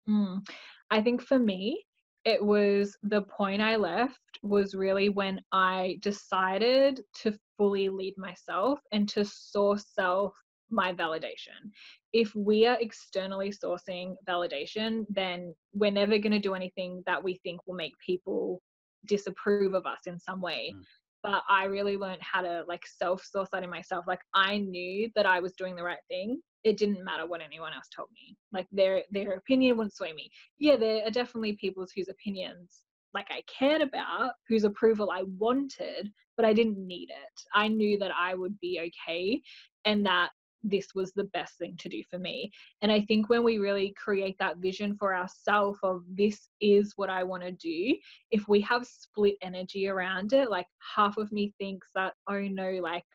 mm. 0.10 0.42
I 0.90 1.02
think 1.02 1.22
for 1.22 1.38
me, 1.38 1.84
it 2.28 2.44
was 2.44 2.98
the 3.04 3.22
point 3.22 3.62
I 3.62 3.78
left 3.78 4.20
was 4.44 4.76
really 4.76 5.08
when 5.08 5.40
I 5.54 5.98
decided 6.02 7.00
to 7.22 7.34
fully 7.58 7.88
lead 7.88 8.16
myself 8.18 8.80
and 8.92 9.08
to 9.10 9.24
source 9.24 9.86
self 9.94 10.34
my 10.70 10.92
validation. 10.92 11.72
If 12.12 12.36
we 12.36 12.68
are 12.68 12.78
externally 12.82 13.54
sourcing 13.54 14.16
validation, 14.28 15.06
then 15.08 15.56
we're 15.74 15.90
never 15.90 16.18
going 16.18 16.34
to 16.34 16.40
do 16.40 16.54
anything 16.54 17.02
that 17.06 17.24
we 17.24 17.40
think 17.44 17.66
will 17.66 17.76
make 17.76 17.94
people 18.06 18.62
disapprove 19.06 19.74
of 19.74 19.86
us 19.86 20.02
in 20.06 20.20
some 20.20 20.42
way. 20.42 20.74
Mm. 20.76 20.82
But 21.24 21.44
I 21.50 21.64
really 21.64 21.96
learned 21.96 22.22
how 22.22 22.42
to 22.42 22.66
like 22.68 22.86
self 22.86 23.24
source 23.24 23.48
that 23.54 23.64
in 23.64 23.70
myself. 23.70 24.04
Like 24.06 24.22
I 24.36 24.58
knew 24.58 25.10
that 25.16 25.26
I 25.26 25.40
was 25.40 25.54
doing 25.54 25.78
the 25.78 25.84
right 25.84 26.04
thing 26.10 26.42
it 26.68 26.78
didn't 26.78 27.04
matter 27.04 27.26
what 27.26 27.42
anyone 27.42 27.74
else 27.74 27.88
told 27.96 28.10
me. 28.14 28.36
Like 28.52 28.68
their 28.72 29.04
their 29.12 29.34
opinion 29.34 29.78
wouldn't 29.78 29.96
sway 29.96 30.14
me. 30.14 30.30
Yeah, 30.60 30.76
there 30.76 31.06
are 31.06 31.12
definitely 31.12 31.54
people 31.54 31.86
whose 31.96 32.10
opinions 32.10 32.84
like 33.14 33.28
I 33.30 33.42
cared 33.48 33.82
about, 33.82 34.34
whose 34.48 34.64
approval 34.64 35.10
I 35.12 35.24
wanted, 35.40 36.12
but 36.36 36.46
I 36.46 36.54
didn't 36.54 36.78
need 36.78 37.10
it. 37.10 37.42
I 37.54 37.68
knew 37.68 37.98
that 38.00 38.12
I 38.12 38.36
would 38.36 38.60
be 38.60 38.80
okay 38.80 39.42
and 39.86 40.06
that 40.06 40.30
this 40.64 40.88
was 40.94 41.12
the 41.14 41.24
best 41.26 41.58
thing 41.58 41.76
to 41.80 41.90
do 41.90 42.04
for 42.10 42.20
me. 42.20 42.52
And 42.82 42.92
I 42.92 43.02
think 43.02 43.30
when 43.30 43.44
we 43.44 43.58
really 43.58 43.94
create 44.04 44.36
that 44.40 44.58
vision 44.58 44.96
for 44.98 45.16
ourselves 45.16 45.80
of 45.84 46.04
this 46.10 46.50
is 46.62 46.94
what 46.96 47.10
I 47.10 47.24
want 47.24 47.44
to 47.44 47.52
do, 47.52 47.96
if 48.32 48.48
we 48.48 48.62
have 48.62 48.86
split 48.86 49.36
energy 49.42 49.88
around 49.88 50.34
it, 50.34 50.50
like 50.50 50.68
half 50.96 51.18
of 51.18 51.32
me 51.32 51.54
thinks 51.58 51.88
that, 51.96 52.14
oh 52.30 52.42
no, 52.42 52.72
like 52.82 53.06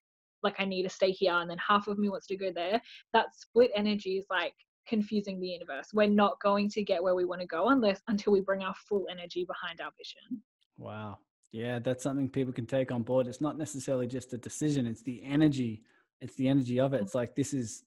like 0.43 0.57
I 0.59 0.65
need 0.65 0.83
to 0.83 0.89
stay 0.89 1.11
here 1.11 1.35
and 1.35 1.51
then 1.51 1.59
half 1.59 1.89
of 1.89 1.99
me 1.99 2.09
wants 2.09 2.27
to 2.29 2.37
go 2.37 2.51
there. 2.53 2.81
That 3.13 3.35
split 3.35 3.71
energy 3.75 4.19
is 4.19 4.27
like 4.31 4.55
confusing 4.87 5.41
the 5.41 5.49
universe. 5.49 5.89
We're 5.93 6.09
not 6.09 6.41
going 6.43 6.69
to 6.71 6.83
get 6.83 7.03
where 7.03 7.15
we 7.15 7.25
want 7.25 7.41
to 7.41 7.47
go 7.47 7.69
unless 7.69 8.01
until 8.09 8.33
we 8.33 8.41
bring 8.41 8.63
our 8.63 8.75
full 8.89 9.07
energy 9.11 9.45
behind 9.45 9.81
our 9.81 9.91
vision. 9.97 10.43
Wow. 10.77 11.19
Yeah, 11.53 11.79
that's 11.79 12.03
something 12.03 12.29
people 12.29 12.53
can 12.53 12.67
take 12.67 12.91
on 12.91 13.03
board. 13.03 13.27
It's 13.27 13.41
not 13.41 13.59
necessarily 13.59 14.07
just 14.07 14.33
a 14.33 14.39
decision, 14.39 14.87
it's 14.87 15.03
the 15.03 15.23
energy. 15.25 15.83
It's 16.21 16.37
the 16.37 16.49
energy 16.49 16.79
of 16.81 16.95
it. 16.95 17.03
It's 17.03 17.15
like 17.15 17.35
this 17.35 17.53
is 17.53 17.85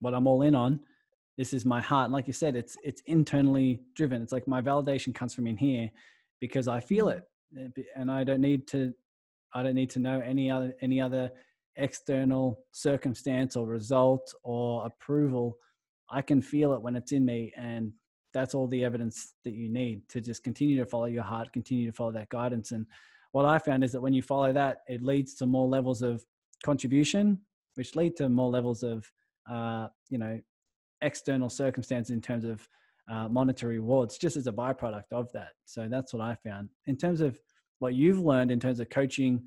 what 0.00 0.14
I'm 0.14 0.26
all 0.26 0.42
in 0.42 0.54
on. 0.54 0.80
This 1.38 1.54
is 1.54 1.64
my 1.64 1.80
heart. 1.80 2.04
And 2.04 2.12
like 2.12 2.26
you 2.26 2.32
said, 2.32 2.54
it's 2.54 2.76
it's 2.84 3.02
internally 3.06 3.80
driven. 3.96 4.22
It's 4.22 4.32
like 4.32 4.46
my 4.46 4.60
validation 4.60 5.14
comes 5.14 5.34
from 5.34 5.46
in 5.46 5.56
here 5.56 5.90
because 6.40 6.68
I 6.68 6.80
feel 6.80 7.06
mm-hmm. 7.06 7.66
it. 7.78 7.86
And 7.96 8.10
I 8.10 8.24
don't 8.24 8.40
need 8.40 8.68
to 8.68 8.92
I 9.54 9.62
don't 9.62 9.74
need 9.74 9.90
to 9.90 9.98
know 9.98 10.20
any 10.20 10.50
other 10.50 10.74
any 10.82 11.00
other 11.00 11.30
external 11.76 12.58
circumstance 12.72 13.56
or 13.56 13.66
result 13.66 14.34
or 14.42 14.86
approval, 14.86 15.56
I 16.10 16.22
can 16.22 16.42
feel 16.42 16.72
it 16.74 16.82
when 16.82 16.96
it's 16.96 17.12
in 17.12 17.24
me. 17.24 17.52
And 17.56 17.92
that's 18.34 18.54
all 18.54 18.66
the 18.66 18.84
evidence 18.84 19.34
that 19.44 19.52
you 19.54 19.68
need 19.68 20.08
to 20.08 20.20
just 20.20 20.44
continue 20.44 20.76
to 20.78 20.86
follow 20.86 21.06
your 21.06 21.22
heart, 21.22 21.52
continue 21.52 21.86
to 21.86 21.92
follow 21.92 22.12
that 22.12 22.28
guidance. 22.28 22.72
And 22.72 22.86
what 23.32 23.44
I 23.44 23.58
found 23.58 23.84
is 23.84 23.92
that 23.92 24.00
when 24.00 24.12
you 24.12 24.22
follow 24.22 24.52
that, 24.52 24.78
it 24.88 25.02
leads 25.02 25.34
to 25.34 25.46
more 25.46 25.68
levels 25.68 26.02
of 26.02 26.24
contribution, 26.64 27.38
which 27.74 27.96
lead 27.96 28.16
to 28.16 28.28
more 28.28 28.50
levels 28.50 28.82
of, 28.82 29.10
uh, 29.50 29.88
you 30.10 30.18
know, 30.18 30.40
external 31.00 31.50
circumstances 31.50 32.10
in 32.10 32.20
terms 32.20 32.44
of 32.44 32.66
uh, 33.10 33.28
monetary 33.28 33.78
rewards 33.78 34.16
just 34.16 34.36
as 34.36 34.46
a 34.46 34.52
byproduct 34.52 35.10
of 35.10 35.32
that. 35.32 35.50
So 35.64 35.88
that's 35.90 36.14
what 36.14 36.22
I 36.22 36.36
found. 36.36 36.68
In 36.86 36.96
terms 36.96 37.20
of 37.20 37.38
what 37.80 37.94
you've 37.94 38.20
learned 38.20 38.52
in 38.52 38.60
terms 38.60 38.78
of 38.78 38.88
coaching 38.90 39.42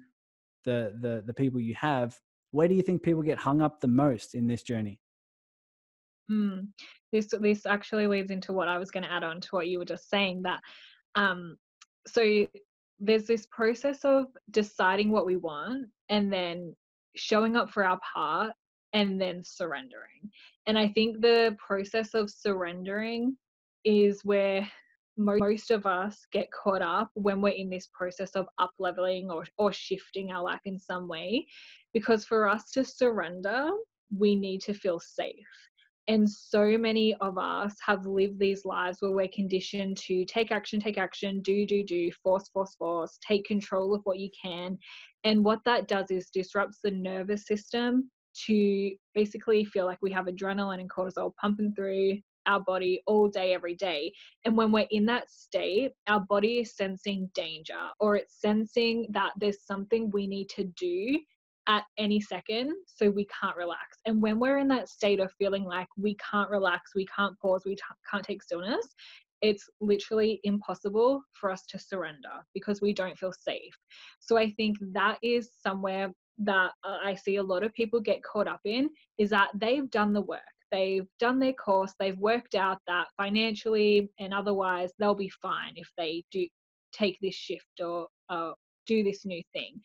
the 0.66 0.94
the 1.00 1.24
the 1.26 1.34
people 1.34 1.60
you 1.60 1.76
have, 1.76 2.18
where 2.52 2.68
do 2.68 2.76
you 2.76 2.82
think 2.82 3.04
people 3.04 3.22
get 3.22 3.38
hung 3.38 3.62
up 3.62 3.80
the 3.80 3.88
most 3.88 4.36
in 4.36 4.48
this 4.48 4.64
journey? 4.64 5.00
Mm, 6.32 6.68
this 7.12 7.28
this 7.40 7.66
actually 7.66 8.08
leads 8.08 8.32
into 8.32 8.52
what 8.52 8.68
I 8.68 8.78
was 8.78 8.92
going 8.92 9.04
to 9.04 9.12
add 9.12 9.24
on 9.24 9.42
to 9.42 9.50
what 9.52 9.68
you 9.68 9.80
were 9.80 9.86
just 9.86 10.10
saying 10.10 10.42
that 10.44 10.60
um 11.16 11.56
so 12.08 12.46
there's 13.00 13.26
this 13.26 13.48
process 13.48 14.04
of 14.06 14.26
deciding 14.52 15.12
what 15.12 15.26
we 15.26 15.36
want 15.36 15.88
and 16.10 16.32
then 16.32 16.76
showing 17.16 17.56
up 17.56 17.70
for 17.70 17.84
our 17.84 18.00
part 18.14 18.54
and 18.94 19.20
then 19.20 19.44
surrendering. 19.44 20.32
And 20.68 20.78
I 20.78 20.88
think 20.90 21.22
the 21.22 21.58
process 21.60 22.14
of 22.14 22.30
surrendering 22.30 23.36
is 23.84 24.24
where 24.24 24.68
most 25.18 25.72
of 25.72 25.86
us 25.86 26.26
get 26.32 26.50
caught 26.52 26.82
up 26.82 27.10
when 27.14 27.42
we're 27.42 27.50
in 27.50 27.70
this 27.70 27.88
process 27.94 28.32
of 28.32 28.48
up 28.60 28.72
leveling 28.80 29.30
or, 29.32 29.46
or 29.58 29.72
shifting 29.72 30.32
our 30.32 30.44
life 30.44 30.62
in 30.66 30.80
some 30.80 31.08
way. 31.08 31.46
Because 31.94 32.26
for 32.26 32.48
us 32.48 32.72
to 32.72 32.84
surrender, 32.84 33.70
we 34.18 34.36
need 34.36 34.62
to 34.62 34.74
feel 34.74 35.00
safe. 35.00 35.36
And 36.08 36.30
so 36.30 36.78
many 36.78 37.16
of 37.16 37.38
us 37.38 37.74
have 37.84 38.06
lived 38.06 38.38
these 38.38 38.64
lives 38.64 38.98
where 39.00 39.12
we're 39.12 39.28
conditioned 39.28 39.98
to 40.06 40.24
take 40.26 40.52
action, 40.52 40.80
take 40.80 41.00
action, 41.00 41.42
do, 41.42 41.66
do, 41.66 41.84
do, 41.84 42.12
force, 42.22 42.48
force, 42.50 42.76
force, 42.76 43.18
take 43.28 43.46
control 43.46 43.96
of 43.96 44.02
what 44.04 44.20
you 44.20 44.30
can. 44.40 44.78
And 45.24 45.44
what 45.44 45.62
that 45.66 45.88
does 45.88 46.12
is 46.12 46.30
disrupts 46.32 46.80
the 46.84 46.92
nervous 46.92 47.48
system 47.48 48.12
to 48.46 48.92
basically 49.16 49.66
feel 49.66 49.86
like 49.86 49.98
we 50.02 50.12
have 50.12 50.26
adrenaline 50.26 50.80
and 50.80 50.90
cortisol 50.90 51.32
pumping 51.42 51.74
through 51.74 52.20
our 52.46 52.60
body 52.60 53.02
all 53.08 53.28
day, 53.28 53.54
every 53.54 53.76
day. 53.76 54.12
And 54.46 54.56
when 54.56 54.72
we're 54.72 54.88
in 54.92 55.06
that 55.08 55.30
state, 55.30 55.92
our 56.08 56.20
body 56.20 56.60
is 56.60 56.76
sensing 56.76 57.30
danger 57.34 57.74
or 58.00 58.16
it's 58.16 58.40
sensing 58.40 59.08
that 59.12 59.32
there's 59.38 59.66
something 59.66 60.12
we 60.12 60.28
need 60.28 60.50
to 60.50 60.66
do 60.78 61.20
at 61.68 61.84
any 61.98 62.22
second 62.22 62.74
so 62.86 63.10
we 63.10 63.28
can't 63.42 63.58
relax. 63.58 63.98
And 64.06 64.22
when 64.22 64.40
we're 64.40 64.60
in 64.60 64.68
that 64.68 64.90
state 64.90 65.20
of 65.20 65.32
feeling 65.38 65.64
like 65.64 65.88
we 65.98 66.16
can't 66.32 66.50
relax, 66.50 66.92
we 66.96 67.08
can't 67.08 67.38
pause, 67.40 67.64
we 67.66 67.76
t- 67.76 67.82
can't 68.12 68.24
take 68.24 68.44
stillness, 68.44 68.88
it's 69.42 69.70
literally 69.82 70.40
impossible 70.44 71.22
for 71.34 71.52
us 71.52 71.66
to 71.68 71.80
surrender 71.80 72.30
because 72.54 72.82
we 72.82 72.94
don't 72.94 73.18
feel 73.18 73.34
safe. 73.34 73.74
So 74.20 74.38
I 74.38 74.52
think 74.52 74.78
that 74.94 75.18
is 75.22 75.50
somewhere 75.62 76.12
that 76.40 76.72
uh, 76.84 76.98
I 77.04 77.16
see 77.16 77.38
a 77.38 77.44
lot 77.44 77.64
of 77.64 77.74
people 77.74 78.00
get 78.00 78.24
caught 78.24 78.48
up 78.48 78.62
in 78.66 78.90
is 79.18 79.30
that 79.30 79.50
they've 79.56 79.90
done 79.90 80.14
the 80.14 80.22
work. 80.22 80.42
They've 80.72 81.08
done 81.20 81.40
their 81.40 81.54
course, 81.54 81.94
they've 82.00 82.18
worked 82.18 82.56
out 82.56 82.80
that 82.88 83.08
financially 83.18 84.10
and 84.20 84.34
otherwise 84.34 84.92
they'll 85.00 85.16
be 85.16 85.32
fine 85.42 85.74
if 85.76 85.90
they 85.98 86.24
do 86.32 86.48
take 86.94 87.18
this 87.22 87.36
shift 87.36 87.82
or 87.82 88.08
uh, 88.30 88.52
do 88.88 89.04
this 89.04 89.26
new 89.26 89.42
thing. 89.54 89.82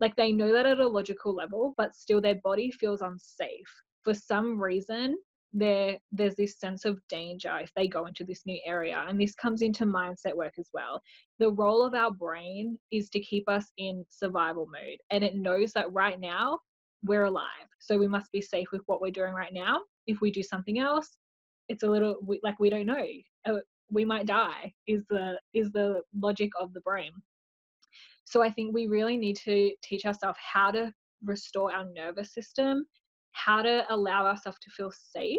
Like 0.00 0.16
they 0.16 0.32
know 0.32 0.52
that 0.52 0.66
at 0.66 0.80
a 0.80 0.88
logical 0.88 1.34
level, 1.34 1.74
but 1.76 1.94
still 1.94 2.20
their 2.20 2.40
body 2.42 2.70
feels 2.70 3.00
unsafe. 3.00 3.68
For 4.02 4.14
some 4.14 4.60
reason, 4.60 5.16
there 5.54 5.96
there's 6.10 6.34
this 6.34 6.58
sense 6.58 6.84
of 6.84 6.98
danger 7.08 7.56
if 7.62 7.70
they 7.74 7.86
go 7.86 8.06
into 8.06 8.24
this 8.24 8.42
new 8.44 8.58
area 8.66 9.04
and 9.08 9.20
this 9.20 9.34
comes 9.36 9.62
into 9.62 9.86
mindset 9.86 10.34
work 10.34 10.52
as 10.58 10.68
well 10.74 11.00
the 11.38 11.50
role 11.52 11.82
of 11.82 11.94
our 11.94 12.10
brain 12.10 12.76
is 12.90 13.08
to 13.08 13.20
keep 13.20 13.48
us 13.48 13.70
in 13.78 14.04
survival 14.10 14.66
mode 14.66 14.98
and 15.10 15.22
it 15.22 15.36
knows 15.36 15.72
that 15.72 15.90
right 15.92 16.18
now 16.18 16.58
we're 17.04 17.24
alive 17.24 17.68
so 17.78 17.98
we 17.98 18.08
must 18.08 18.32
be 18.32 18.40
safe 18.40 18.68
with 18.72 18.82
what 18.86 19.00
we're 19.00 19.10
doing 19.10 19.34
right 19.34 19.52
now. 19.52 19.80
If 20.06 20.20
we 20.20 20.30
do 20.30 20.42
something 20.42 20.78
else 20.78 21.08
it's 21.68 21.82
a 21.82 21.88
little 21.88 22.16
like 22.42 22.58
we 22.60 22.70
don't 22.70 22.86
know. 22.86 23.06
Uh, 23.46 23.60
we 23.90 24.04
might 24.04 24.26
die 24.26 24.72
is 24.86 25.02
the 25.08 25.38
is 25.52 25.70
the 25.72 26.02
logic 26.18 26.50
of 26.60 26.72
the 26.72 26.80
brain. 26.80 27.12
So 28.24 28.42
i 28.42 28.50
think 28.50 28.74
we 28.74 28.86
really 28.86 29.16
need 29.16 29.36
to 29.44 29.72
teach 29.82 30.04
ourselves 30.06 30.38
how 30.40 30.70
to 30.70 30.92
restore 31.22 31.72
our 31.74 31.86
nervous 31.94 32.32
system 32.34 32.84
how 33.34 33.62
to 33.62 33.84
allow 33.90 34.26
ourselves 34.26 34.58
to 34.62 34.70
feel 34.70 34.92
safe 34.92 35.38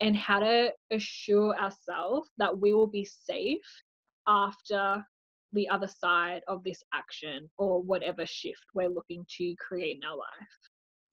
and 0.00 0.16
how 0.16 0.40
to 0.40 0.70
assure 0.90 1.56
ourselves 1.58 2.28
that 2.38 2.58
we 2.58 2.74
will 2.74 2.86
be 2.86 3.04
safe 3.04 3.82
after 4.26 5.04
the 5.52 5.68
other 5.68 5.86
side 5.86 6.42
of 6.48 6.62
this 6.64 6.82
action 6.92 7.48
or 7.58 7.82
whatever 7.82 8.26
shift 8.26 8.64
we're 8.74 8.88
looking 8.88 9.24
to 9.28 9.54
create 9.56 9.96
in 9.96 10.08
our 10.08 10.16
life. 10.16 10.48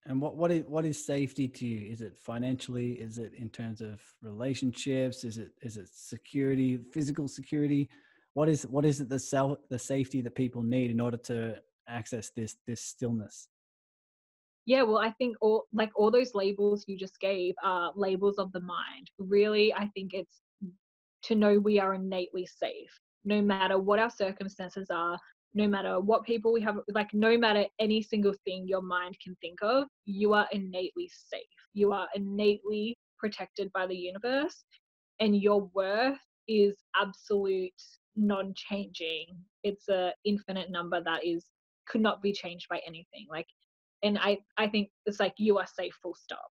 And 0.07 0.21
what 0.21 0.35
what 0.35 0.51
is 0.51 0.63
what 0.67 0.85
is 0.85 1.05
safety 1.05 1.47
to 1.49 1.65
you? 1.65 1.91
Is 1.91 2.01
it 2.01 2.17
financially? 2.17 2.93
Is 2.93 3.17
it 3.17 3.33
in 3.37 3.49
terms 3.49 3.81
of 3.81 4.01
relationships? 4.21 5.23
Is 5.23 5.37
it 5.37 5.51
is 5.61 5.77
it 5.77 5.89
security, 5.91 6.79
physical 6.93 7.27
security? 7.27 7.89
What 8.33 8.47
is 8.47 8.63
what 8.63 8.85
is 8.85 9.01
it 9.01 9.09
the 9.09 9.19
self 9.19 9.57
the 9.69 9.79
safety 9.79 10.21
that 10.21 10.35
people 10.35 10.63
need 10.63 10.91
in 10.91 11.01
order 11.01 11.17
to 11.17 11.57
access 11.87 12.29
this 12.29 12.55
this 12.65 12.81
stillness? 12.81 13.49
yeah 14.67 14.83
well 14.83 14.99
i 14.99 15.09
think 15.11 15.35
all 15.41 15.65
like 15.73 15.89
all 15.95 16.11
those 16.11 16.35
labels 16.35 16.85
you 16.87 16.95
just 16.95 17.19
gave 17.19 17.55
are 17.63 17.91
labels 17.95 18.37
of 18.37 18.51
the 18.51 18.59
mind 18.59 19.09
really 19.17 19.73
i 19.73 19.87
think 19.95 20.13
it's 20.13 20.41
to 21.23 21.33
know 21.33 21.57
we 21.57 21.79
are 21.79 21.95
innately 21.95 22.45
safe 22.45 22.91
no 23.25 23.41
matter 23.41 23.79
what 23.79 23.97
our 23.97 24.09
circumstances 24.11 24.89
are 24.91 25.17
no 25.53 25.67
matter 25.67 25.99
what 25.99 26.23
people 26.23 26.53
we 26.53 26.61
have 26.61 26.77
like 26.93 27.13
no 27.13 27.37
matter 27.37 27.65
any 27.79 28.01
single 28.01 28.33
thing 28.45 28.67
your 28.67 28.81
mind 28.81 29.15
can 29.23 29.35
think 29.41 29.57
of 29.61 29.87
you 30.05 30.33
are 30.33 30.47
innately 30.51 31.09
safe. 31.29 31.41
You 31.73 31.91
are 31.91 32.07
innately 32.15 32.97
protected 33.19 33.71
by 33.73 33.87
the 33.87 33.95
universe 33.95 34.63
and 35.19 35.35
your 35.35 35.69
worth 35.73 36.19
is 36.47 36.75
absolute 36.95 37.71
non-changing. 38.15 39.25
It's 39.63 39.89
a 39.89 40.13
infinite 40.25 40.71
number 40.71 41.01
that 41.03 41.25
is 41.25 41.45
could 41.87 42.01
not 42.01 42.21
be 42.21 42.33
changed 42.33 42.67
by 42.69 42.81
anything 42.85 43.25
like 43.29 43.47
and 44.03 44.19
i 44.19 44.37
i 44.57 44.67
think 44.67 44.89
it's 45.05 45.21
like 45.21 45.33
you 45.37 45.57
are 45.57 45.67
safe 45.67 45.93
full 46.01 46.15
stop. 46.15 46.49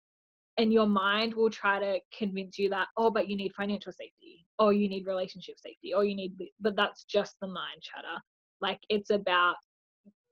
And 0.58 0.70
your 0.70 0.86
mind 0.86 1.32
will 1.32 1.48
try 1.48 1.78
to 1.80 1.98
convince 2.16 2.58
you 2.58 2.68
that 2.70 2.88
oh 2.96 3.10
but 3.10 3.28
you 3.28 3.36
need 3.36 3.52
financial 3.56 3.92
safety 3.92 4.46
or 4.58 4.72
you 4.72 4.88
need 4.88 5.06
relationship 5.06 5.58
safety 5.58 5.94
or 5.94 6.04
you 6.04 6.14
need 6.14 6.34
but 6.60 6.76
that's 6.76 7.04
just 7.04 7.36
the 7.40 7.46
mind 7.48 7.80
chatter 7.80 8.20
like 8.62 8.80
it's 8.88 9.10
about 9.10 9.56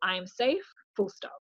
i 0.02 0.14
am 0.14 0.26
safe 0.26 0.64
full 0.96 1.08
stop 1.08 1.38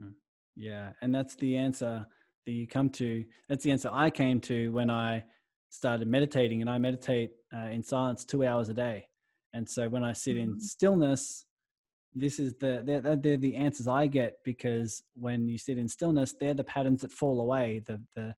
mm. 0.00 0.12
yeah 0.56 0.90
and 1.02 1.14
that's 1.14 1.36
the 1.36 1.56
answer 1.56 2.04
that 2.46 2.52
you 2.52 2.66
come 2.66 2.90
to 2.90 3.24
that's 3.48 3.64
the 3.64 3.70
answer 3.70 3.90
i 3.92 4.10
came 4.10 4.40
to 4.40 4.72
when 4.72 4.90
i 4.90 5.22
started 5.70 6.08
meditating 6.08 6.60
and 6.60 6.68
i 6.68 6.78
meditate 6.78 7.30
uh, 7.54 7.68
in 7.68 7.82
silence 7.82 8.24
two 8.24 8.44
hours 8.44 8.68
a 8.68 8.74
day 8.74 9.06
and 9.52 9.68
so 9.68 9.88
when 9.88 10.02
i 10.02 10.12
sit 10.12 10.36
in 10.36 10.54
mm. 10.54 10.60
stillness 10.60 11.46
this 12.14 12.38
is 12.38 12.54
the 12.54 12.82
they're, 12.84 13.16
they're 13.16 13.36
the 13.36 13.56
answers 13.56 13.88
I 13.88 14.06
get 14.06 14.38
because 14.44 15.02
when 15.14 15.48
you 15.48 15.58
sit 15.58 15.78
in 15.78 15.88
stillness, 15.88 16.34
they're 16.38 16.54
the 16.54 16.64
patterns 16.64 17.02
that 17.02 17.12
fall 17.12 17.40
away. 17.40 17.82
The 17.86 18.00
the 18.14 18.34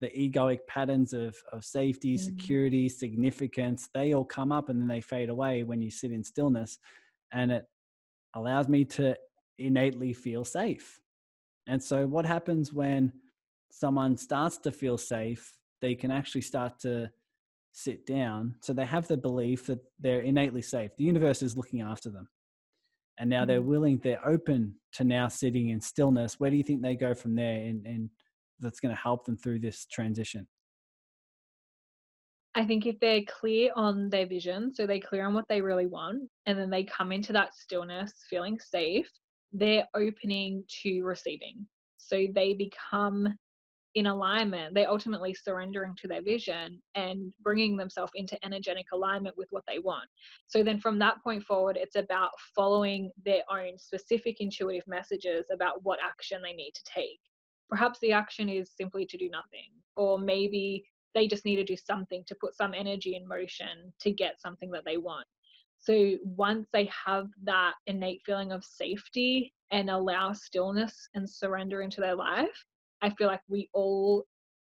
the 0.00 0.08
egoic 0.08 0.58
patterns 0.68 1.12
of 1.12 1.36
of 1.52 1.64
safety, 1.64 2.16
mm-hmm. 2.16 2.24
security, 2.24 2.88
significance, 2.88 3.88
they 3.94 4.12
all 4.14 4.24
come 4.24 4.52
up 4.52 4.68
and 4.68 4.80
then 4.80 4.88
they 4.88 5.00
fade 5.00 5.30
away 5.30 5.62
when 5.62 5.80
you 5.80 5.90
sit 5.90 6.12
in 6.12 6.22
stillness, 6.22 6.78
and 7.34 7.52
it 7.52 7.66
allows 8.34 8.68
me 8.68 8.84
to 8.84 9.16
innately 9.58 10.14
feel 10.14 10.44
safe. 10.44 11.00
And 11.66 11.82
so, 11.82 12.06
what 12.06 12.24
happens 12.24 12.72
when 12.72 13.12
someone 13.70 14.16
starts 14.16 14.56
to 14.58 14.72
feel 14.72 14.96
safe? 14.96 15.58
They 15.82 15.94
can 15.94 16.10
actually 16.10 16.42
start 16.42 16.78
to 16.80 17.10
sit 17.72 18.06
down. 18.06 18.54
So 18.60 18.72
they 18.72 18.86
have 18.86 19.08
the 19.08 19.16
belief 19.16 19.66
that 19.66 19.80
they're 19.98 20.20
innately 20.20 20.62
safe. 20.62 20.92
The 20.96 21.04
universe 21.04 21.42
is 21.42 21.56
looking 21.56 21.82
after 21.82 22.08
them 22.08 22.28
and 23.18 23.30
now 23.30 23.44
they're 23.44 23.60
mm-hmm. 23.60 23.68
willing 23.68 24.00
they're 24.02 24.26
open 24.26 24.74
to 24.92 25.04
now 25.04 25.28
sitting 25.28 25.70
in 25.70 25.80
stillness 25.80 26.40
where 26.40 26.50
do 26.50 26.56
you 26.56 26.62
think 26.62 26.82
they 26.82 26.96
go 26.96 27.14
from 27.14 27.34
there 27.34 27.60
and, 27.60 27.86
and 27.86 28.10
that's 28.60 28.80
going 28.80 28.94
to 28.94 29.00
help 29.00 29.24
them 29.24 29.36
through 29.36 29.58
this 29.58 29.86
transition 29.86 30.46
i 32.54 32.64
think 32.64 32.86
if 32.86 32.98
they're 33.00 33.22
clear 33.26 33.70
on 33.76 34.08
their 34.10 34.26
vision 34.26 34.72
so 34.74 34.86
they're 34.86 35.00
clear 35.00 35.26
on 35.26 35.34
what 35.34 35.46
they 35.48 35.60
really 35.60 35.86
want 35.86 36.22
and 36.46 36.58
then 36.58 36.70
they 36.70 36.84
come 36.84 37.12
into 37.12 37.32
that 37.32 37.54
stillness 37.54 38.12
feeling 38.28 38.58
safe 38.58 39.08
they're 39.52 39.86
opening 39.94 40.64
to 40.82 41.02
receiving 41.02 41.66
so 41.96 42.26
they 42.34 42.54
become 42.54 43.34
in 43.94 44.06
alignment, 44.06 44.74
they're 44.74 44.90
ultimately 44.90 45.34
surrendering 45.34 45.94
to 45.96 46.08
their 46.08 46.22
vision 46.22 46.80
and 46.94 47.32
bringing 47.42 47.76
themselves 47.76 48.12
into 48.16 48.42
energetic 48.44 48.86
alignment 48.92 49.36
with 49.38 49.46
what 49.50 49.62
they 49.68 49.78
want. 49.78 50.08
So 50.48 50.64
then 50.64 50.80
from 50.80 50.98
that 50.98 51.22
point 51.22 51.44
forward, 51.44 51.78
it's 51.80 51.94
about 51.94 52.30
following 52.54 53.12
their 53.24 53.42
own 53.50 53.78
specific 53.78 54.40
intuitive 54.40 54.86
messages 54.88 55.46
about 55.52 55.84
what 55.84 56.00
action 56.04 56.42
they 56.42 56.52
need 56.52 56.72
to 56.74 56.82
take. 56.84 57.20
Perhaps 57.70 58.00
the 58.00 58.12
action 58.12 58.48
is 58.48 58.70
simply 58.76 59.06
to 59.06 59.16
do 59.16 59.30
nothing, 59.30 59.70
or 59.96 60.18
maybe 60.18 60.84
they 61.14 61.26
just 61.26 61.44
need 61.44 61.56
to 61.56 61.64
do 61.64 61.76
something 61.76 62.24
to 62.26 62.34
put 62.34 62.56
some 62.56 62.74
energy 62.74 63.16
in 63.16 63.26
motion 63.26 63.92
to 64.00 64.10
get 64.10 64.40
something 64.40 64.70
that 64.70 64.84
they 64.84 64.96
want. 64.96 65.26
So 65.78 66.16
once 66.24 66.66
they 66.72 66.90
have 67.06 67.28
that 67.42 67.74
innate 67.86 68.22
feeling 68.24 68.52
of 68.52 68.64
safety 68.64 69.52
and 69.70 69.90
allow 69.90 70.32
stillness 70.32 71.08
and 71.14 71.28
surrender 71.28 71.82
into 71.82 72.00
their 72.00 72.14
life, 72.14 72.64
I 73.02 73.10
feel 73.10 73.26
like 73.26 73.42
we 73.48 73.68
all 73.74 74.24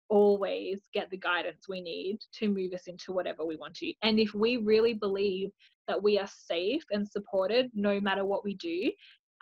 always 0.09 0.81
get 0.93 1.09
the 1.09 1.17
guidance 1.17 1.67
we 1.67 1.81
need 1.81 2.19
to 2.33 2.47
move 2.47 2.73
us 2.73 2.87
into 2.87 3.11
whatever 3.11 3.45
we 3.45 3.55
want 3.55 3.75
to. 3.75 3.93
And 4.01 4.19
if 4.19 4.33
we 4.33 4.57
really 4.57 4.93
believe 4.93 5.51
that 5.87 6.01
we 6.01 6.17
are 6.19 6.27
safe 6.27 6.83
and 6.91 7.07
supported 7.07 7.69
no 7.73 7.99
matter 7.99 8.25
what 8.25 8.43
we 8.43 8.55
do, 8.55 8.91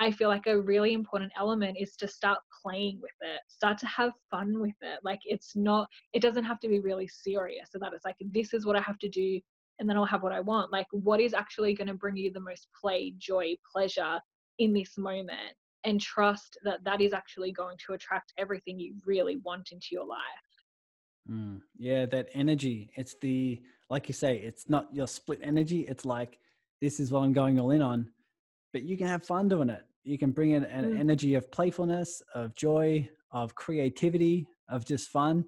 I 0.03 0.11
feel 0.11 0.29
like 0.29 0.47
a 0.47 0.61
really 0.61 0.93
important 0.93 1.31
element 1.37 1.77
is 1.79 1.95
to 1.97 2.07
start 2.07 2.39
playing 2.61 2.99
with 3.01 3.11
it, 3.21 3.39
start 3.47 3.77
to 3.79 3.87
have 3.87 4.11
fun 4.29 4.59
with 4.59 4.75
it. 4.81 4.99
Like 5.03 5.21
it's 5.25 5.55
not, 5.55 5.87
it 6.13 6.21
doesn't 6.21 6.43
have 6.43 6.59
to 6.59 6.67
be 6.67 6.79
really 6.79 7.07
serious 7.07 7.69
so 7.71 7.79
that 7.79 7.93
it's 7.93 8.05
like, 8.05 8.17
this 8.19 8.53
is 8.53 8.65
what 8.65 8.75
I 8.75 8.81
have 8.81 8.99
to 8.99 9.09
do 9.09 9.39
and 9.79 9.89
then 9.89 9.97
I'll 9.97 10.05
have 10.05 10.23
what 10.23 10.31
I 10.31 10.39
want. 10.39 10.71
Like, 10.71 10.87
what 10.91 11.19
is 11.19 11.33
actually 11.33 11.73
going 11.73 11.87
to 11.87 11.93
bring 11.93 12.15
you 12.15 12.31
the 12.31 12.39
most 12.39 12.67
play, 12.79 13.13
joy, 13.17 13.55
pleasure 13.71 14.19
in 14.59 14.73
this 14.73 14.97
moment? 14.97 15.55
And 15.85 15.99
trust 15.99 16.57
that 16.63 16.83
that 16.85 17.01
is 17.01 17.11
actually 17.11 17.51
going 17.51 17.75
to 17.85 17.93
attract 17.93 18.33
everything 18.37 18.79
you 18.79 18.95
really 19.05 19.37
want 19.37 19.69
into 19.71 19.87
your 19.91 20.05
life. 20.05 20.19
Mm, 21.29 21.59
yeah, 21.77 22.05
that 22.05 22.29
energy. 22.33 22.91
It's 22.95 23.15
the, 23.21 23.61
like 23.89 24.07
you 24.07 24.13
say, 24.13 24.37
it's 24.37 24.69
not 24.69 24.87
your 24.93 25.07
split 25.07 25.39
energy. 25.43 25.81
It's 25.81 26.05
like, 26.05 26.39
this 26.81 26.99
is 26.99 27.11
what 27.11 27.21
I'm 27.21 27.33
going 27.33 27.59
all 27.59 27.71
in 27.71 27.81
on, 27.81 28.09
but 28.71 28.83
you 28.83 28.95
can 28.95 29.07
have 29.07 29.25
fun 29.25 29.49
doing 29.49 29.69
it. 29.69 29.83
You 30.03 30.17
can 30.17 30.31
bring 30.31 30.51
in 30.51 30.65
an 30.65 30.85
mm. 30.85 30.99
energy 30.99 31.35
of 31.35 31.51
playfulness, 31.51 32.21
of 32.35 32.55
joy, 32.55 33.09
of 33.31 33.55
creativity, 33.55 34.47
of 34.69 34.85
just 34.85 35.09
fun. 35.09 35.45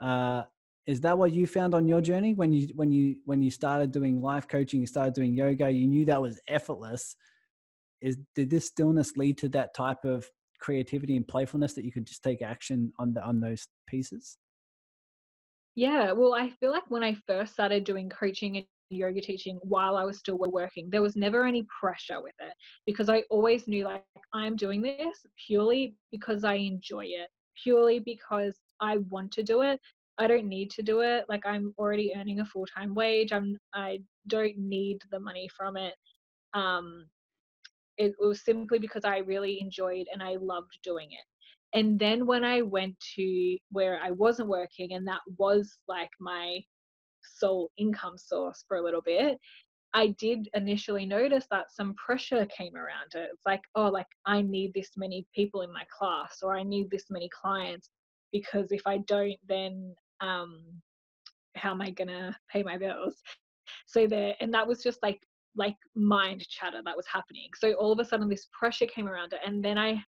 Uh, 0.00 0.42
is 0.86 1.00
that 1.00 1.16
what 1.16 1.32
you 1.32 1.46
found 1.46 1.74
on 1.74 1.88
your 1.88 2.00
journey 2.00 2.34
when 2.34 2.52
you 2.52 2.68
when 2.74 2.92
you 2.92 3.16
when 3.24 3.42
you 3.42 3.50
started 3.50 3.90
doing 3.90 4.20
life 4.20 4.46
coaching 4.46 4.80
you 4.80 4.86
started 4.86 5.14
doing 5.14 5.34
yoga 5.34 5.70
you 5.70 5.86
knew 5.86 6.04
that 6.04 6.20
was 6.20 6.40
effortless 6.48 7.16
is 8.00 8.18
did 8.34 8.50
this 8.50 8.66
stillness 8.66 9.16
lead 9.16 9.38
to 9.38 9.48
that 9.48 9.74
type 9.74 10.04
of 10.04 10.26
creativity 10.60 11.16
and 11.16 11.26
playfulness 11.26 11.74
that 11.74 11.84
you 11.84 11.92
could 11.92 12.06
just 12.06 12.22
take 12.22 12.42
action 12.42 12.92
on 12.98 13.14
the 13.14 13.22
on 13.24 13.40
those 13.40 13.66
pieces 13.86 14.38
yeah 15.74 16.12
well 16.12 16.34
i 16.34 16.50
feel 16.50 16.70
like 16.70 16.88
when 16.88 17.02
i 17.02 17.14
first 17.26 17.52
started 17.54 17.84
doing 17.84 18.08
coaching 18.10 18.56
and 18.58 18.66
yoga 18.90 19.20
teaching 19.20 19.58
while 19.62 19.96
i 19.96 20.04
was 20.04 20.18
still 20.18 20.38
working 20.38 20.88
there 20.90 21.02
was 21.02 21.16
never 21.16 21.44
any 21.46 21.66
pressure 21.80 22.22
with 22.22 22.34
it 22.40 22.54
because 22.86 23.08
i 23.08 23.22
always 23.30 23.66
knew 23.66 23.84
like 23.84 24.04
i'm 24.32 24.56
doing 24.56 24.82
this 24.82 25.26
purely 25.46 25.94
because 26.10 26.44
i 26.44 26.54
enjoy 26.54 27.04
it 27.04 27.28
purely 27.62 28.00
because 28.00 28.58
I 28.80 28.96
want 29.08 29.30
to 29.34 29.44
do 29.44 29.62
it 29.62 29.80
I 30.18 30.26
don't 30.26 30.46
need 30.46 30.70
to 30.70 30.82
do 30.82 31.00
it. 31.00 31.24
Like 31.28 31.44
I'm 31.44 31.74
already 31.78 32.12
earning 32.16 32.40
a 32.40 32.44
full 32.44 32.66
time 32.66 32.94
wage. 32.94 33.32
I'm 33.32 33.58
I 33.74 34.00
don't 34.28 34.56
need 34.56 35.00
the 35.10 35.20
money 35.20 35.48
from 35.56 35.76
it. 35.76 35.94
Um, 36.54 37.06
it 37.98 38.14
was 38.18 38.44
simply 38.44 38.78
because 38.78 39.04
I 39.04 39.18
really 39.18 39.60
enjoyed 39.60 40.06
and 40.12 40.22
I 40.22 40.36
loved 40.36 40.78
doing 40.82 41.08
it. 41.10 41.78
And 41.78 41.98
then 41.98 42.26
when 42.26 42.44
I 42.44 42.62
went 42.62 42.94
to 43.16 43.56
where 43.72 43.98
I 44.00 44.12
wasn't 44.12 44.48
working 44.48 44.92
and 44.92 45.06
that 45.08 45.20
was 45.38 45.78
like 45.88 46.10
my 46.20 46.60
sole 47.36 47.70
income 47.76 48.16
source 48.16 48.64
for 48.66 48.76
a 48.76 48.82
little 48.82 49.02
bit, 49.02 49.38
I 49.94 50.08
did 50.18 50.48
initially 50.54 51.06
notice 51.06 51.46
that 51.50 51.70
some 51.70 51.94
pressure 51.94 52.46
came 52.46 52.74
around 52.74 53.14
it. 53.14 53.30
It's 53.32 53.46
like, 53.46 53.62
oh, 53.76 53.88
like 53.88 54.08
I 54.26 54.42
need 54.42 54.72
this 54.74 54.90
many 54.96 55.26
people 55.34 55.62
in 55.62 55.72
my 55.72 55.84
class 55.96 56.38
or 56.42 56.56
I 56.56 56.64
need 56.64 56.90
this 56.90 57.06
many 57.10 57.28
clients 57.28 57.90
because 58.32 58.72
if 58.72 58.82
I 58.86 58.98
don't, 59.06 59.36
then 59.48 59.94
um, 60.20 60.60
how 61.56 61.70
am 61.70 61.80
I 61.80 61.90
gonna 61.90 62.36
pay 62.50 62.62
my 62.62 62.76
bills? 62.76 63.14
So 63.86 64.06
there, 64.06 64.34
and 64.40 64.52
that 64.52 64.66
was 64.66 64.82
just 64.82 64.98
like 65.02 65.20
like 65.56 65.76
mind 65.94 66.46
chatter 66.48 66.82
that 66.84 66.96
was 66.96 67.06
happening. 67.06 67.48
So 67.56 67.72
all 67.74 67.92
of 67.92 67.98
a 67.98 68.04
sudden, 68.04 68.28
this 68.28 68.48
pressure 68.52 68.86
came 68.86 69.08
around 69.08 69.32
it, 69.32 69.40
and 69.46 69.64
then 69.64 69.78
I 69.78 70.04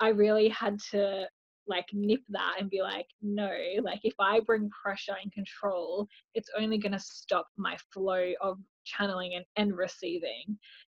I 0.00 0.08
really 0.08 0.48
had 0.48 0.80
to 0.90 1.28
like 1.66 1.86
nip 1.92 2.20
that 2.28 2.56
and 2.58 2.70
be 2.70 2.82
like, 2.82 3.06
no, 3.22 3.50
like 3.82 4.00
if 4.04 4.14
I 4.18 4.40
bring 4.40 4.70
pressure 4.70 5.16
and 5.22 5.32
control, 5.32 6.06
it's 6.34 6.50
only 6.58 6.78
going 6.78 6.92
to 6.92 6.98
stop 6.98 7.46
my 7.56 7.76
flow 7.92 8.32
of 8.40 8.58
channeling 8.84 9.34
and, 9.34 9.44
and 9.56 9.76
receiving. 9.76 10.58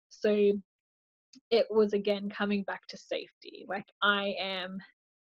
So 0.09 0.53
it 1.51 1.67
was 1.71 1.93
again 1.93 2.29
coming 2.31 2.63
back 2.65 2.87
to 2.89 2.97
safety. 2.97 3.65
Like 3.69 3.87
I 4.03 4.35
am, 4.41 4.79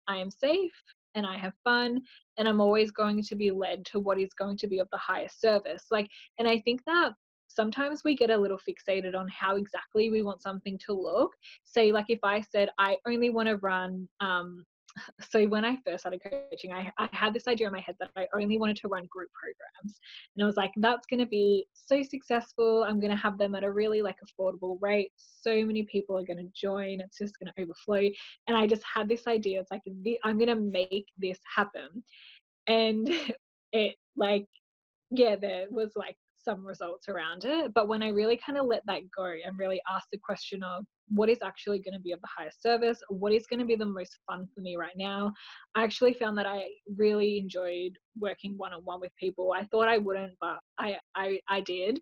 I 0.07 0.17
am 0.17 0.31
safe 0.31 0.71
and 1.15 1.25
I 1.25 1.37
have 1.37 1.53
fun 1.63 2.01
and 2.37 2.47
I'm 2.47 2.61
always 2.61 2.91
going 2.91 3.23
to 3.23 3.35
be 3.35 3.51
led 3.51 3.85
to 3.87 3.99
what 3.99 4.19
is 4.19 4.33
going 4.37 4.57
to 4.57 4.67
be 4.67 4.79
of 4.79 4.87
the 4.91 4.97
highest 4.97 5.41
service. 5.41 5.85
Like, 5.91 6.09
and 6.37 6.47
I 6.47 6.59
think 6.59 6.81
that 6.85 7.13
sometimes 7.47 8.03
we 8.03 8.15
get 8.15 8.29
a 8.29 8.37
little 8.37 8.59
fixated 8.59 9.15
on 9.15 9.27
how 9.27 9.55
exactly 9.55 10.09
we 10.09 10.21
want 10.21 10.41
something 10.41 10.79
to 10.85 10.93
look. 10.93 11.31
Say, 11.63 11.91
like, 11.91 12.05
if 12.09 12.19
I 12.23 12.41
said, 12.41 12.69
I 12.77 12.97
only 13.07 13.29
want 13.31 13.49
to 13.49 13.57
run 13.57 14.07
um, 14.19 14.65
so 15.29 15.45
when 15.47 15.65
I 15.65 15.77
first 15.85 16.01
started 16.01 16.21
coaching, 16.23 16.73
I, 16.73 16.91
I 16.97 17.09
had 17.11 17.33
this 17.33 17.47
idea 17.47 17.67
in 17.67 17.73
my 17.73 17.79
head 17.79 17.95
that 17.99 18.09
I 18.15 18.27
only 18.33 18.57
wanted 18.57 18.77
to 18.77 18.87
run 18.87 19.05
group 19.09 19.29
programs. 19.33 19.99
And 20.35 20.43
I 20.43 20.47
was 20.47 20.57
like, 20.57 20.71
that's 20.77 21.07
going 21.07 21.19
to 21.19 21.25
be 21.25 21.65
so 21.73 22.01
successful. 22.03 22.83
I'm 22.83 22.99
going 22.99 23.11
to 23.11 23.17
have 23.17 23.37
them 23.37 23.55
at 23.55 23.63
a 23.63 23.71
really 23.71 24.01
like 24.01 24.17
affordable 24.23 24.77
rate. 24.81 25.11
So 25.15 25.65
many 25.65 25.83
people 25.83 26.17
are 26.17 26.25
going 26.25 26.37
to 26.37 26.51
join. 26.55 27.01
It's 27.01 27.17
just 27.17 27.37
going 27.39 27.51
to 27.55 27.61
overflow. 27.61 28.09
And 28.47 28.57
I 28.57 28.67
just 28.67 28.83
had 28.83 29.07
this 29.07 29.27
idea. 29.27 29.59
It's 29.59 29.71
like, 29.71 29.81
I'm 30.23 30.37
going 30.37 30.47
to 30.47 30.55
make 30.55 31.05
this 31.17 31.39
happen. 31.55 32.03
And 32.67 33.09
it 33.73 33.95
like, 34.15 34.47
yeah, 35.11 35.35
there 35.35 35.65
was 35.69 35.91
like 35.95 36.15
some 36.49 36.65
results 36.65 37.07
around 37.09 37.45
it. 37.45 37.73
But 37.73 37.87
when 37.87 38.01
I 38.01 38.09
really 38.09 38.37
kind 38.43 38.57
of 38.57 38.65
let 38.65 38.83
that 38.87 39.01
go 39.15 39.25
and 39.25 39.57
really 39.57 39.79
ask 39.93 40.07
the 40.11 40.17
question 40.17 40.63
of 40.63 40.85
what 41.09 41.29
is 41.29 41.39
actually 41.43 41.79
going 41.79 41.93
to 41.93 41.99
be 41.99 42.11
of 42.11 42.21
the 42.21 42.27
highest 42.35 42.61
service, 42.61 42.99
what 43.09 43.33
is 43.33 43.45
going 43.45 43.59
to 43.59 43.65
be 43.65 43.75
the 43.75 43.85
most 43.85 44.17
fun 44.27 44.47
for 44.53 44.61
me 44.61 44.75
right 44.75 44.95
now, 44.97 45.31
I 45.75 45.83
actually 45.83 46.13
found 46.13 46.37
that 46.37 46.47
I 46.47 46.63
really 46.97 47.37
enjoyed 47.37 47.93
working 48.19 48.55
one 48.57 48.73
on 48.73 48.81
one 48.83 48.99
with 48.99 49.11
people. 49.19 49.53
I 49.55 49.65
thought 49.65 49.87
I 49.87 49.97
wouldn't, 49.99 50.33
but 50.41 50.57
I, 50.79 50.97
I, 51.15 51.39
I 51.47 51.61
did. 51.61 51.99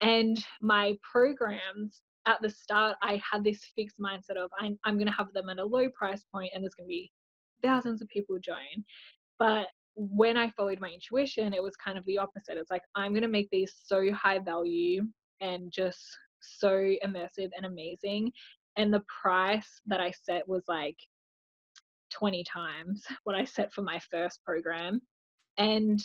And 0.00 0.42
my 0.60 0.96
programs 1.10 2.00
at 2.26 2.40
the 2.40 2.50
start, 2.50 2.96
I 3.02 3.20
had 3.30 3.44
this 3.44 3.60
fixed 3.76 3.98
mindset 3.98 4.36
of 4.36 4.50
I'm, 4.58 4.78
I'm 4.84 4.94
going 4.94 5.06
to 5.06 5.12
have 5.12 5.32
them 5.34 5.50
at 5.50 5.58
a 5.58 5.64
low 5.64 5.88
price 5.90 6.24
point 6.34 6.50
and 6.54 6.64
there's 6.64 6.74
going 6.74 6.86
to 6.86 6.88
be 6.88 7.10
thousands 7.62 8.00
of 8.00 8.08
people 8.08 8.38
join. 8.38 8.84
But 9.38 9.66
when 9.94 10.36
I 10.36 10.50
followed 10.50 10.80
my 10.80 10.88
intuition, 10.88 11.52
it 11.52 11.62
was 11.62 11.76
kind 11.76 11.98
of 11.98 12.04
the 12.06 12.18
opposite. 12.18 12.56
It's 12.56 12.70
like, 12.70 12.82
I'm 12.94 13.12
going 13.12 13.22
to 13.22 13.28
make 13.28 13.48
these 13.50 13.74
so 13.84 14.10
high 14.12 14.38
value 14.38 15.06
and 15.40 15.70
just 15.70 16.00
so 16.40 16.70
immersive 17.04 17.50
and 17.56 17.66
amazing. 17.66 18.32
And 18.76 18.92
the 18.92 19.02
price 19.22 19.80
that 19.86 20.00
I 20.00 20.12
set 20.12 20.48
was 20.48 20.62
like 20.68 20.96
20 22.10 22.44
times 22.44 23.04
what 23.24 23.36
I 23.36 23.44
set 23.44 23.72
for 23.72 23.82
my 23.82 24.00
first 24.10 24.40
program. 24.44 25.00
And 25.58 26.02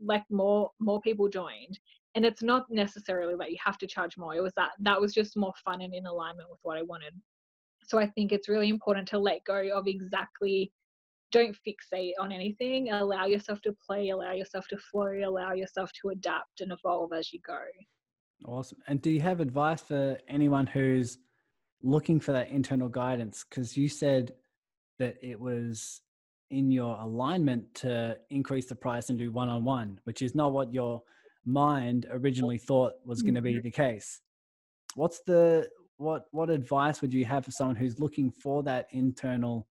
like 0.00 0.24
more 0.30 0.70
more 0.80 1.00
people 1.00 1.28
joined 1.28 1.78
and 2.14 2.24
it's 2.24 2.42
not 2.42 2.66
necessarily 2.70 3.34
that 3.38 3.50
you 3.50 3.56
have 3.64 3.78
to 3.78 3.86
charge 3.86 4.16
more 4.16 4.34
it 4.34 4.42
was 4.42 4.52
that 4.56 4.70
that 4.80 5.00
was 5.00 5.12
just 5.14 5.36
more 5.36 5.52
fun 5.64 5.82
and 5.82 5.94
in 5.94 6.06
alignment 6.06 6.50
with 6.50 6.58
what 6.62 6.76
i 6.76 6.82
wanted 6.82 7.14
so 7.84 7.98
i 7.98 8.06
think 8.08 8.32
it's 8.32 8.48
really 8.48 8.68
important 8.68 9.06
to 9.06 9.18
let 9.18 9.44
go 9.44 9.68
of 9.72 9.86
exactly 9.86 10.72
don't 11.34 11.56
fixate 11.66 12.12
on 12.20 12.30
anything. 12.30 12.92
Allow 12.92 13.26
yourself 13.26 13.60
to 13.62 13.74
play 13.84 14.10
allow 14.10 14.32
yourself 14.32 14.68
to 14.68 14.78
flow 14.78 15.12
allow 15.24 15.52
yourself 15.52 15.90
to 16.00 16.10
adapt 16.10 16.60
and 16.60 16.72
evolve 16.72 17.12
as 17.12 17.32
you 17.32 17.40
go. 17.44 17.58
Awesome. 18.46 18.78
And 18.86 19.02
do 19.02 19.10
you 19.10 19.20
have 19.20 19.40
advice 19.40 19.82
for 19.82 20.16
anyone 20.28 20.66
who's 20.66 21.18
looking 21.82 22.20
for 22.20 22.32
that 22.32 22.50
internal 22.50 22.88
guidance? 22.88 23.44
Because 23.48 23.76
you 23.76 23.88
said 23.88 24.32
that 25.00 25.16
it 25.22 25.38
was 25.38 26.02
in 26.50 26.70
your 26.70 26.96
alignment 27.00 27.74
to 27.74 28.16
increase 28.30 28.66
the 28.66 28.76
price 28.76 29.08
and 29.08 29.18
do 29.18 29.32
one-on-one 29.32 29.98
which 30.04 30.22
is 30.22 30.34
not 30.36 30.52
what 30.52 30.72
your 30.72 31.02
mind 31.44 32.06
originally 32.12 32.58
thought 32.58 32.92
was 33.04 33.22
going 33.22 33.34
to 33.34 33.42
be 33.42 33.58
the 33.58 33.70
case. 33.70 34.20
What's 34.94 35.20
the 35.26 35.68
what 35.96 36.26
what 36.30 36.48
advice 36.50 37.02
would 37.02 37.12
you 37.12 37.24
have 37.24 37.44
for 37.44 37.50
someone 37.50 37.76
who's 37.76 37.98
looking 37.98 38.30
for 38.30 38.62
that 38.62 38.86
internal 38.92 39.66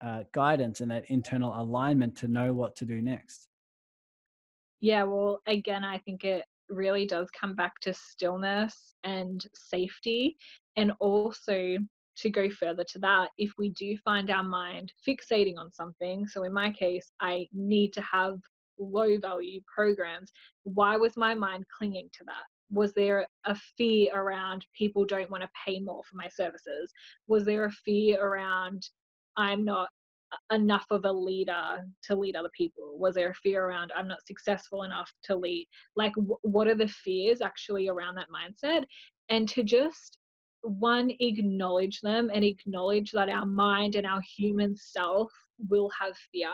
uh, 0.00 0.24
guidance 0.32 0.80
and 0.80 0.90
that 0.90 1.04
internal 1.08 1.60
alignment 1.60 2.16
to 2.18 2.28
know 2.28 2.52
what 2.52 2.76
to 2.76 2.84
do 2.84 3.00
next? 3.00 3.48
Yeah, 4.80 5.02
well, 5.04 5.40
again, 5.46 5.84
I 5.84 5.98
think 5.98 6.24
it 6.24 6.44
really 6.68 7.06
does 7.06 7.28
come 7.38 7.54
back 7.54 7.78
to 7.80 7.92
stillness 7.92 8.94
and 9.04 9.44
safety. 9.54 10.36
And 10.76 10.92
also 11.00 11.76
to 12.16 12.30
go 12.30 12.48
further 12.50 12.84
to 12.84 12.98
that, 13.00 13.28
if 13.38 13.52
we 13.58 13.70
do 13.70 13.96
find 14.04 14.30
our 14.30 14.42
mind 14.42 14.92
fixating 15.06 15.58
on 15.58 15.72
something, 15.72 16.26
so 16.26 16.44
in 16.44 16.52
my 16.52 16.70
case, 16.70 17.12
I 17.20 17.48
need 17.52 17.92
to 17.94 18.02
have 18.02 18.38
low 18.78 19.18
value 19.18 19.60
programs, 19.72 20.32
why 20.64 20.96
was 20.96 21.16
my 21.16 21.34
mind 21.34 21.64
clinging 21.76 22.08
to 22.14 22.24
that? 22.24 22.44
Was 22.70 22.94
there 22.94 23.26
a 23.44 23.54
fear 23.76 24.14
around 24.14 24.64
people 24.76 25.04
don't 25.04 25.30
want 25.30 25.42
to 25.42 25.48
pay 25.66 25.80
more 25.80 26.02
for 26.08 26.16
my 26.16 26.28
services? 26.28 26.92
Was 27.26 27.44
there 27.44 27.64
a 27.64 27.70
fear 27.70 28.24
around 28.24 28.88
I'm 29.36 29.64
not 29.64 29.88
enough 30.52 30.86
of 30.90 31.04
a 31.04 31.12
leader 31.12 31.84
to 32.04 32.14
lead 32.14 32.36
other 32.36 32.50
people? 32.56 32.98
Was 32.98 33.14
there 33.14 33.30
a 33.30 33.34
fear 33.34 33.66
around 33.66 33.92
I'm 33.96 34.08
not 34.08 34.26
successful 34.26 34.84
enough 34.84 35.12
to 35.24 35.36
lead? 35.36 35.66
Like, 35.96 36.12
what 36.16 36.68
are 36.68 36.74
the 36.74 36.88
fears 36.88 37.40
actually 37.40 37.88
around 37.88 38.16
that 38.16 38.28
mindset? 38.30 38.84
And 39.28 39.48
to 39.50 39.62
just 39.62 40.18
one, 40.62 41.10
acknowledge 41.20 42.00
them 42.00 42.30
and 42.32 42.44
acknowledge 42.44 43.12
that 43.12 43.28
our 43.28 43.46
mind 43.46 43.94
and 43.94 44.06
our 44.06 44.20
human 44.36 44.76
self 44.76 45.32
will 45.68 45.90
have 45.98 46.16
fear. 46.32 46.52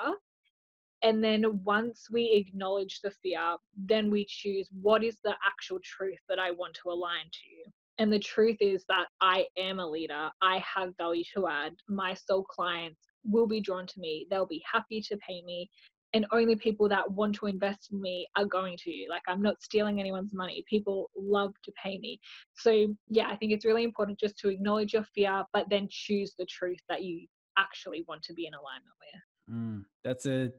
And 1.02 1.22
then 1.22 1.60
once 1.64 2.08
we 2.10 2.32
acknowledge 2.32 3.00
the 3.02 3.10
fear, 3.22 3.56
then 3.76 4.10
we 4.10 4.24
choose 4.28 4.68
what 4.80 5.04
is 5.04 5.18
the 5.24 5.34
actual 5.44 5.78
truth 5.82 6.18
that 6.28 6.38
I 6.38 6.52
want 6.52 6.74
to 6.82 6.90
align 6.90 7.24
to. 7.32 7.70
And 7.98 8.12
the 8.12 8.18
truth 8.18 8.58
is 8.60 8.84
that 8.88 9.06
I 9.20 9.46
am 9.56 9.78
a 9.78 9.86
leader. 9.86 10.30
I 10.42 10.58
have 10.58 10.96
value 10.98 11.24
to 11.34 11.48
add. 11.48 11.72
My 11.88 12.14
soul 12.14 12.44
clients 12.44 13.00
will 13.24 13.46
be 13.46 13.60
drawn 13.60 13.86
to 13.86 14.00
me. 14.00 14.26
They'll 14.30 14.46
be 14.46 14.62
happy 14.70 15.00
to 15.02 15.16
pay 15.16 15.42
me. 15.42 15.70
And 16.12 16.26
only 16.30 16.56
people 16.56 16.88
that 16.88 17.10
want 17.10 17.34
to 17.36 17.46
invest 17.46 17.88
in 17.92 18.00
me 18.00 18.26
are 18.36 18.44
going 18.44 18.76
to. 18.84 18.92
Like, 19.10 19.22
I'm 19.26 19.42
not 19.42 19.62
stealing 19.62 19.98
anyone's 19.98 20.32
money. 20.32 20.64
People 20.68 21.10
love 21.16 21.52
to 21.64 21.72
pay 21.82 21.98
me. 21.98 22.20
So, 22.54 22.94
yeah, 23.08 23.28
I 23.28 23.36
think 23.36 23.52
it's 23.52 23.64
really 23.64 23.84
important 23.84 24.18
just 24.18 24.38
to 24.38 24.48
acknowledge 24.48 24.92
your 24.92 25.04
fear, 25.14 25.44
but 25.52 25.66
then 25.68 25.88
choose 25.90 26.34
the 26.38 26.46
truth 26.46 26.78
that 26.88 27.02
you 27.02 27.26
actually 27.58 28.04
want 28.06 28.22
to 28.22 28.34
be 28.34 28.46
in 28.46 28.54
alignment 28.54 28.94
with. 29.00 29.54
Mm, 29.54 29.84
that's 30.04 30.26
a 30.26 30.52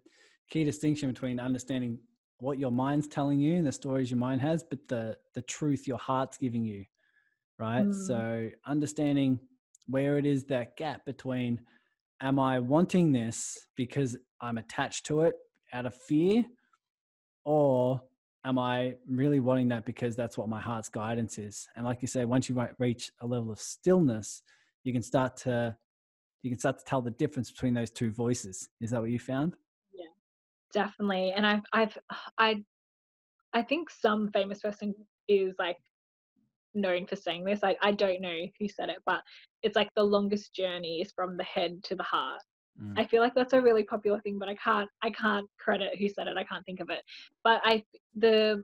key 0.50 0.64
distinction 0.64 1.12
between 1.12 1.40
understanding 1.40 2.00
what 2.40 2.60
your 2.60 2.72
mind's 2.72 3.08
telling 3.08 3.40
you 3.40 3.56
and 3.56 3.66
the 3.66 3.72
stories 3.72 4.12
your 4.12 4.20
mind 4.20 4.42
has, 4.42 4.64
but 4.64 4.88
the 4.88 5.18
the 5.34 5.42
truth 5.44 5.88
your 5.88 5.98
heart's 5.98 6.38
giving 6.38 6.64
you 6.64 6.86
right? 7.60 7.86
Mm. 7.86 7.94
So 8.08 8.50
understanding 8.66 9.40
where 9.88 10.18
it 10.18 10.26
is 10.26 10.46
that 10.46 10.76
gap 10.78 11.06
between 11.06 11.62
am 12.22 12.40
I 12.40 12.60
wanting 12.60 13.12
this 13.12 13.58
because 13.76 14.18
I'm 14.42 14.58
attached 14.58 15.06
to 15.08 15.22
it 15.22 15.36
out 15.74 15.86
of 15.86 15.96
fear 15.96 16.44
or 17.46 18.02
am 18.44 18.58
I 18.60 18.96
really 19.08 19.40
wanting 19.40 19.70
that 19.70 19.86
because 19.86 20.16
that's 20.16 20.38
what 20.38 20.50
my 20.50 20.60
heart's 20.60 20.90
guidance 20.90 21.38
is? 21.38 21.68
And 21.76 21.86
like 21.86 22.02
you 22.02 22.08
say, 22.08 22.26
once 22.26 22.50
you 22.50 22.68
reach 22.80 23.12
a 23.22 23.28
level 23.28 23.52
of 23.52 23.60
stillness, 23.60 24.42
you 24.84 24.94
can 24.94 25.02
start 25.02 25.38
to 25.38 25.76
you 26.44 26.52
can 26.52 26.60
start 26.60 26.78
to 26.80 26.86
tell 26.86 27.02
the 27.02 27.12
difference 27.12 27.52
between 27.52 27.74
those 27.74 27.90
two 27.90 28.12
voices. 28.12 28.70
Is 28.80 28.92
that 28.92 29.02
what 29.02 29.10
you 29.10 29.20
found? 29.20 29.56
Yeah, 29.92 30.06
definitely. 30.72 31.34
And 31.36 31.46
I've 31.46 31.64
I've 31.74 31.98
I 32.38 32.64
I 33.54 33.64
think 33.64 33.90
some 33.90 34.30
famous 34.32 34.60
person 34.60 34.94
is 35.28 35.56
like 35.60 35.78
known 36.78 37.06
for 37.06 37.16
saying 37.16 37.44
this. 37.44 37.60
I, 37.64 37.76
I 37.82 37.92
don't 37.92 38.22
know 38.22 38.48
who 38.60 38.68
said 38.68 38.90
it, 38.90 39.00
but 39.06 39.22
it's 39.64 39.76
like 39.76 39.90
the 39.96 40.04
longest 40.04 40.54
journey 40.54 41.02
is 41.02 41.12
from 41.12 41.38
the 41.38 41.44
head 41.44 41.84
to 41.86 41.96
the 41.96 42.04
heart. 42.04 42.42
Mm. 42.82 42.98
I 42.98 43.06
feel 43.06 43.22
like 43.22 43.36
that's 43.36 43.54
a 43.54 43.62
really 43.62 43.84
popular 43.84 44.20
thing, 44.22 44.40
but 44.40 44.50
I 44.50 44.56
can't 44.56 44.90
I 45.04 45.10
can't 45.10 45.48
credit 45.60 45.98
who 45.98 46.08
said 46.10 46.28
it. 46.28 46.38
I 46.38 46.44
can't 46.44 46.66
think 46.66 46.80
of 46.80 46.90
it. 46.90 47.02
But 47.44 47.62
I 47.64 47.84
the 48.16 48.64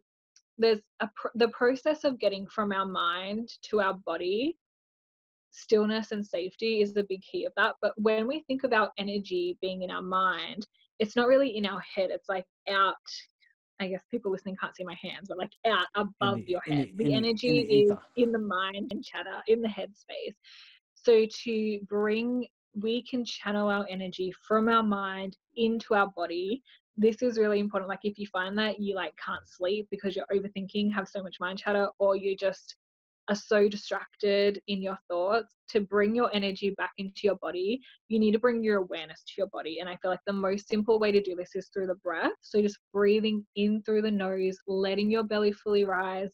there's 0.58 0.80
a 1.00 1.10
the 1.36 1.48
process 1.50 2.04
of 2.04 2.20
getting 2.20 2.48
from 2.48 2.72
our 2.72 2.86
mind 2.86 3.50
to 3.64 3.82
our 3.82 3.96
body 4.06 4.58
stillness 5.52 6.12
and 6.12 6.26
safety 6.26 6.82
is 6.82 6.94
the 6.94 7.06
big 7.10 7.22
key 7.22 7.46
of 7.46 7.54
that 7.56 7.76
but 7.82 7.94
when 7.98 8.28
we 8.28 8.44
think 8.48 8.64
about 8.64 8.90
energy 8.98 9.58
being 9.62 9.84
in 9.84 9.92
our 9.92 10.02
mind 10.02 10.66
it's 11.00 11.16
not 11.16 11.28
really 11.28 11.56
in 11.58 11.66
our 11.66 11.82
head 11.82 12.10
it's 12.12 12.28
like 12.28 12.46
out 12.70 12.96
I 13.80 13.88
guess 13.88 14.04
people 14.10 14.32
listening 14.32 14.56
can't 14.60 14.76
see 14.76 14.84
my 14.84 14.96
hands, 15.02 15.28
but 15.28 15.38
like 15.38 15.52
out 15.66 15.88
above 15.96 16.38
the, 16.38 16.52
your 16.52 16.62
head. 16.62 16.92
The, 16.96 17.06
the 17.06 17.14
energy 17.14 17.60
in 17.60 17.68
the 17.68 17.94
is 17.94 18.00
in 18.16 18.32
the 18.32 18.40
mind 18.40 18.92
and 18.92 19.04
chatter, 19.04 19.42
in 19.48 19.62
the 19.62 19.68
headspace. 19.68 20.36
So 20.94 21.26
to 21.44 21.80
bring, 21.90 22.46
we 22.76 23.04
can 23.04 23.26
channel 23.26 23.70
our 23.70 23.86
energy 23.90 24.34
from 24.48 24.70
our 24.70 24.84
mind 24.84 25.38
into 25.58 25.96
our 25.96 26.08
body. 26.16 26.64
This 26.96 27.22
is 27.22 27.38
really 27.38 27.60
important. 27.60 27.90
Like 27.90 28.00
if 28.04 28.18
you 28.20 28.28
find 28.28 28.58
that 28.58 28.80
you 28.80 28.96
like 28.96 29.14
can't 29.24 29.48
sleep 29.48 29.88
because 29.90 30.16
you're 30.16 30.28
overthinking, 30.32 30.94
have 30.94 31.08
so 31.08 31.24
much 31.24 31.40
mind 31.40 31.60
chatter, 31.60 31.90
or 32.00 32.16
you 32.16 32.38
just 32.38 32.76
are 33.30 33.36
so 33.36 33.70
distracted 33.70 34.62
in 34.68 34.82
your 34.82 34.98
thoughts 35.10 35.56
to 35.70 35.80
bring 35.80 36.16
your 36.16 36.30
energy 36.34 36.72
back 36.78 36.92
into 36.98 37.22
your 37.24 37.36
body 37.38 37.80
you 38.10 38.20
need 38.20 38.32
to 38.32 38.40
bring 38.40 38.64
your 38.64 38.80
awareness 38.80 39.24
to 39.26 39.34
your 39.38 39.48
body 39.48 39.80
and 39.80 39.90
i 39.90 39.96
feel 39.98 40.12
like 40.12 40.20
the 40.28 40.34
most 40.34 40.68
simple 40.68 41.00
way 41.00 41.12
to 41.12 41.22
do 41.22 41.36
this 41.36 41.52
is 41.56 41.70
through 41.74 41.88
the 41.88 41.96
breath 41.96 42.32
so 42.42 42.62
just 42.62 42.80
breathing 42.92 43.46
in 43.56 43.82
through 43.84 44.02
the 44.02 44.12
nose 44.12 44.58
letting 44.68 45.10
your 45.10 45.24
belly 45.24 45.52
fully 45.52 45.86
rise 45.86 46.32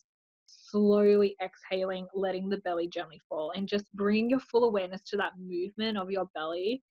slowly 0.48 1.36
exhaling 1.42 2.08
letting 2.14 2.50
the 2.50 2.58
belly 2.58 2.88
gently 2.88 3.22
fall 3.30 3.52
and 3.56 3.68
just 3.68 3.86
bring 3.94 4.30
your 4.30 4.40
full 4.40 4.64
awareness 4.64 5.02
to 5.04 5.18
that 5.18 5.34
movement 5.40 5.98
of 5.98 6.10
your 6.10 6.28
belly 6.34 6.82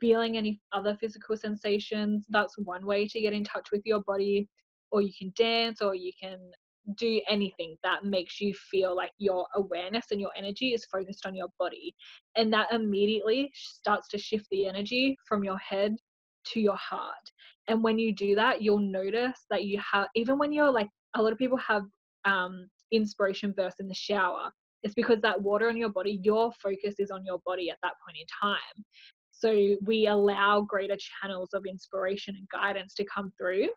feeling 0.00 0.36
any 0.36 0.60
other 0.72 0.96
physical 1.00 1.36
sensations 1.36 2.24
that's 2.30 2.56
one 2.58 2.86
way 2.86 3.06
to 3.08 3.20
get 3.20 3.32
in 3.32 3.42
touch 3.42 3.68
with 3.72 3.82
your 3.84 4.00
body 4.02 4.48
or 4.90 5.02
you 5.02 5.12
can 5.18 5.32
dance 5.36 5.82
or 5.82 5.94
you 5.94 6.12
can 6.20 6.38
do 6.96 7.20
anything 7.28 7.76
that 7.82 8.04
makes 8.04 8.40
you 8.40 8.54
feel 8.54 8.96
like 8.96 9.10
your 9.18 9.46
awareness 9.54 10.06
and 10.10 10.20
your 10.20 10.30
energy 10.36 10.72
is 10.72 10.84
focused 10.86 11.26
on 11.26 11.34
your 11.34 11.48
body. 11.58 11.94
And 12.36 12.52
that 12.52 12.72
immediately 12.72 13.50
starts 13.54 14.08
to 14.08 14.18
shift 14.18 14.46
the 14.50 14.66
energy 14.66 15.16
from 15.26 15.44
your 15.44 15.58
head 15.58 15.96
to 16.52 16.60
your 16.60 16.76
heart. 16.76 17.14
And 17.68 17.82
when 17.82 17.98
you 17.98 18.14
do 18.14 18.34
that, 18.36 18.62
you'll 18.62 18.78
notice 18.78 19.44
that 19.50 19.64
you 19.64 19.80
have, 19.92 20.08
even 20.14 20.38
when 20.38 20.52
you're 20.52 20.72
like, 20.72 20.88
a 21.14 21.22
lot 21.22 21.32
of 21.32 21.38
people 21.38 21.58
have 21.58 21.82
um, 22.24 22.68
inspiration 22.92 23.52
bursts 23.56 23.80
in 23.80 23.88
the 23.88 23.94
shower. 23.94 24.50
It's 24.82 24.94
because 24.94 25.20
that 25.22 25.42
water 25.42 25.68
on 25.68 25.76
your 25.76 25.90
body, 25.90 26.20
your 26.22 26.52
focus 26.62 26.94
is 26.98 27.10
on 27.10 27.24
your 27.24 27.40
body 27.44 27.68
at 27.70 27.78
that 27.82 27.94
point 28.06 28.18
in 28.20 28.26
time. 28.40 28.84
So 29.30 29.76
we 29.84 30.06
allow 30.06 30.62
greater 30.62 30.96
channels 30.96 31.50
of 31.52 31.64
inspiration 31.66 32.34
and 32.36 32.48
guidance 32.48 32.94
to 32.94 33.04
come 33.04 33.32
through 33.38 33.68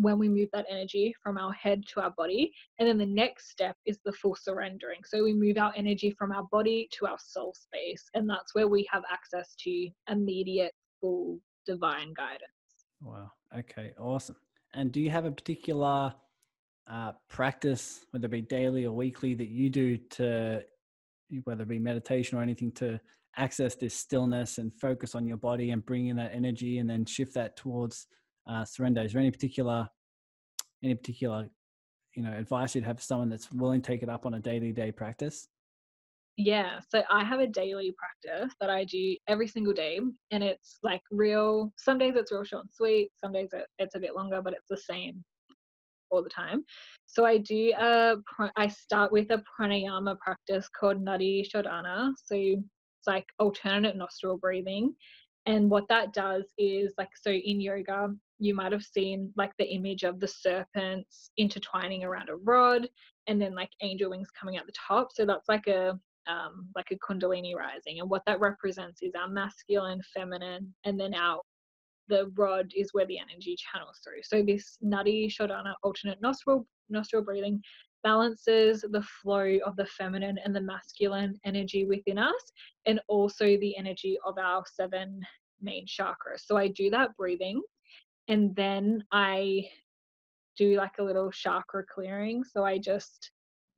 when 0.00 0.18
we 0.18 0.28
move 0.28 0.48
that 0.52 0.66
energy 0.70 1.14
from 1.22 1.36
our 1.36 1.52
head 1.52 1.84
to 1.88 2.00
our 2.00 2.10
body. 2.10 2.52
And 2.78 2.88
then 2.88 2.98
the 2.98 3.06
next 3.06 3.50
step 3.50 3.76
is 3.86 3.98
the 4.04 4.12
full 4.12 4.34
surrendering. 4.34 5.00
So 5.04 5.22
we 5.22 5.34
move 5.34 5.58
our 5.58 5.72
energy 5.76 6.10
from 6.18 6.32
our 6.32 6.44
body 6.50 6.88
to 6.92 7.06
our 7.06 7.18
soul 7.18 7.54
space. 7.54 8.04
And 8.14 8.28
that's 8.28 8.54
where 8.54 8.68
we 8.68 8.88
have 8.90 9.02
access 9.10 9.54
to 9.64 9.88
immediate, 10.08 10.72
full 11.00 11.38
divine 11.66 12.14
guidance. 12.14 12.50
Wow. 13.02 13.30
Okay. 13.56 13.92
Awesome. 13.98 14.36
And 14.74 14.92
do 14.92 15.00
you 15.00 15.10
have 15.10 15.24
a 15.24 15.32
particular 15.32 16.14
uh, 16.90 17.12
practice, 17.28 18.06
whether 18.10 18.26
it 18.26 18.30
be 18.30 18.42
daily 18.42 18.86
or 18.86 18.92
weekly, 18.92 19.34
that 19.34 19.48
you 19.48 19.68
do 19.68 19.96
to, 19.96 20.62
whether 21.44 21.62
it 21.62 21.68
be 21.68 21.78
meditation 21.78 22.38
or 22.38 22.42
anything, 22.42 22.72
to 22.72 23.00
access 23.36 23.74
this 23.74 23.94
stillness 23.94 24.58
and 24.58 24.72
focus 24.74 25.14
on 25.14 25.26
your 25.26 25.36
body 25.36 25.70
and 25.70 25.84
bring 25.84 26.08
in 26.08 26.16
that 26.16 26.32
energy 26.34 26.78
and 26.78 26.88
then 26.88 27.04
shift 27.04 27.34
that 27.34 27.56
towards 27.56 28.06
uh, 28.50 28.64
surrender? 28.64 29.02
Is 29.02 29.12
there 29.12 29.20
any 29.20 29.30
particular 29.30 29.88
any 30.82 30.94
particular 30.94 31.48
you 32.14 32.22
know 32.22 32.32
advice 32.32 32.74
you'd 32.74 32.84
have 32.84 32.98
for 32.98 33.04
someone 33.04 33.28
that's 33.28 33.52
willing 33.52 33.80
to 33.80 33.86
take 33.86 34.02
it 34.02 34.08
up 34.08 34.26
on 34.26 34.34
a 34.34 34.40
daily 34.40 34.72
day 34.72 34.90
practice? 34.90 35.48
Yeah, 36.36 36.80
so 36.88 37.02
I 37.10 37.22
have 37.22 37.40
a 37.40 37.46
daily 37.46 37.94
practice 37.98 38.54
that 38.60 38.70
I 38.70 38.84
do 38.84 39.16
every 39.28 39.46
single 39.46 39.74
day, 39.74 40.00
and 40.30 40.42
it's 40.42 40.78
like 40.82 41.02
real. 41.10 41.72
Some 41.76 41.98
days 41.98 42.14
it's 42.16 42.32
real 42.32 42.44
short 42.44 42.64
and 42.64 42.72
sweet. 42.72 43.10
Some 43.22 43.32
days 43.32 43.50
it's 43.78 43.94
a 43.94 44.00
bit 44.00 44.14
longer, 44.14 44.40
but 44.42 44.54
it's 44.54 44.68
the 44.68 44.76
same 44.76 45.22
all 46.10 46.22
the 46.22 46.30
time. 46.30 46.64
So 47.06 47.24
I 47.24 47.38
do 47.38 47.72
a. 47.78 48.16
I 48.56 48.68
start 48.68 49.12
with 49.12 49.30
a 49.30 49.42
pranayama 49.60 50.18
practice 50.18 50.68
called 50.68 51.04
Nadi 51.04 51.46
Shodhana. 51.46 52.12
So 52.24 52.34
it's 52.34 53.06
like 53.06 53.26
alternate 53.38 53.96
nostril 53.96 54.38
breathing, 54.38 54.94
and 55.46 55.68
what 55.68 55.88
that 55.88 56.14
does 56.14 56.44
is 56.58 56.94
like 56.96 57.10
so 57.20 57.30
in 57.30 57.60
yoga 57.60 58.14
you 58.40 58.54
might 58.54 58.72
have 58.72 58.82
seen 58.82 59.32
like 59.36 59.52
the 59.58 59.70
image 59.70 60.02
of 60.02 60.18
the 60.18 60.26
serpents 60.26 61.30
intertwining 61.36 62.02
around 62.02 62.30
a 62.30 62.36
rod 62.36 62.88
and 63.26 63.40
then 63.40 63.54
like 63.54 63.70
angel 63.82 64.10
wings 64.10 64.30
coming 64.30 64.56
out 64.56 64.66
the 64.66 64.72
top. 64.72 65.10
So 65.12 65.26
that's 65.26 65.48
like 65.48 65.66
a 65.66 65.98
um, 66.26 66.68
like 66.74 66.90
a 66.90 66.96
kundalini 66.96 67.54
rising 67.54 68.00
and 68.00 68.08
what 68.08 68.22
that 68.26 68.40
represents 68.40 69.02
is 69.02 69.12
our 69.14 69.28
masculine 69.28 70.00
feminine 70.14 70.72
and 70.84 70.98
then 70.98 71.14
our 71.14 71.40
the 72.08 72.30
rod 72.36 72.70
is 72.76 72.92
where 72.92 73.06
the 73.06 73.18
energy 73.18 73.56
channels 73.56 74.00
through. 74.04 74.22
So 74.22 74.42
this 74.42 74.78
nadi 74.84 75.28
shodhana 75.28 75.74
alternate 75.82 76.20
nostril 76.20 76.66
nostril 76.88 77.22
breathing 77.22 77.60
balances 78.02 78.84
the 78.90 79.02
flow 79.22 79.58
of 79.66 79.76
the 79.76 79.86
feminine 79.86 80.38
and 80.44 80.56
the 80.56 80.60
masculine 80.60 81.38
energy 81.44 81.84
within 81.84 82.18
us 82.18 82.52
and 82.86 83.00
also 83.08 83.44
the 83.44 83.76
energy 83.76 84.18
of 84.24 84.38
our 84.38 84.64
seven 84.66 85.20
main 85.60 85.86
chakras. 85.86 86.40
So 86.44 86.56
i 86.56 86.68
do 86.68 86.90
that 86.90 87.16
breathing 87.16 87.60
and 88.30 88.54
then 88.54 89.04
I 89.10 89.68
do 90.56 90.76
like 90.76 90.98
a 90.98 91.02
little 91.02 91.30
chakra 91.32 91.84
clearing. 91.92 92.44
So 92.44 92.64
I 92.64 92.78
just 92.78 93.32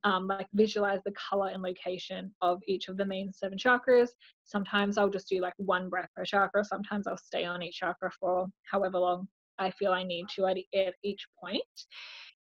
um, 0.04 0.26
like 0.26 0.46
visualize 0.52 1.00
the 1.04 1.12
color 1.12 1.48
and 1.48 1.62
location 1.62 2.30
of 2.42 2.60
each 2.68 2.88
of 2.88 2.98
the 2.98 3.04
main 3.04 3.32
seven 3.32 3.56
chakras. 3.56 4.10
Sometimes 4.44 4.98
I'll 4.98 5.08
just 5.08 5.28
do 5.28 5.40
like 5.40 5.54
one 5.56 5.88
breath 5.88 6.10
per 6.14 6.24
chakra. 6.24 6.64
Sometimes 6.64 7.06
I'll 7.06 7.16
stay 7.16 7.44
on 7.44 7.62
each 7.62 7.78
chakra 7.78 8.10
for 8.20 8.46
however 8.70 8.98
long 8.98 9.26
I 9.58 9.70
feel 9.70 9.92
I 9.92 10.02
need 10.02 10.26
to 10.36 10.46
at, 10.46 10.58
at 10.76 10.94
each 11.02 11.26
point. 11.42 11.62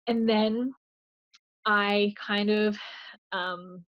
And 0.07 0.29
then 0.29 0.71
I 1.65 2.13
kind 2.25 2.49
of 2.49 2.77
um, 3.33 3.83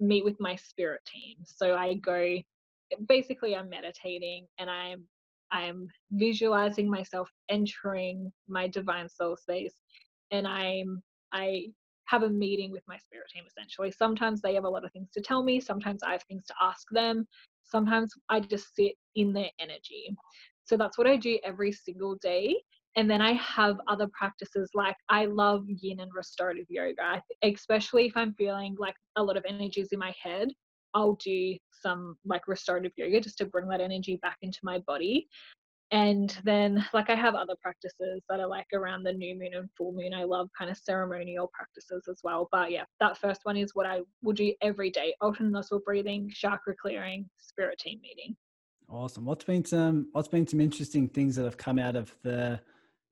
meet 0.00 0.24
with 0.24 0.40
my 0.40 0.56
spirit 0.56 1.02
team. 1.04 1.36
So 1.44 1.74
I 1.74 1.94
go, 1.94 2.38
basically, 3.08 3.54
I'm 3.54 3.68
meditating 3.68 4.46
and 4.58 4.70
I'm 4.70 5.04
I'm 5.52 5.86
visualizing 6.12 6.90
myself 6.90 7.28
entering 7.48 8.32
my 8.48 8.66
divine 8.68 9.08
soul 9.08 9.36
space 9.36 9.74
and 10.30 10.46
I'm 10.48 11.02
I 11.32 11.66
have 12.06 12.24
a 12.24 12.28
meeting 12.28 12.72
with 12.72 12.82
my 12.88 12.98
spirit 12.98 13.26
team 13.32 13.44
essentially. 13.46 13.90
Sometimes 13.90 14.42
they 14.42 14.54
have 14.54 14.64
a 14.64 14.68
lot 14.68 14.84
of 14.84 14.92
things 14.92 15.08
to 15.14 15.20
tell 15.20 15.42
me, 15.42 15.60
sometimes 15.60 16.02
I 16.02 16.12
have 16.12 16.22
things 16.24 16.44
to 16.46 16.54
ask 16.60 16.86
them, 16.90 17.26
sometimes 17.64 18.12
I 18.28 18.40
just 18.40 18.74
sit 18.74 18.94
in 19.14 19.32
their 19.32 19.50
energy. 19.60 20.14
So 20.64 20.76
that's 20.76 20.98
what 20.98 21.06
I 21.06 21.16
do 21.16 21.38
every 21.44 21.72
single 21.72 22.16
day. 22.16 22.56
And 22.96 23.10
then 23.10 23.22
I 23.22 23.32
have 23.32 23.78
other 23.88 24.08
practices 24.12 24.70
like 24.74 24.96
I 25.08 25.24
love 25.24 25.64
yin 25.66 26.00
and 26.00 26.10
restorative 26.14 26.66
yoga, 26.68 27.22
especially 27.42 28.06
if 28.06 28.16
I'm 28.16 28.34
feeling 28.34 28.76
like 28.78 28.94
a 29.16 29.22
lot 29.22 29.38
of 29.38 29.44
energies 29.48 29.88
in 29.92 29.98
my 29.98 30.14
head. 30.22 30.48
I'll 30.94 31.14
do 31.24 31.56
some 31.70 32.16
like 32.24 32.48
restorative 32.48 32.92
yoga 32.96 33.20
just 33.20 33.38
to 33.38 33.46
bring 33.46 33.68
that 33.68 33.80
energy 33.80 34.16
back 34.22 34.38
into 34.42 34.58
my 34.62 34.78
body. 34.80 35.28
And 35.90 36.34
then, 36.42 36.82
like, 36.94 37.10
I 37.10 37.14
have 37.14 37.34
other 37.34 37.54
practices 37.60 38.22
that 38.30 38.40
are 38.40 38.46
like 38.46 38.68
around 38.72 39.02
the 39.02 39.12
new 39.12 39.38
moon 39.38 39.52
and 39.54 39.68
full 39.76 39.92
moon. 39.92 40.14
I 40.14 40.24
love 40.24 40.48
kind 40.56 40.70
of 40.70 40.78
ceremonial 40.78 41.50
practices 41.52 42.04
as 42.10 42.20
well. 42.24 42.48
But 42.50 42.70
yeah, 42.70 42.84
that 42.98 43.18
first 43.18 43.42
one 43.42 43.58
is 43.58 43.74
what 43.74 43.84
I 43.84 44.00
will 44.22 44.32
do 44.32 44.54
every 44.62 44.90
day 44.90 45.14
alternate 45.20 45.50
nostril 45.50 45.82
breathing, 45.84 46.30
chakra 46.34 46.74
clearing, 46.80 47.28
spirit 47.36 47.78
team 47.78 48.00
meeting. 48.02 48.34
Awesome. 48.88 49.26
What's 49.26 49.44
been 49.44 49.66
some 49.66 50.08
What's 50.12 50.28
been 50.28 50.46
some 50.46 50.62
interesting 50.62 51.08
things 51.08 51.36
that 51.36 51.44
have 51.44 51.58
come 51.58 51.78
out 51.78 51.96
of 51.96 52.14
the 52.22 52.58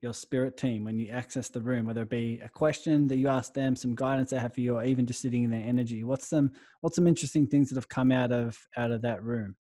your 0.03 0.15
spirit 0.15 0.57
team 0.57 0.85
when 0.85 0.99
you 0.99 1.09
access 1.11 1.49
the 1.49 1.61
room, 1.61 1.87
whether 1.87 2.03
it 2.03 2.11
be 2.11 2.41
a 2.43 2.49
question 2.49 3.07
that 3.09 3.17
you 3.17 3.29
ask 3.29 3.53
them, 3.53 3.77
some 3.77 3.95
guidance 3.95 4.31
they 4.31 4.39
have 4.39 4.55
for 4.55 4.61
you, 4.61 4.77
or 4.77 4.85
even 4.85 5.07
just 5.07 5.21
sitting 5.21 5.45
in 5.45 5.51
their 5.51 5.65
energy. 5.65 6.05
What's 6.05 6.27
some 6.27 6.51
what's 6.81 6.97
some 6.97 7.07
interesting 7.07 7.47
things 7.47 7.69
that 7.69 7.77
have 7.77 7.89
come 7.89 8.11
out 8.11 8.33
of 8.33 8.59
out 8.77 8.91
of 8.91 9.03
that 9.03 9.23
room? 9.23 9.57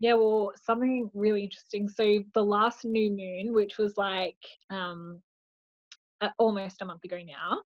Yeah, 0.00 0.14
well, 0.14 0.52
something 0.62 1.10
really 1.14 1.44
interesting. 1.44 1.88
So 1.88 2.22
the 2.34 2.44
last 2.44 2.84
new 2.84 3.10
moon, 3.10 3.54
which 3.54 3.78
was 3.78 3.96
like 3.96 4.36
um 4.70 5.20
almost 6.38 6.82
a 6.82 6.84
month 6.84 7.04
ago 7.04 7.20
now, 7.24 7.60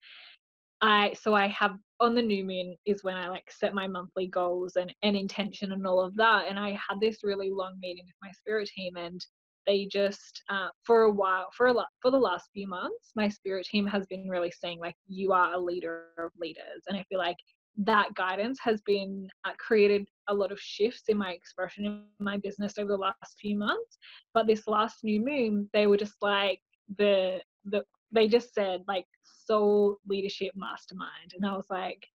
I 0.80 1.14
so 1.14 1.34
I 1.34 1.47
have 1.49 1.76
on 2.01 2.14
the 2.14 2.22
new 2.22 2.44
moon 2.44 2.76
is 2.84 3.05
when 3.05 3.16
I 3.16 3.28
like 3.28 3.51
set 3.51 3.72
my 3.72 3.86
monthly 3.86 4.26
goals 4.26 4.76
and, 4.76 4.92
and 5.03 5.16
intention 5.16 5.72
and 5.72 5.86
all 5.86 6.01
of 6.01 6.16
that. 6.16 6.47
And 6.49 6.59
I 6.59 6.70
had 6.70 7.01
this 7.01 7.18
really 7.22 7.51
long 7.51 7.78
meeting 7.80 8.05
with 8.05 8.14
my 8.22 8.32
spirit 8.32 8.68
team 8.74 8.97
and 8.97 9.24
they 9.66 9.86
just 9.86 10.42
uh, 10.48 10.68
for 10.84 11.02
a 11.02 11.10
while 11.10 11.48
for 11.56 11.66
a 11.66 11.72
lot 11.72 11.88
for 12.00 12.10
the 12.10 12.18
last 12.18 12.50
few 12.52 12.66
months 12.68 13.12
my 13.16 13.28
spirit 13.28 13.66
team 13.66 13.86
has 13.86 14.06
been 14.06 14.28
really 14.28 14.50
saying 14.50 14.78
like 14.78 14.94
you 15.06 15.32
are 15.32 15.54
a 15.54 15.58
leader 15.58 16.06
of 16.18 16.30
leaders 16.40 16.82
and 16.88 16.96
i 16.96 17.04
feel 17.08 17.18
like 17.18 17.36
that 17.78 18.14
guidance 18.14 18.58
has 18.62 18.80
been 18.82 19.28
uh, 19.44 19.52
created 19.58 20.06
a 20.28 20.34
lot 20.34 20.50
of 20.50 20.58
shifts 20.58 21.02
in 21.08 21.18
my 21.18 21.32
expression 21.32 21.84
in 21.84 22.02
my 22.18 22.38
business 22.38 22.78
over 22.78 22.88
the 22.88 22.96
last 22.96 23.38
few 23.40 23.56
months 23.56 23.98
but 24.32 24.46
this 24.46 24.66
last 24.66 25.04
new 25.04 25.20
moon 25.20 25.68
they 25.72 25.86
were 25.86 25.96
just 25.96 26.16
like 26.22 26.60
the 26.96 27.38
the 27.66 27.84
they 28.12 28.28
just 28.28 28.54
said 28.54 28.82
like 28.88 29.04
soul 29.22 29.98
leadership 30.08 30.52
mastermind 30.56 31.34
and 31.34 31.44
i 31.44 31.54
was 31.54 31.66
like 31.68 32.06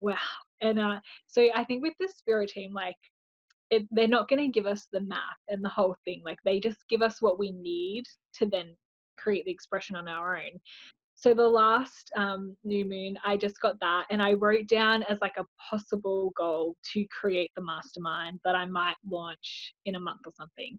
wow 0.00 0.16
and 0.60 0.78
uh 0.78 1.00
so 1.26 1.48
i 1.54 1.64
think 1.64 1.82
with 1.82 1.94
the 1.98 2.08
spirit 2.14 2.50
team 2.50 2.72
like 2.72 2.96
it, 3.70 3.86
they're 3.90 4.08
not 4.08 4.28
going 4.28 4.42
to 4.42 4.52
give 4.52 4.66
us 4.66 4.86
the 4.92 5.00
map 5.00 5.36
and 5.48 5.64
the 5.64 5.68
whole 5.68 5.96
thing. 6.04 6.22
Like 6.24 6.38
they 6.44 6.60
just 6.60 6.78
give 6.88 7.02
us 7.02 7.20
what 7.20 7.38
we 7.38 7.52
need 7.52 8.04
to 8.34 8.46
then 8.46 8.74
create 9.16 9.44
the 9.44 9.50
expression 9.50 9.96
on 9.96 10.08
our 10.08 10.36
own. 10.36 10.60
So 11.18 11.32
the 11.32 11.48
last 11.48 12.12
um, 12.14 12.54
new 12.62 12.84
moon, 12.84 13.18
I 13.24 13.38
just 13.38 13.58
got 13.60 13.80
that, 13.80 14.04
and 14.10 14.22
I 14.22 14.34
wrote 14.34 14.68
down 14.68 15.02
as 15.04 15.18
like 15.22 15.38
a 15.38 15.46
possible 15.70 16.30
goal 16.36 16.76
to 16.92 17.06
create 17.06 17.50
the 17.56 17.62
mastermind 17.62 18.38
that 18.44 18.54
I 18.54 18.66
might 18.66 18.96
launch 19.08 19.72
in 19.86 19.94
a 19.94 20.00
month 20.00 20.20
or 20.26 20.32
something. 20.36 20.78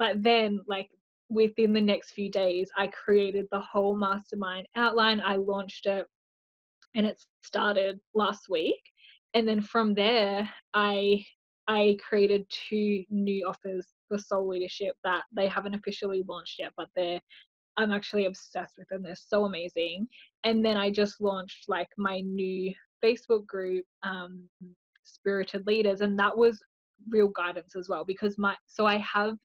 But 0.00 0.24
then, 0.24 0.60
like 0.66 0.88
within 1.28 1.72
the 1.72 1.80
next 1.80 2.10
few 2.10 2.28
days, 2.30 2.68
I 2.76 2.88
created 2.88 3.46
the 3.52 3.60
whole 3.60 3.96
mastermind 3.96 4.66
outline. 4.74 5.22
I 5.24 5.36
launched 5.36 5.86
it, 5.86 6.04
and 6.96 7.06
it 7.06 7.22
started 7.42 8.00
last 8.12 8.48
week. 8.50 8.82
And 9.34 9.46
then 9.46 9.60
from 9.60 9.94
there, 9.94 10.50
I 10.74 11.24
I 11.68 11.98
created 12.06 12.46
two 12.48 13.04
new 13.10 13.46
offers 13.46 13.86
for 14.08 14.18
soul 14.18 14.48
leadership 14.48 14.94
that 15.04 15.24
they 15.32 15.48
haven't 15.48 15.74
officially 15.74 16.22
launched 16.28 16.58
yet, 16.58 16.72
but 16.76 16.88
they're 16.94 17.20
I'm 17.78 17.92
actually 17.92 18.24
obsessed 18.24 18.74
with 18.78 18.88
them. 18.88 19.02
They're 19.02 19.14
so 19.14 19.44
amazing. 19.44 20.08
And 20.44 20.64
then 20.64 20.78
I 20.78 20.90
just 20.90 21.20
launched 21.20 21.68
like 21.68 21.88
my 21.98 22.20
new 22.20 22.72
Facebook 23.04 23.46
group, 23.46 23.84
um, 24.02 24.48
Spirited 25.04 25.66
Leaders, 25.66 26.00
and 26.00 26.18
that 26.18 26.36
was 26.36 26.58
real 27.10 27.28
guidance 27.28 27.76
as 27.76 27.88
well 27.88 28.04
because 28.04 28.38
my 28.38 28.54
so 28.66 28.86
I 28.86 28.96
have 28.98 29.36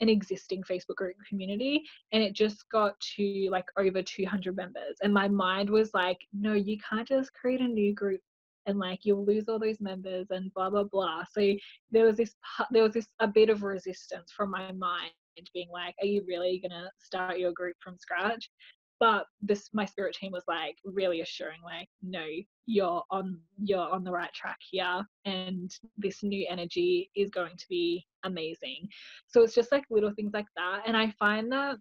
an 0.00 0.08
existing 0.08 0.62
Facebook 0.62 0.96
group 0.96 1.14
community 1.28 1.82
and 2.12 2.22
it 2.22 2.34
just 2.34 2.68
got 2.70 2.98
to 3.16 3.48
like 3.50 3.64
over 3.78 4.02
200 4.02 4.54
members 4.54 4.96
and 5.02 5.14
my 5.14 5.26
mind 5.28 5.70
was 5.70 5.94
like 5.94 6.18
no 6.34 6.52
you 6.52 6.76
can't 6.78 7.08
just 7.08 7.32
create 7.32 7.60
a 7.60 7.66
new 7.66 7.94
group 7.94 8.20
and 8.66 8.78
like 8.78 9.00
you'll 9.02 9.24
lose 9.24 9.48
all 9.48 9.58
those 9.58 9.80
members 9.80 10.26
and 10.30 10.52
blah 10.54 10.70
blah 10.70 10.84
blah. 10.84 11.24
So 11.30 11.54
there 11.90 12.04
was 12.04 12.16
this 12.16 12.34
there 12.70 12.82
was 12.82 12.92
this 12.92 13.08
a 13.20 13.28
bit 13.28 13.48
of 13.48 13.62
resistance 13.62 14.32
from 14.36 14.50
my 14.50 14.72
mind 14.72 15.12
being 15.52 15.68
like 15.70 15.94
are 16.00 16.06
you 16.06 16.24
really 16.26 16.62
gonna 16.62 16.90
start 16.98 17.38
your 17.38 17.52
group 17.52 17.76
from 17.82 17.98
scratch? 17.98 18.50
But 18.98 19.26
this 19.42 19.68
my 19.74 19.84
spirit 19.84 20.14
team 20.14 20.32
was 20.32 20.44
like 20.48 20.76
really 20.84 21.20
assuring 21.20 21.60
like 21.62 21.88
no 22.02 22.24
you're 22.64 23.02
on 23.10 23.38
you're 23.58 23.90
on 23.90 24.02
the 24.02 24.10
right 24.10 24.32
track 24.32 24.56
here 24.70 25.02
and 25.26 25.70
this 25.98 26.22
new 26.22 26.46
energy 26.48 27.10
is 27.14 27.30
going 27.30 27.56
to 27.58 27.66
be 27.68 28.06
amazing. 28.24 28.88
So 29.26 29.42
it's 29.42 29.54
just 29.54 29.72
like 29.72 29.84
little 29.90 30.12
things 30.16 30.32
like 30.32 30.48
that 30.56 30.82
and 30.86 30.96
i 30.96 31.10
find 31.18 31.52
that 31.52 31.76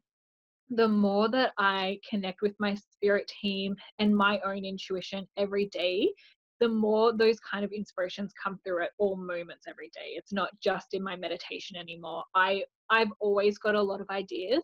the 0.69 0.87
more 0.87 1.29
that 1.29 1.53
I 1.57 1.99
connect 2.09 2.41
with 2.41 2.55
my 2.59 2.75
spirit 2.75 3.31
team 3.41 3.75
and 3.99 4.15
my 4.15 4.39
own 4.45 4.65
intuition 4.65 5.27
every 5.37 5.67
day, 5.67 6.11
the 6.59 6.67
more 6.67 7.15
those 7.15 7.39
kind 7.39 7.65
of 7.65 7.71
inspirations 7.71 8.31
come 8.41 8.59
through 8.63 8.83
at 8.83 8.91
all 8.97 9.15
moments 9.17 9.65
every 9.67 9.89
day. 9.89 10.13
It's 10.15 10.33
not 10.33 10.49
just 10.61 10.93
in 10.93 11.03
my 11.03 11.15
meditation 11.15 11.77
anymore. 11.77 12.23
I 12.35 12.63
i've 12.91 13.11
always 13.19 13.57
got 13.57 13.73
a 13.73 13.81
lot 13.81 13.99
of 13.99 14.07
ideas 14.11 14.61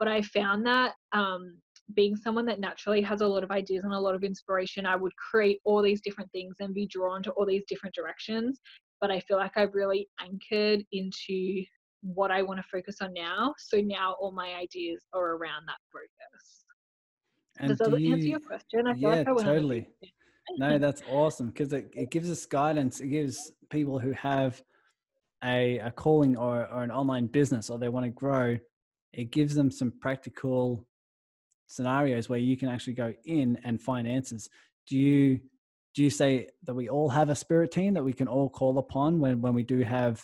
but 0.00 0.08
i 0.08 0.20
found 0.20 0.66
that 0.66 0.94
um, 1.12 1.56
being 1.94 2.16
someone 2.16 2.44
that 2.44 2.58
naturally 2.58 3.00
has 3.00 3.20
a 3.20 3.26
lot 3.26 3.44
of 3.44 3.52
ideas 3.52 3.84
and 3.84 3.92
a 3.92 3.98
lot 3.98 4.16
of 4.16 4.24
inspiration 4.24 4.84
i 4.84 4.96
would 4.96 5.14
create 5.14 5.60
all 5.64 5.80
these 5.80 6.00
different 6.00 6.28
things 6.32 6.56
and 6.58 6.74
be 6.74 6.84
drawn 6.86 7.22
to 7.22 7.30
all 7.32 7.46
these 7.46 7.62
different 7.68 7.94
directions 7.94 8.60
but 9.00 9.08
i 9.08 9.20
feel 9.20 9.36
like 9.36 9.56
i've 9.56 9.72
really 9.72 10.08
anchored 10.20 10.84
into 10.90 11.64
what 12.02 12.30
i 12.30 12.42
want 12.42 12.58
to 12.58 12.64
focus 12.70 12.96
on 13.00 13.12
now. 13.12 13.54
So 13.58 13.78
now 13.78 14.16
all 14.20 14.32
my 14.32 14.54
ideas 14.54 15.04
are 15.12 15.36
around 15.36 15.66
that 15.66 15.78
focus. 15.92 16.64
And 17.58 17.76
does 17.76 17.90
that 17.90 18.00
you, 18.00 18.12
answer 18.12 18.28
your 18.28 18.40
question? 18.40 18.86
I 18.86 18.94
feel 18.94 19.10
yeah, 19.10 19.16
like 19.16 19.28
i 19.28 19.44
totally 19.44 19.88
no, 20.58 20.78
that's 20.78 21.02
awesome 21.10 21.48
because 21.48 21.72
it, 21.72 21.90
it 21.94 22.10
gives 22.10 22.30
us 22.30 22.46
guidance. 22.46 23.00
It 23.00 23.08
gives 23.08 23.52
people 23.70 23.98
who 23.98 24.12
have 24.12 24.62
a, 25.44 25.78
a 25.78 25.90
calling 25.90 26.36
or, 26.36 26.68
or 26.68 26.82
an 26.82 26.90
online 26.90 27.26
business 27.26 27.70
or 27.70 27.78
they 27.78 27.88
want 27.88 28.04
to 28.04 28.10
grow, 28.10 28.58
it 29.12 29.30
gives 29.30 29.54
them 29.54 29.70
some 29.70 29.92
practical 30.00 30.86
scenarios 31.66 32.28
where 32.28 32.38
you 32.38 32.56
can 32.56 32.68
actually 32.68 32.92
go 32.92 33.12
in 33.24 33.58
and 33.64 33.80
find 33.80 34.06
answers. 34.06 34.48
Do 34.86 34.96
you 34.96 35.40
do 35.94 36.04
you 36.04 36.10
say 36.10 36.46
that 36.64 36.74
we 36.74 36.88
all 36.88 37.08
have 37.08 37.30
a 37.30 37.34
spirit 37.34 37.72
team 37.72 37.94
that 37.94 38.04
we 38.04 38.12
can 38.12 38.28
all 38.28 38.48
call 38.48 38.78
upon 38.78 39.18
when, 39.18 39.40
when 39.40 39.54
we 39.54 39.64
do 39.64 39.80
have 39.80 40.22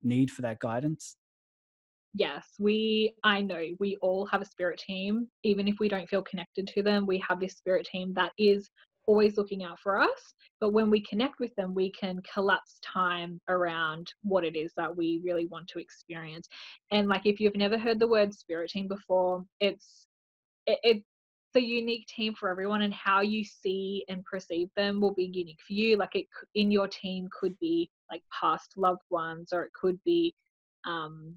need 0.00 0.30
for 0.30 0.42
that 0.42 0.60
guidance? 0.60 1.16
Yes, 2.14 2.46
we 2.60 3.14
I 3.24 3.40
know 3.40 3.64
we 3.80 3.96
all 4.00 4.26
have 4.26 4.42
a 4.42 4.46
spirit 4.46 4.78
team. 4.78 5.28
Even 5.42 5.66
if 5.66 5.76
we 5.80 5.88
don't 5.88 6.08
feel 6.08 6.22
connected 6.22 6.68
to 6.68 6.82
them, 6.82 7.06
we 7.06 7.22
have 7.28 7.40
this 7.40 7.54
spirit 7.54 7.86
team 7.90 8.12
that 8.14 8.32
is 8.38 8.70
always 9.08 9.38
looking 9.38 9.64
out 9.64 9.80
for 9.80 9.98
us. 9.98 10.34
But 10.60 10.72
when 10.72 10.90
we 10.90 11.00
connect 11.00 11.40
with 11.40 11.54
them, 11.56 11.74
we 11.74 11.90
can 11.90 12.20
collapse 12.32 12.78
time 12.84 13.40
around 13.48 14.12
what 14.22 14.44
it 14.44 14.54
is 14.54 14.72
that 14.76 14.94
we 14.94 15.20
really 15.24 15.46
want 15.46 15.66
to 15.68 15.78
experience. 15.78 16.46
And 16.92 17.08
like 17.08 17.24
if 17.24 17.40
you've 17.40 17.56
never 17.56 17.78
heard 17.78 17.98
the 17.98 18.06
word 18.06 18.34
spirit 18.34 18.70
team 18.70 18.86
before, 18.86 19.44
it's 19.60 20.06
it, 20.66 20.78
it's 20.82 21.04
a 21.56 21.60
unique 21.60 22.06
team 22.06 22.34
for 22.34 22.50
everyone 22.50 22.82
and 22.82 22.92
how 22.92 23.22
you 23.22 23.42
see 23.42 24.04
and 24.08 24.22
perceive 24.24 24.68
them 24.76 25.00
will 25.00 25.14
be 25.14 25.30
unique 25.32 25.58
for 25.66 25.72
you 25.72 25.96
like 25.96 26.14
it 26.14 26.26
in 26.54 26.70
your 26.70 26.86
team 26.86 27.26
could 27.40 27.58
be 27.58 27.90
like 28.12 28.22
past 28.38 28.74
loved 28.76 29.00
ones 29.08 29.48
or 29.52 29.62
it 29.62 29.72
could 29.72 29.98
be 30.04 30.34
um 30.84 31.34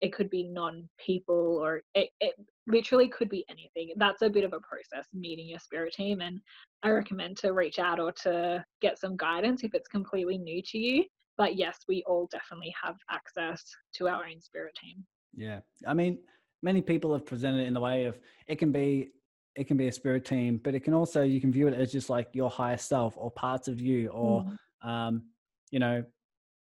it 0.00 0.12
could 0.12 0.28
be 0.28 0.44
non-people 0.44 1.58
or 1.62 1.82
it, 1.94 2.10
it 2.20 2.34
literally 2.66 3.08
could 3.08 3.28
be 3.28 3.44
anything 3.48 3.92
that's 3.96 4.22
a 4.22 4.30
bit 4.30 4.44
of 4.44 4.52
a 4.52 4.60
process 4.60 5.06
meeting 5.14 5.48
your 5.48 5.58
spirit 5.58 5.92
team 5.92 6.20
and 6.20 6.40
i 6.82 6.90
recommend 6.90 7.36
to 7.36 7.52
reach 7.52 7.78
out 7.78 7.98
or 7.98 8.12
to 8.12 8.64
get 8.82 8.98
some 8.98 9.16
guidance 9.16 9.64
if 9.64 9.74
it's 9.74 9.88
completely 9.88 10.36
new 10.36 10.60
to 10.62 10.78
you 10.78 11.04
but 11.38 11.56
yes 11.56 11.78
we 11.88 12.02
all 12.06 12.28
definitely 12.30 12.74
have 12.82 12.96
access 13.10 13.62
to 13.94 14.08
our 14.08 14.24
own 14.24 14.40
spirit 14.40 14.76
team 14.82 15.04
yeah 15.34 15.60
i 15.86 15.94
mean 15.94 16.18
many 16.62 16.82
people 16.82 17.12
have 17.12 17.24
presented 17.24 17.62
it 17.62 17.66
in 17.66 17.74
the 17.74 17.80
way 17.80 18.04
of 18.04 18.18
it 18.46 18.56
can 18.56 18.72
be 18.72 19.10
it 19.54 19.66
can 19.66 19.76
be 19.76 19.88
a 19.88 19.92
spirit 19.92 20.24
team 20.24 20.60
but 20.62 20.74
it 20.74 20.80
can 20.80 20.94
also 20.94 21.22
you 21.22 21.40
can 21.40 21.52
view 21.52 21.68
it 21.68 21.74
as 21.74 21.92
just 21.92 22.10
like 22.10 22.28
your 22.32 22.50
higher 22.50 22.76
self 22.76 23.14
or 23.16 23.30
parts 23.30 23.68
of 23.68 23.80
you 23.80 24.08
or 24.08 24.44
mm. 24.44 24.88
um 24.88 25.22
you 25.70 25.78
know 25.78 26.04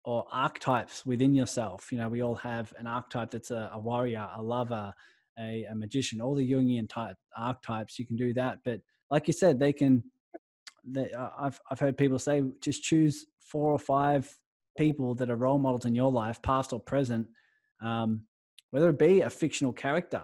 or 0.06 0.26
archetypes 0.32 1.06
within 1.06 1.34
yourself. 1.34 1.92
You 1.92 1.98
know, 1.98 2.10
we 2.10 2.22
all 2.22 2.36
have 2.36 2.74
an 2.78 2.88
archetype 2.88 3.32
that's 3.32 3.52
a, 3.52 3.72
a 3.74 3.80
warrior, 3.80 4.28
a 4.36 4.42
lover, 4.42 4.94
a, 5.40 5.66
a, 5.70 5.76
magician, 5.76 6.22
all 6.22 6.36
the 6.36 6.50
Jungian 6.50 6.90
type 6.90 7.16
archetypes. 7.38 7.98
You 7.98 8.06
can 8.06 8.16
do 8.16 8.34
that, 8.34 8.60
but 8.64 8.82
like 9.10 9.28
you 9.28 9.34
said, 9.34 9.60
they 9.60 9.74
can. 9.74 10.04
They, 10.86 11.12
uh, 11.12 11.30
I've 11.40 11.60
I've 11.72 11.80
heard 11.80 11.98
people 11.98 12.20
say 12.20 12.44
just 12.62 12.84
choose 12.84 13.28
four 13.40 13.72
or 13.72 13.80
five 13.80 14.30
people 14.78 15.16
that 15.16 15.30
are 15.30 15.36
role 15.36 15.60
models 15.60 15.86
in 15.86 15.96
your 15.96 16.12
life, 16.12 16.42
past 16.42 16.74
or 16.74 16.80
present, 16.80 17.28
um, 17.82 18.24
whether 18.72 18.90
it 18.90 19.00
be 19.00 19.22
a 19.22 19.30
fictional 19.30 19.72
character, 19.72 20.24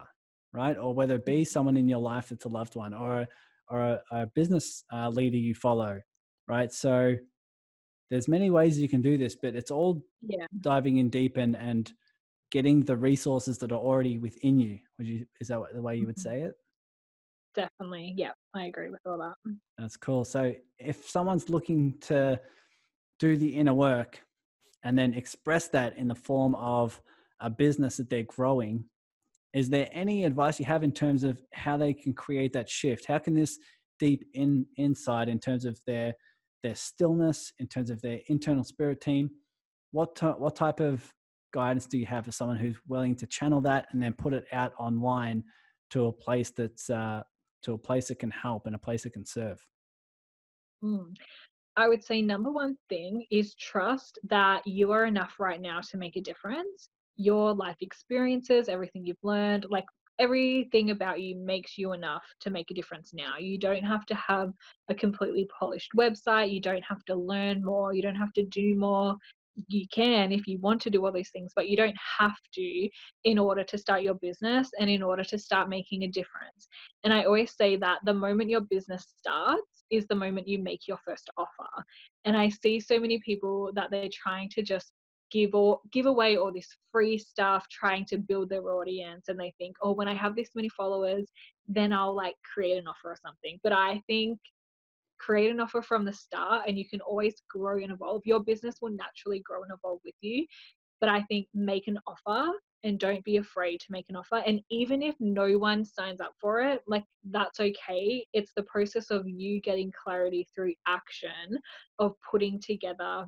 right, 0.51 0.77
or 0.77 0.93
whether 0.93 1.15
it 1.15 1.25
be 1.25 1.45
someone 1.45 1.77
in 1.77 1.87
your 1.87 1.99
life 1.99 2.29
that's 2.29 2.45
a 2.45 2.49
loved 2.49 2.75
one, 2.75 2.93
or 2.93 3.25
or 3.69 3.81
a, 3.81 4.01
a 4.11 4.25
business 4.27 4.83
uh, 4.91 5.07
leader 5.07 5.37
you 5.37 5.55
follow, 5.55 6.01
right? 6.47 6.73
So 6.73 7.15
there's 8.09 8.27
many 8.27 8.49
ways 8.49 8.79
you 8.79 8.89
can 8.89 9.01
do 9.01 9.17
this, 9.17 9.35
but 9.35 9.55
it's 9.55 9.71
all 9.71 10.03
yeah. 10.21 10.45
diving 10.61 10.97
in 10.97 11.09
deep 11.09 11.37
and 11.37 11.55
and 11.55 11.91
getting 12.51 12.83
the 12.83 12.97
resources 12.97 13.57
that 13.59 13.71
are 13.71 13.79
already 13.79 14.17
within 14.17 14.59
you. 14.59 14.79
Would 14.97 15.07
you 15.07 15.25
is 15.39 15.49
that 15.49 15.61
the 15.73 15.81
way 15.81 15.97
you 15.97 16.07
would 16.07 16.15
mm-hmm. 16.15 16.29
say 16.29 16.41
it? 16.41 16.53
Definitely. 17.55 18.13
Yeah, 18.15 18.31
I 18.55 18.65
agree 18.65 18.89
with 18.89 19.01
all 19.05 19.17
that. 19.17 19.53
That's 19.77 19.97
cool. 19.97 20.23
So 20.23 20.53
if 20.77 21.09
someone's 21.09 21.49
looking 21.49 21.95
to 22.01 22.39
do 23.19 23.37
the 23.37 23.49
inner 23.49 23.73
work 23.73 24.21
and 24.83 24.97
then 24.97 25.13
express 25.13 25.67
that 25.69 25.97
in 25.97 26.07
the 26.07 26.15
form 26.15 26.55
of 26.55 27.01
a 27.39 27.49
business 27.49 27.97
that 27.97 28.09
they're 28.09 28.23
growing, 28.23 28.85
is 29.53 29.69
there 29.69 29.89
any 29.91 30.25
advice 30.25 30.59
you 30.59 30.65
have 30.65 30.83
in 30.83 30.91
terms 30.91 31.23
of 31.23 31.41
how 31.53 31.75
they 31.75 31.93
can 31.93 32.13
create 32.13 32.53
that 32.53 32.69
shift? 32.69 33.05
How 33.05 33.17
can 33.17 33.33
this 33.33 33.57
deep 33.99 34.23
in 34.33 34.65
insight 34.77 35.27
in 35.27 35.39
terms 35.39 35.65
of 35.65 35.79
their 35.85 36.13
their 36.63 36.75
stillness, 36.75 37.53
in 37.59 37.67
terms 37.67 37.89
of 37.89 38.01
their 38.01 38.19
internal 38.27 38.63
spirit 38.63 39.01
team, 39.01 39.29
what 39.91 40.15
t- 40.15 40.25
what 40.25 40.55
type 40.55 40.79
of 40.79 41.13
guidance 41.51 41.85
do 41.85 41.97
you 41.97 42.05
have 42.05 42.25
for 42.25 42.31
someone 42.31 42.57
who's 42.57 42.77
willing 42.87 43.15
to 43.15 43.25
channel 43.25 43.61
that 43.61 43.87
and 43.91 44.01
then 44.01 44.13
put 44.13 44.33
it 44.33 44.45
out 44.51 44.73
online 44.77 45.43
to 45.89 46.05
a 46.05 46.11
place 46.11 46.51
that's 46.51 46.89
uh, 46.89 47.23
to 47.63 47.73
a 47.73 47.77
place 47.77 48.07
that 48.07 48.19
can 48.19 48.31
help 48.31 48.65
and 48.65 48.75
a 48.75 48.79
place 48.79 49.03
that 49.03 49.13
can 49.13 49.25
serve? 49.25 49.59
Mm. 50.83 51.15
I 51.75 51.87
would 51.87 52.03
say 52.03 52.21
number 52.21 52.51
one 52.51 52.77
thing 52.89 53.25
is 53.31 53.55
trust 53.55 54.19
that 54.29 54.65
you 54.67 54.91
are 54.91 55.05
enough 55.05 55.35
right 55.39 55.61
now 55.61 55.79
to 55.89 55.97
make 55.97 56.17
a 56.17 56.21
difference. 56.21 56.89
Your 57.15 57.53
life 57.53 57.77
experiences, 57.81 58.69
everything 58.69 59.05
you've 59.05 59.17
learned, 59.23 59.65
like 59.69 59.85
everything 60.19 60.91
about 60.91 61.21
you 61.21 61.35
makes 61.35 61.77
you 61.77 61.93
enough 61.93 62.23
to 62.41 62.49
make 62.49 62.69
a 62.71 62.73
difference 62.73 63.13
now. 63.13 63.37
You 63.39 63.57
don't 63.57 63.83
have 63.83 64.05
to 64.07 64.15
have 64.15 64.51
a 64.89 64.95
completely 64.95 65.47
polished 65.57 65.91
website. 65.97 66.51
You 66.51 66.61
don't 66.61 66.83
have 66.83 67.03
to 67.05 67.15
learn 67.15 67.63
more. 67.63 67.93
You 67.93 68.01
don't 68.01 68.15
have 68.15 68.33
to 68.33 68.45
do 68.45 68.75
more 68.75 69.15
you 69.67 69.85
can 69.93 70.31
if 70.31 70.47
you 70.47 70.57
want 70.59 70.81
to 70.81 70.89
do 70.89 71.05
all 71.05 71.11
these 71.11 71.31
things, 71.31 71.51
but 71.55 71.67
you 71.69 71.75
don't 71.75 71.95
have 72.19 72.35
to 72.53 72.89
in 73.23 73.37
order 73.37 73.63
to 73.63 73.77
start 73.77 74.03
your 74.03 74.13
business 74.15 74.69
and 74.79 74.89
in 74.89 75.03
order 75.03 75.23
to 75.23 75.37
start 75.37 75.69
making 75.69 76.03
a 76.03 76.07
difference. 76.07 76.67
And 77.03 77.13
I 77.13 77.23
always 77.23 77.55
say 77.55 77.75
that 77.77 77.99
the 78.05 78.13
moment 78.13 78.49
your 78.49 78.61
business 78.61 79.05
starts 79.17 79.83
is 79.91 80.05
the 80.07 80.15
moment 80.15 80.47
you 80.47 80.59
make 80.59 80.87
your 80.87 80.99
first 81.05 81.29
offer. 81.37 81.69
And 82.25 82.37
I 82.37 82.49
see 82.49 82.79
so 82.79 82.99
many 82.99 83.19
people 83.19 83.71
that 83.73 83.89
they're 83.91 84.09
trying 84.11 84.49
to 84.49 84.61
just 84.61 84.93
give 85.31 85.53
or 85.53 85.79
give 85.91 86.05
away 86.05 86.37
all 86.37 86.51
this 86.51 86.75
free 86.91 87.17
stuff 87.17 87.67
trying 87.69 88.05
to 88.05 88.17
build 88.17 88.49
their 88.49 88.69
audience 88.69 89.27
and 89.27 89.39
they 89.39 89.53
think 89.57 89.75
oh 89.81 89.91
when 89.91 90.07
i 90.07 90.13
have 90.13 90.35
this 90.35 90.49
many 90.55 90.69
followers 90.69 91.27
then 91.67 91.93
i'll 91.93 92.15
like 92.15 92.35
create 92.53 92.77
an 92.77 92.87
offer 92.87 93.11
or 93.11 93.17
something 93.21 93.59
but 93.63 93.71
i 93.71 94.01
think 94.07 94.39
create 95.19 95.51
an 95.51 95.59
offer 95.59 95.81
from 95.81 96.05
the 96.05 96.13
start 96.13 96.63
and 96.67 96.77
you 96.77 96.87
can 96.87 97.01
always 97.01 97.35
grow 97.49 97.77
and 97.77 97.91
evolve. 97.91 98.21
Your 98.25 98.39
business 98.39 98.75
will 98.81 98.91
naturally 98.91 99.41
grow 99.41 99.61
and 99.61 99.71
evolve 99.71 99.99
with 100.03 100.15
you. 100.21 100.45
But 100.99 101.09
I 101.09 101.21
think 101.23 101.47
make 101.53 101.87
an 101.87 101.99
offer 102.07 102.51
and 102.83 102.99
don't 102.99 103.23
be 103.23 103.37
afraid 103.37 103.79
to 103.81 103.91
make 103.91 104.05
an 104.09 104.15
offer. 104.15 104.41
And 104.45 104.61
even 104.69 105.01
if 105.01 105.15
no 105.19 105.57
one 105.57 105.85
signs 105.85 106.21
up 106.21 106.33
for 106.39 106.61
it, 106.61 106.81
like 106.87 107.03
that's 107.29 107.59
okay. 107.59 108.25
It's 108.33 108.53
the 108.55 108.63
process 108.63 109.11
of 109.11 109.27
you 109.27 109.61
getting 109.61 109.91
clarity 109.91 110.47
through 110.55 110.73
action 110.87 111.57
of 111.99 112.15
putting 112.29 112.59
together 112.59 113.25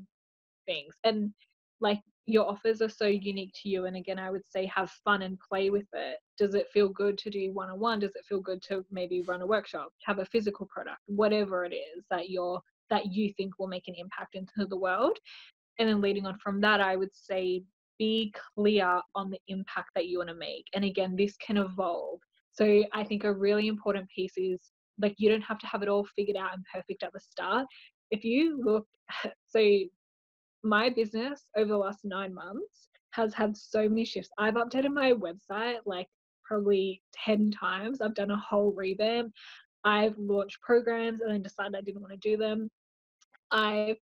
things. 0.65 0.95
And 1.03 1.33
like 1.81 1.99
your 2.27 2.47
offers 2.47 2.81
are 2.81 2.89
so 2.89 3.07
unique 3.07 3.51
to 3.61 3.67
you 3.67 3.85
and 3.85 3.95
again 3.97 4.19
i 4.19 4.29
would 4.29 4.43
say 4.49 4.65
have 4.67 4.91
fun 5.03 5.23
and 5.23 5.37
play 5.39 5.69
with 5.69 5.87
it. 5.93 6.17
Does 6.37 6.55
it 6.55 6.69
feel 6.73 6.89
good 6.89 7.17
to 7.19 7.29
do 7.29 7.51
one-on-one? 7.53 7.99
Does 7.99 8.15
it 8.15 8.25
feel 8.27 8.39
good 8.39 8.61
to 8.63 8.85
maybe 8.91 9.21
run 9.21 9.41
a 9.41 9.45
workshop 9.45 9.89
have 10.05 10.19
a 10.19 10.25
physical 10.25 10.67
product 10.67 10.99
whatever 11.07 11.65
it 11.65 11.73
is 11.73 12.05
that 12.09 12.29
you're 12.29 12.61
that 12.89 13.11
you 13.11 13.33
think 13.37 13.57
will 13.57 13.67
make 13.67 13.87
an 13.87 13.95
impact 13.97 14.35
into 14.35 14.65
the 14.67 14.77
world? 14.77 15.17
And 15.79 15.89
then 15.89 16.01
leading 16.01 16.25
on 16.25 16.37
from 16.37 16.61
that 16.61 16.79
i 16.79 16.95
would 16.95 17.13
say 17.13 17.63
be 17.97 18.33
clear 18.55 18.99
on 19.13 19.29
the 19.29 19.39
impact 19.47 19.89
that 19.93 20.07
you 20.07 20.17
want 20.17 20.29
to 20.29 20.35
make. 20.35 20.65
And 20.73 20.83
again 20.85 21.15
this 21.15 21.35
can 21.37 21.57
evolve. 21.57 22.19
So 22.51 22.83
i 22.93 23.03
think 23.03 23.23
a 23.23 23.33
really 23.33 23.67
important 23.67 24.07
piece 24.15 24.37
is 24.37 24.59
like 25.01 25.15
you 25.17 25.29
don't 25.29 25.41
have 25.41 25.59
to 25.59 25.67
have 25.67 25.81
it 25.81 25.89
all 25.89 26.05
figured 26.15 26.37
out 26.37 26.53
and 26.53 26.63
perfect 26.71 27.03
at 27.03 27.13
the 27.13 27.19
start. 27.19 27.65
If 28.11 28.23
you 28.23 28.61
look 28.63 28.85
so 29.47 29.59
my 30.63 30.89
business 30.89 31.45
over 31.55 31.69
the 31.69 31.77
last 31.77 31.99
nine 32.03 32.33
months 32.33 32.89
has 33.11 33.33
had 33.33 33.55
so 33.57 33.89
many 33.89 34.05
shifts. 34.05 34.31
I've 34.37 34.55
updated 34.55 34.93
my 34.93 35.13
website 35.13 35.79
like 35.85 36.07
probably 36.43 37.01
10 37.13 37.51
times. 37.51 38.01
I've 38.01 38.15
done 38.15 38.31
a 38.31 38.37
whole 38.37 38.71
revamp. 38.71 39.33
I've 39.83 40.17
launched 40.17 40.61
programs 40.61 41.21
and 41.21 41.31
then 41.31 41.41
decided 41.41 41.75
I 41.75 41.81
didn't 41.81 42.01
want 42.01 42.13
to 42.13 42.29
do 42.29 42.37
them. 42.37 42.69
I've 43.51 43.97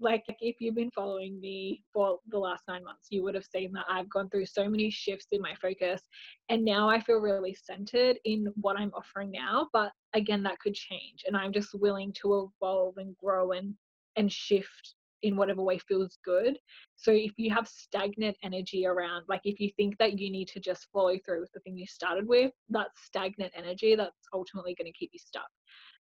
like 0.00 0.24
if 0.40 0.56
you've 0.60 0.74
been 0.74 0.90
following 0.90 1.38
me 1.40 1.82
for 1.92 2.18
the 2.30 2.38
last 2.38 2.62
nine 2.68 2.82
months 2.84 3.08
you 3.10 3.22
would 3.22 3.34
have 3.34 3.44
seen 3.44 3.72
that 3.72 3.84
i've 3.90 4.08
gone 4.08 4.28
through 4.30 4.46
so 4.46 4.68
many 4.68 4.90
shifts 4.90 5.26
in 5.32 5.42
my 5.42 5.54
focus 5.60 6.00
and 6.48 6.64
now 6.64 6.88
i 6.88 6.98
feel 6.98 7.18
really 7.18 7.54
centered 7.54 8.18
in 8.24 8.46
what 8.60 8.78
i'm 8.78 8.92
offering 8.94 9.30
now 9.30 9.68
but 9.72 9.92
again 10.14 10.42
that 10.42 10.58
could 10.58 10.74
change 10.74 11.24
and 11.26 11.36
i'm 11.36 11.52
just 11.52 11.74
willing 11.74 12.12
to 12.12 12.50
evolve 12.62 12.94
and 12.96 13.14
grow 13.18 13.52
and 13.52 13.74
and 14.16 14.32
shift 14.32 14.94
in 15.22 15.36
whatever 15.36 15.62
way 15.62 15.78
feels 15.78 16.18
good. 16.24 16.58
So 16.96 17.10
if 17.10 17.32
you 17.36 17.50
have 17.54 17.68
stagnant 17.68 18.36
energy 18.42 18.86
around, 18.86 19.24
like 19.28 19.42
if 19.44 19.60
you 19.60 19.70
think 19.76 19.98
that 19.98 20.18
you 20.18 20.30
need 20.30 20.48
to 20.48 20.60
just 20.60 20.88
follow 20.92 21.16
through 21.24 21.40
with 21.40 21.52
the 21.52 21.60
thing 21.60 21.76
you 21.76 21.86
started 21.86 22.26
with, 22.26 22.52
that's 22.68 23.04
stagnant 23.04 23.52
energy 23.56 23.94
that's 23.96 24.28
ultimately 24.32 24.74
going 24.74 24.90
to 24.90 24.98
keep 24.98 25.10
you 25.12 25.18
stuck. 25.18 25.48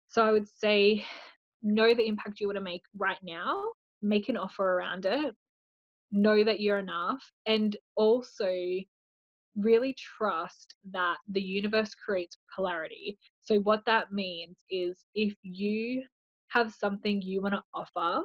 So 0.08 0.24
I 0.24 0.32
would 0.32 0.48
say 0.48 1.04
know 1.62 1.94
the 1.94 2.06
impact 2.06 2.40
you 2.40 2.46
want 2.46 2.56
to 2.56 2.62
make 2.62 2.82
right 2.96 3.18
now, 3.22 3.62
make 4.02 4.28
an 4.28 4.36
offer 4.36 4.74
around 4.74 5.06
it, 5.06 5.34
know 6.12 6.44
that 6.44 6.60
you're 6.60 6.78
enough, 6.78 7.22
and 7.46 7.76
also 7.96 8.52
really 9.56 9.94
trust 9.94 10.74
that 10.92 11.16
the 11.28 11.40
universe 11.40 11.94
creates 11.94 12.36
polarity. 12.54 13.18
So 13.40 13.58
what 13.60 13.84
that 13.86 14.12
means 14.12 14.56
is 14.70 14.98
if 15.14 15.34
you 15.42 16.02
have 16.48 16.72
something 16.74 17.22
you 17.22 17.42
want 17.42 17.54
to 17.54 17.62
offer 17.74 18.22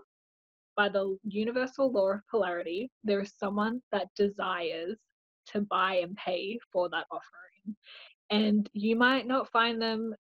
by 0.82 0.89
the 0.89 1.15
universal 1.27 1.91
law 1.91 2.13
of 2.13 2.21
polarity, 2.27 2.89
there 3.03 3.21
is 3.21 3.34
someone 3.38 3.79
that 3.91 4.07
desires 4.15 4.97
to 5.45 5.61
buy 5.61 5.99
and 6.01 6.15
pay 6.15 6.57
for 6.73 6.89
that 6.89 7.05
offering. 7.11 7.75
And 8.32 8.67
you 8.73 8.95
might 8.95 9.27
not 9.27 9.51
find 9.51 9.79
them 9.79 10.15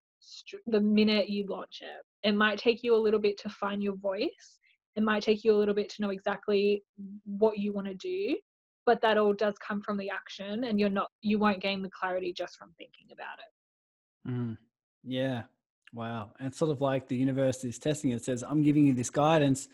the 0.67 0.79
minute 0.79 1.29
you 1.29 1.47
launch 1.47 1.81
it. 1.81 2.27
It 2.27 2.33
might 2.33 2.59
take 2.59 2.83
you 2.83 2.95
a 2.95 3.03
little 3.05 3.19
bit 3.19 3.39
to 3.39 3.49
find 3.49 3.81
your 3.81 3.95
voice. 3.95 4.59
It 4.95 5.01
might 5.01 5.23
take 5.23 5.43
you 5.43 5.51
a 5.51 5.57
little 5.57 5.73
bit 5.73 5.89
to 5.93 6.03
know 6.03 6.11
exactly 6.11 6.83
what 7.25 7.57
you 7.57 7.73
want 7.73 7.87
to 7.87 7.95
do, 7.95 8.37
but 8.85 9.01
that 9.01 9.17
all 9.17 9.33
does 9.33 9.55
come 9.67 9.81
from 9.81 9.97
the 9.97 10.11
action 10.11 10.65
and 10.65 10.79
you're 10.79 10.89
not 10.89 11.09
you 11.23 11.39
won't 11.39 11.59
gain 11.59 11.81
the 11.81 11.89
clarity 11.89 12.33
just 12.37 12.55
from 12.55 12.69
thinking 12.77 13.07
about 13.11 13.39
it. 13.39 14.31
Mm, 14.31 14.57
yeah. 15.03 15.41
Wow. 15.91 16.33
And 16.37 16.49
it's 16.49 16.59
sort 16.59 16.69
of 16.69 16.81
like 16.81 17.07
the 17.07 17.17
universe 17.17 17.63
is 17.63 17.79
testing 17.79 18.11
it. 18.11 18.23
says, 18.23 18.43
I'm 18.47 18.61
giving 18.61 18.85
you 18.85 18.93
this 18.93 19.09
guidance 19.09 19.67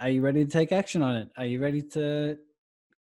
are 0.00 0.10
you 0.10 0.20
ready 0.20 0.44
to 0.44 0.50
take 0.50 0.72
action 0.72 1.02
on 1.02 1.16
it? 1.16 1.28
Are 1.36 1.46
you 1.46 1.60
ready 1.60 1.82
to 1.92 2.36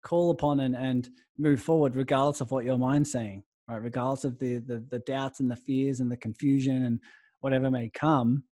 call 0.04 0.32
upon 0.32 0.62
and, 0.62 0.76
and 0.76 1.10
move 1.38 1.62
forward 1.62 1.96
regardless 1.96 2.42
of 2.42 2.52
what 2.52 2.66
your 2.66 2.78
mind's 2.78 3.12
saying, 3.12 3.44
right? 3.68 3.82
Regardless 3.82 4.26
of 4.26 4.40
the, 4.40 4.58
the, 4.58 4.84
the 4.90 5.00
doubts 5.00 5.40
and 5.40 5.50
the 5.50 5.56
fears 5.56 6.00
and 6.00 6.12
the 6.12 6.18
confusion 6.18 6.86
and 6.86 7.00
whatever 7.42 7.72
may 7.72 7.90
come, 7.90 8.44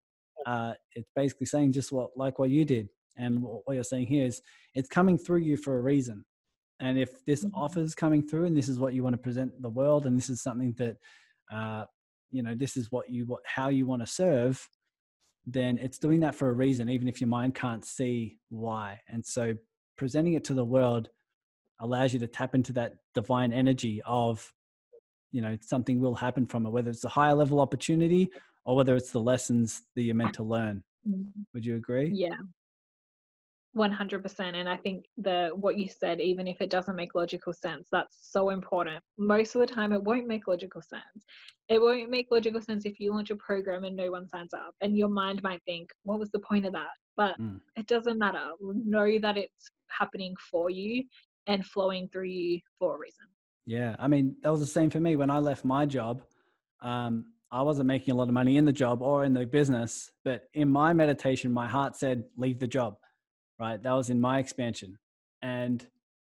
uh, 0.46 0.74
it's 0.94 1.10
basically 1.16 1.46
saying 1.46 1.72
just 1.72 1.92
what, 1.92 2.10
like 2.16 2.38
what 2.38 2.50
you 2.50 2.64
did. 2.64 2.88
And 3.16 3.42
what 3.42 3.72
you're 3.72 3.82
saying 3.82 4.06
here 4.06 4.26
is 4.26 4.42
it's 4.74 4.88
coming 4.88 5.16
through 5.16 5.38
you 5.38 5.56
for 5.56 5.78
a 5.78 5.82
reason. 5.82 6.24
And 6.80 6.98
if 6.98 7.24
this 7.24 7.44
mm-hmm. 7.44 7.54
offer 7.54 7.80
is 7.80 7.94
coming 7.94 8.26
through 8.26 8.44
and 8.44 8.56
this 8.56 8.68
is 8.68 8.78
what 8.78 8.92
you 8.92 9.02
want 9.02 9.14
to 9.14 9.22
present 9.22 9.50
the 9.62 9.70
world 9.70 10.06
and 10.06 10.16
this 10.16 10.28
is 10.28 10.42
something 10.42 10.74
that, 10.78 10.96
uh, 11.52 11.84
you 12.30 12.42
know, 12.42 12.54
this 12.54 12.76
is 12.76 12.92
what 12.92 13.08
you, 13.08 13.24
what, 13.24 13.40
how 13.46 13.68
you 13.68 13.86
want 13.86 14.02
to 14.02 14.06
serve, 14.06 14.68
then 15.46 15.78
it's 15.78 15.98
doing 15.98 16.20
that 16.20 16.34
for 16.34 16.48
a 16.48 16.52
reason, 16.52 16.88
even 16.88 17.08
if 17.08 17.20
your 17.20 17.28
mind 17.28 17.54
can't 17.54 17.84
see 17.84 18.38
why. 18.48 19.00
And 19.08 19.24
so 19.24 19.54
presenting 19.96 20.34
it 20.34 20.44
to 20.44 20.54
the 20.54 20.64
world 20.64 21.08
allows 21.80 22.12
you 22.12 22.18
to 22.20 22.26
tap 22.26 22.54
into 22.54 22.72
that 22.72 22.94
divine 23.14 23.52
energy 23.52 24.02
of, 24.04 24.52
you 25.30 25.42
know, 25.42 25.56
something 25.60 26.00
will 26.00 26.14
happen 26.14 26.46
from 26.46 26.66
it, 26.66 26.70
whether 26.70 26.90
it's 26.90 27.04
a 27.04 27.08
higher 27.08 27.34
level 27.34 27.60
opportunity 27.60 28.30
or 28.64 28.74
whether 28.74 28.96
it's 28.96 29.12
the 29.12 29.20
lessons 29.20 29.82
that 29.94 30.02
you're 30.02 30.14
meant 30.14 30.34
to 30.34 30.42
learn. 30.42 30.82
Mm-hmm. 31.08 31.42
Would 31.54 31.64
you 31.64 31.76
agree? 31.76 32.10
Yeah. 32.12 32.36
100% 33.76 34.54
and 34.54 34.68
i 34.68 34.76
think 34.76 35.04
the 35.18 35.50
what 35.54 35.78
you 35.78 35.88
said 35.88 36.20
even 36.20 36.48
if 36.48 36.60
it 36.60 36.70
doesn't 36.70 36.96
make 36.96 37.14
logical 37.14 37.52
sense 37.52 37.88
that's 37.92 38.16
so 38.22 38.50
important 38.50 39.02
most 39.18 39.54
of 39.54 39.60
the 39.60 39.66
time 39.66 39.92
it 39.92 40.02
won't 40.02 40.26
make 40.26 40.46
logical 40.48 40.80
sense 40.80 41.24
it 41.68 41.80
won't 41.80 42.08
make 42.08 42.28
logical 42.30 42.60
sense 42.60 42.86
if 42.86 42.98
you 42.98 43.12
launch 43.12 43.30
a 43.30 43.36
program 43.36 43.84
and 43.84 43.94
no 43.94 44.10
one 44.10 44.26
signs 44.26 44.54
up 44.54 44.74
and 44.80 44.96
your 44.96 45.08
mind 45.08 45.42
might 45.42 45.62
think 45.64 45.90
what 46.04 46.18
was 46.18 46.30
the 46.30 46.38
point 46.38 46.64
of 46.64 46.72
that 46.72 46.88
but 47.16 47.38
mm. 47.40 47.60
it 47.76 47.86
doesn't 47.86 48.18
matter 48.18 48.48
know 48.60 49.18
that 49.18 49.36
it's 49.36 49.70
happening 49.88 50.34
for 50.50 50.70
you 50.70 51.04
and 51.46 51.64
flowing 51.64 52.08
through 52.08 52.24
you 52.24 52.60
for 52.78 52.96
a 52.96 52.98
reason. 52.98 53.26
Yeah, 53.66 53.96
I 53.98 54.08
mean 54.08 54.36
that 54.42 54.50
was 54.50 54.60
the 54.60 54.66
same 54.66 54.90
for 54.90 55.00
me 55.00 55.16
when 55.16 55.30
I 55.30 55.38
left 55.38 55.64
my 55.64 55.86
job. 55.86 56.22
Um, 56.82 57.26
I 57.50 57.62
wasn't 57.62 57.86
making 57.86 58.12
a 58.12 58.16
lot 58.16 58.28
of 58.28 58.34
money 58.34 58.56
in 58.56 58.64
the 58.64 58.72
job 58.72 59.02
or 59.02 59.24
in 59.24 59.32
the 59.32 59.46
business, 59.46 60.10
but 60.24 60.44
in 60.54 60.68
my 60.68 60.92
meditation, 60.92 61.52
my 61.52 61.66
heart 61.66 61.96
said, 61.96 62.24
"Leave 62.36 62.58
the 62.58 62.66
job." 62.66 62.96
Right, 63.58 63.82
that 63.82 63.92
was 63.92 64.10
in 64.10 64.20
my 64.20 64.38
expansion, 64.38 64.98
and 65.42 65.86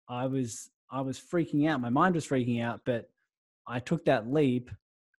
I 0.08 0.26
was 0.26 0.70
I 0.90 1.02
was 1.02 1.20
freaking 1.20 1.68
out. 1.68 1.80
My 1.80 1.90
mind 1.90 2.14
was 2.14 2.26
freaking 2.26 2.62
out, 2.62 2.80
but 2.84 3.10
I 3.66 3.78
took 3.78 4.04
that 4.06 4.32
leap 4.32 4.70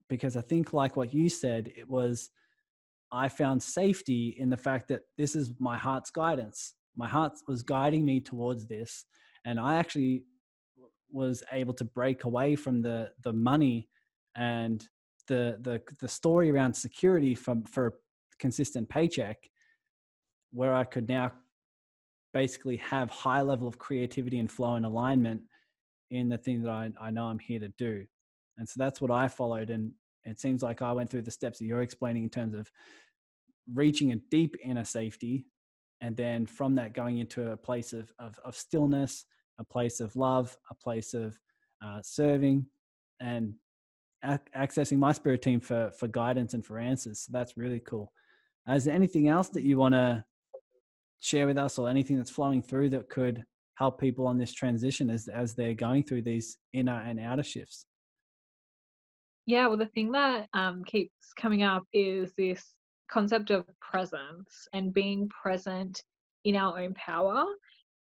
because 0.09 0.35
I 0.35 0.41
think, 0.41 0.73
like 0.73 0.97
what 0.97 1.13
you 1.13 1.29
said, 1.29 1.71
it 1.77 1.87
was 1.87 2.31
I 3.11 3.29
found 3.29 3.61
safety 3.61 4.35
in 4.39 4.49
the 4.49 4.57
fact 4.57 4.87
that 4.87 5.01
this 5.17 5.35
is 5.35 5.53
my 5.59 5.77
heart's 5.77 6.09
guidance. 6.09 6.73
My 6.95 7.07
heart 7.07 7.33
was 7.47 7.61
guiding 7.61 8.03
me 8.03 8.19
towards 8.19 8.65
this, 8.65 9.05
and 9.45 9.59
I 9.59 9.75
actually 9.75 10.23
was 11.11 11.43
able 11.51 11.73
to 11.75 11.85
break 11.85 12.23
away 12.23 12.55
from 12.55 12.81
the 12.81 13.11
the 13.23 13.33
money 13.33 13.89
and 14.35 14.87
the 15.27 15.57
the 15.61 15.81
the 15.99 16.07
story 16.07 16.49
around 16.49 16.73
security 16.73 17.35
from 17.35 17.63
for 17.63 17.87
a 17.87 17.91
consistent 18.39 18.89
paycheck 18.89 19.37
where 20.51 20.73
I 20.73 20.83
could 20.83 21.07
now 21.07 21.31
basically 22.33 22.77
have 22.77 23.09
high 23.09 23.41
level 23.41 23.67
of 23.67 23.77
creativity 23.77 24.39
and 24.39 24.51
flow 24.51 24.75
and 24.75 24.85
alignment 24.85 25.41
in 26.09 26.29
the 26.29 26.37
thing 26.37 26.61
that 26.63 26.71
I, 26.71 26.91
I 26.99 27.11
know 27.11 27.25
I'm 27.25 27.39
here 27.39 27.59
to 27.59 27.69
do. 27.77 28.05
And 28.57 28.67
so 28.67 28.75
that's 28.77 29.01
what 29.01 29.11
I 29.11 29.27
followed. 29.27 29.69
And 29.69 29.91
it 30.23 30.39
seems 30.39 30.61
like 30.61 30.81
I 30.81 30.91
went 30.91 31.09
through 31.09 31.23
the 31.23 31.31
steps 31.31 31.59
that 31.59 31.65
you're 31.65 31.81
explaining 31.81 32.23
in 32.23 32.29
terms 32.29 32.53
of 32.53 32.69
reaching 33.73 34.11
a 34.11 34.17
deep 34.29 34.55
inner 34.63 34.83
safety 34.83 35.45
and 36.01 36.15
then 36.17 36.45
from 36.45 36.75
that 36.75 36.93
going 36.93 37.19
into 37.19 37.51
a 37.51 37.57
place 37.57 37.93
of, 37.93 38.11
of, 38.19 38.39
of 38.43 38.55
stillness 38.55 39.25
a 39.61 39.63
place 39.63 39.99
of 39.99 40.15
love, 40.15 40.57
a 40.69 40.75
place 40.75 41.13
of 41.13 41.37
uh, 41.85 42.01
serving, 42.01 42.65
and 43.19 43.53
accessing 44.23 44.97
my 44.97 45.11
spirit 45.11 45.41
team 45.41 45.59
for 45.59 45.91
for 45.97 46.07
guidance 46.07 46.53
and 46.53 46.65
for 46.65 46.77
answers. 46.77 47.21
So 47.21 47.29
that's 47.31 47.57
really 47.57 47.79
cool. 47.79 48.11
Is 48.67 48.85
there 48.85 48.95
anything 48.95 49.27
else 49.27 49.49
that 49.49 49.63
you 49.63 49.77
want 49.77 49.93
to 49.93 50.23
share 51.21 51.47
with 51.47 51.57
us, 51.57 51.79
or 51.79 51.89
anything 51.89 52.17
that's 52.17 52.29
flowing 52.29 52.61
through 52.61 52.89
that 52.89 53.09
could 53.09 53.43
help 53.75 53.99
people 53.99 54.27
on 54.27 54.37
this 54.37 54.51
transition 54.51 55.09
as 55.09 55.27
as 55.27 55.55
they're 55.55 55.73
going 55.73 56.03
through 56.03 56.21
these 56.21 56.57
inner 56.73 57.01
and 57.05 57.19
outer 57.19 57.43
shifts? 57.43 57.85
Yeah, 59.45 59.67
well, 59.67 59.77
the 59.77 59.87
thing 59.87 60.11
that 60.11 60.47
um, 60.53 60.83
keeps 60.83 61.33
coming 61.39 61.63
up 61.63 61.83
is 61.93 62.33
this 62.37 62.73
concept 63.09 63.49
of 63.49 63.65
presence 63.79 64.67
and 64.73 64.93
being 64.93 65.29
present 65.29 66.03
in 66.45 66.55
our 66.55 66.79
own 66.79 66.93
power 66.93 67.45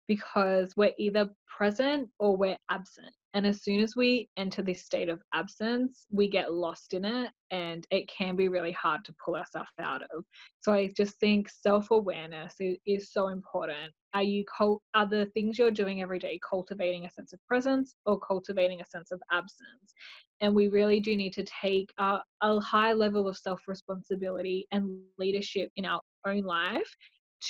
because 0.07 0.73
we're 0.75 0.93
either 0.97 1.29
present 1.47 2.09
or 2.19 2.35
we're 2.35 2.57
absent. 2.69 3.13
And 3.35 3.45
as 3.45 3.63
soon 3.63 3.79
as 3.79 3.95
we 3.95 4.27
enter 4.37 4.63
this 4.63 4.83
state 4.83 5.07
of 5.07 5.21
absence, 5.33 6.07
we 6.09 6.27
get 6.27 6.51
lost 6.51 6.93
in 6.93 7.05
it 7.05 7.29
and 7.51 7.85
it 7.91 8.09
can 8.09 8.35
be 8.35 8.47
really 8.47 8.71
hard 8.71 9.05
to 9.05 9.15
pull 9.23 9.35
ourselves 9.35 9.69
out 9.79 10.01
of. 10.01 10.23
So 10.61 10.73
I 10.73 10.91
just 10.97 11.19
think 11.19 11.47
self 11.47 11.91
awareness 11.91 12.55
is, 12.59 12.77
is, 12.87 13.11
so 13.11 13.27
important. 13.27 13.93
Are 14.15 14.23
you 14.23 14.43
cult- 14.45 14.81
are 14.95 15.07
the 15.07 15.27
things 15.27 15.59
you're 15.59 15.69
doing 15.69 16.01
every 16.01 16.17
day 16.17 16.39
cultivating 16.47 17.05
a 17.05 17.11
sense 17.11 17.31
of 17.31 17.39
presence 17.47 17.95
or 18.05 18.19
cultivating 18.19 18.81
a 18.81 18.85
sense 18.85 19.11
of 19.11 19.21
absence? 19.31 19.93
And 20.41 20.55
we 20.55 20.67
really 20.67 20.99
do 20.99 21.15
need 21.15 21.33
to 21.33 21.43
take 21.43 21.93
a, 21.99 22.19
a 22.41 22.59
high 22.59 22.93
level 22.93 23.27
of 23.27 23.37
self 23.37 23.61
responsibility 23.67 24.67
and 24.71 25.01
leadership 25.19 25.71
in 25.75 25.85
our 25.85 26.01
own 26.25 26.41
life 26.41 26.95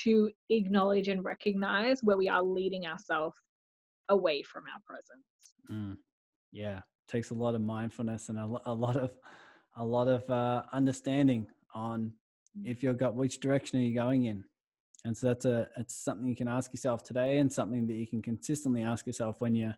to 0.04 0.30
acknowledge 0.50 1.08
and 1.08 1.24
recognize 1.24 2.04
where 2.04 2.18
we 2.18 2.28
are 2.28 2.44
leading 2.44 2.86
ourselves 2.86 3.36
away 4.10 4.44
from 4.44 4.64
our 4.74 4.82
presence. 4.86 5.24
Mm, 5.72 5.98
yeah, 6.52 6.82
takes 7.08 7.32
a 7.32 7.36
lot 7.36 7.56
of 7.56 7.62
mindfulness 7.62 8.30
and 8.30 8.38
a, 8.38 8.50
a 8.66 8.74
lot 8.74 8.96
of 8.96 9.12
a 9.78 9.86
lot 9.86 10.08
of 10.08 10.30
uh, 10.30 10.64
understanding 10.74 11.48
on 11.74 12.12
if 12.64 12.84
you've 12.84 12.98
got 12.98 13.16
which 13.16 13.40
direction 13.40 13.80
are 13.80 13.84
you 13.84 13.94
going 13.94 14.26
in. 14.26 14.44
And 15.06 15.16
so 15.16 15.28
that's 15.28 15.46
a 15.46 15.68
it's 15.78 15.96
something 15.96 16.28
you 16.28 16.36
can 16.36 16.48
ask 16.48 16.74
yourself 16.74 17.04
today 17.04 17.38
and 17.38 17.52
something 17.52 17.88
that 17.88 17.94
you 17.94 18.08
can 18.08 18.22
consistently 18.22 18.84
ask 18.84 19.08
yourself 19.08 19.40
when 19.40 19.56
you're 19.56 19.76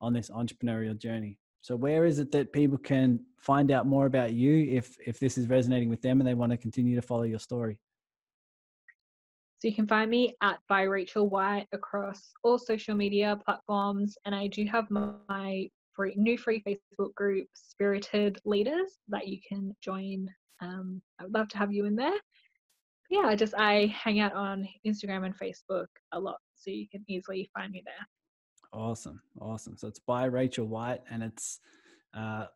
on 0.00 0.12
this 0.12 0.30
entrepreneurial 0.30 0.96
journey. 0.96 1.38
So 1.60 1.76
where 1.76 2.04
is 2.04 2.18
it 2.18 2.32
that 2.32 2.52
people 2.52 2.78
can 2.78 3.20
find 3.36 3.70
out 3.70 3.86
more 3.86 4.06
about 4.06 4.32
you 4.32 4.68
if 4.70 4.96
if 5.06 5.20
this 5.20 5.36
is 5.36 5.48
resonating 5.48 5.88
with 5.88 6.02
them 6.02 6.20
and 6.20 6.26
they 6.26 6.34
want 6.34 6.52
to 6.52 6.58
continue 6.58 6.96
to 6.96 7.02
follow 7.02 7.24
your 7.24 7.38
story? 7.38 7.78
So 9.62 9.68
you 9.68 9.76
can 9.76 9.86
find 9.86 10.10
me 10.10 10.34
at 10.42 10.58
by 10.68 10.82
Rachel 10.82 11.28
White 11.28 11.68
across 11.70 12.32
all 12.42 12.58
social 12.58 12.96
media 12.96 13.38
platforms, 13.44 14.18
and 14.24 14.34
I 14.34 14.48
do 14.48 14.64
have 14.64 14.90
my 14.90 15.70
free, 15.92 16.14
new 16.16 16.36
free 16.36 16.64
Facebook 16.66 17.14
group, 17.14 17.46
Spirited 17.54 18.40
Leaders, 18.44 18.98
that 19.06 19.28
you 19.28 19.38
can 19.48 19.72
join. 19.80 20.28
Um, 20.60 21.00
I 21.20 21.22
would 21.22 21.32
love 21.32 21.46
to 21.50 21.58
have 21.58 21.72
you 21.72 21.84
in 21.84 21.94
there. 21.94 22.18
yeah, 23.08 23.20
I 23.20 23.36
just 23.36 23.54
I 23.56 23.94
hang 23.96 24.18
out 24.18 24.32
on 24.32 24.66
Instagram 24.84 25.26
and 25.26 25.38
Facebook 25.38 25.86
a 26.10 26.18
lot, 26.18 26.40
so 26.56 26.72
you 26.72 26.88
can 26.88 27.04
easily 27.06 27.48
find 27.54 27.70
me 27.70 27.84
there. 27.84 28.04
Awesome, 28.72 29.22
awesome. 29.40 29.76
So 29.76 29.86
it's 29.86 30.00
by 30.00 30.24
Rachel 30.24 30.66
White, 30.66 31.02
and 31.08 31.22
it's 31.22 31.60
uh, 32.14 32.46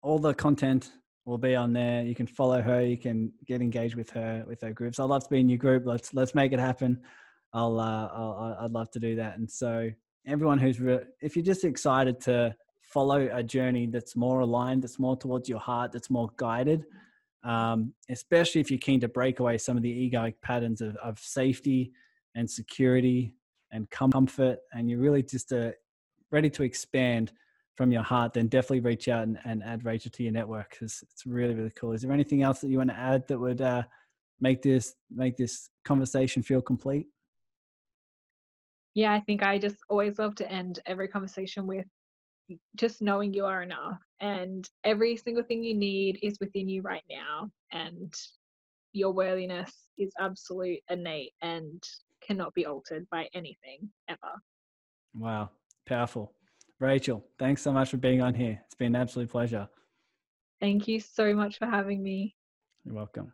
all 0.00 0.18
the 0.18 0.32
content 0.32 0.92
will 1.24 1.38
be 1.38 1.54
on 1.54 1.72
there. 1.72 2.02
You 2.02 2.14
can 2.14 2.26
follow 2.26 2.60
her. 2.60 2.84
You 2.84 2.98
can 2.98 3.32
get 3.46 3.60
engaged 3.60 3.94
with 3.94 4.10
her 4.10 4.44
with 4.46 4.60
her 4.62 4.72
groups. 4.72 4.98
I'd 4.98 5.04
love 5.04 5.24
to 5.24 5.30
be 5.30 5.40
in 5.40 5.48
your 5.48 5.58
group. 5.58 5.84
Let's 5.86 6.12
let's 6.14 6.34
make 6.34 6.52
it 6.52 6.60
happen. 6.60 7.00
I'll, 7.52 7.78
uh, 7.78 8.08
I'll 8.12 8.56
I'd 8.60 8.72
love 8.72 8.90
to 8.92 9.00
do 9.00 9.16
that. 9.16 9.38
And 9.38 9.50
so 9.50 9.90
everyone 10.26 10.58
who's 10.58 10.80
re- 10.80 11.04
if 11.20 11.36
you're 11.36 11.44
just 11.44 11.64
excited 11.64 12.20
to 12.22 12.54
follow 12.80 13.28
a 13.32 13.42
journey 13.42 13.86
that's 13.86 14.16
more 14.16 14.40
aligned, 14.40 14.82
that's 14.82 14.98
more 14.98 15.16
towards 15.16 15.48
your 15.48 15.58
heart, 15.58 15.92
that's 15.92 16.10
more 16.10 16.30
guided, 16.36 16.84
um, 17.42 17.92
especially 18.08 18.60
if 18.60 18.70
you're 18.70 18.78
keen 18.78 19.00
to 19.00 19.08
break 19.08 19.40
away 19.40 19.58
some 19.58 19.76
of 19.76 19.82
the 19.82 20.10
egoic 20.10 20.34
patterns 20.42 20.80
of, 20.80 20.96
of 20.96 21.18
safety 21.18 21.92
and 22.34 22.50
security 22.50 23.34
and 23.72 23.88
comfort, 23.90 24.58
and 24.72 24.88
you're 24.88 25.00
really 25.00 25.22
just 25.22 25.52
uh, 25.52 25.70
ready 26.30 26.50
to 26.50 26.62
expand 26.62 27.32
from 27.76 27.90
your 27.90 28.02
heart, 28.02 28.34
then 28.34 28.46
definitely 28.46 28.80
reach 28.80 29.08
out 29.08 29.24
and, 29.24 29.38
and 29.44 29.62
add 29.62 29.84
Rachel 29.84 30.10
to 30.12 30.22
your 30.22 30.32
network 30.32 30.70
because 30.70 31.02
it's 31.02 31.26
really 31.26 31.54
really 31.54 31.72
cool. 31.76 31.92
Is 31.92 32.02
there 32.02 32.12
anything 32.12 32.42
else 32.42 32.60
that 32.60 32.68
you 32.68 32.78
want 32.78 32.90
to 32.90 32.96
add 32.96 33.26
that 33.28 33.38
would 33.38 33.60
uh, 33.60 33.82
make 34.40 34.62
this 34.62 34.94
make 35.10 35.36
this 35.36 35.70
conversation 35.84 36.42
feel 36.42 36.62
complete? 36.62 37.06
Yeah, 38.94 39.12
I 39.12 39.20
think 39.20 39.42
I 39.42 39.58
just 39.58 39.76
always 39.88 40.18
love 40.18 40.36
to 40.36 40.50
end 40.50 40.78
every 40.86 41.08
conversation 41.08 41.66
with 41.66 41.86
just 42.76 43.02
knowing 43.02 43.32
you 43.32 43.44
are 43.44 43.62
enough 43.62 43.98
and 44.20 44.68
every 44.84 45.16
single 45.16 45.42
thing 45.42 45.64
you 45.64 45.74
need 45.74 46.18
is 46.22 46.38
within 46.40 46.68
you 46.68 46.82
right 46.82 47.02
now 47.10 47.50
and 47.72 48.12
your 48.92 49.12
worthiness 49.12 49.72
is 49.98 50.12
absolute 50.20 50.80
innate 50.90 51.32
and 51.42 51.82
cannot 52.20 52.54
be 52.54 52.66
altered 52.66 53.06
by 53.10 53.28
anything 53.34 53.90
ever. 54.08 54.40
Wow, 55.14 55.50
powerful. 55.86 56.32
Rachel, 56.84 57.24
thanks 57.38 57.62
so 57.62 57.72
much 57.72 57.90
for 57.90 57.96
being 57.96 58.20
on 58.20 58.34
here. 58.34 58.60
It's 58.64 58.74
been 58.74 58.94
an 58.94 59.00
absolute 59.02 59.30
pleasure. 59.30 59.68
Thank 60.60 60.86
you 60.88 61.00
so 61.00 61.34
much 61.34 61.58
for 61.58 61.66
having 61.66 62.02
me. 62.02 62.34
You're 62.84 62.94
welcome. 62.94 63.32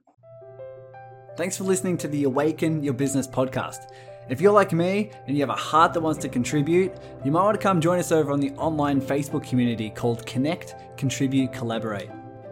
Thanks 1.37 1.57
for 1.57 1.65
listening 1.65 1.97
to 1.99 2.09
the 2.09 2.25
Awaken 2.25 2.83
Your 2.83 2.95
Business 2.95 3.27
podcast. 3.27 3.93
If 4.29 4.41
you're 4.41 4.53
like 4.53 4.73
me 4.73 5.11
and 5.27 5.37
you 5.37 5.43
have 5.43 5.51
a 5.51 5.61
heart 5.61 5.93
that 5.95 6.01
wants 6.01 6.21
to 6.21 6.29
contribute, 6.29 6.93
you 7.25 7.33
might 7.33 7.43
want 7.43 7.59
to 7.59 7.63
come 7.63 7.81
join 7.81 7.99
us 7.99 8.13
over 8.13 8.31
on 8.31 8.41
the 8.41 8.51
online 8.53 9.01
Facebook 9.01 9.43
community 9.43 9.91
called 9.91 10.25
Connect, 10.27 10.77
Contribute, 10.97 11.53
Collaborate. 11.53 12.11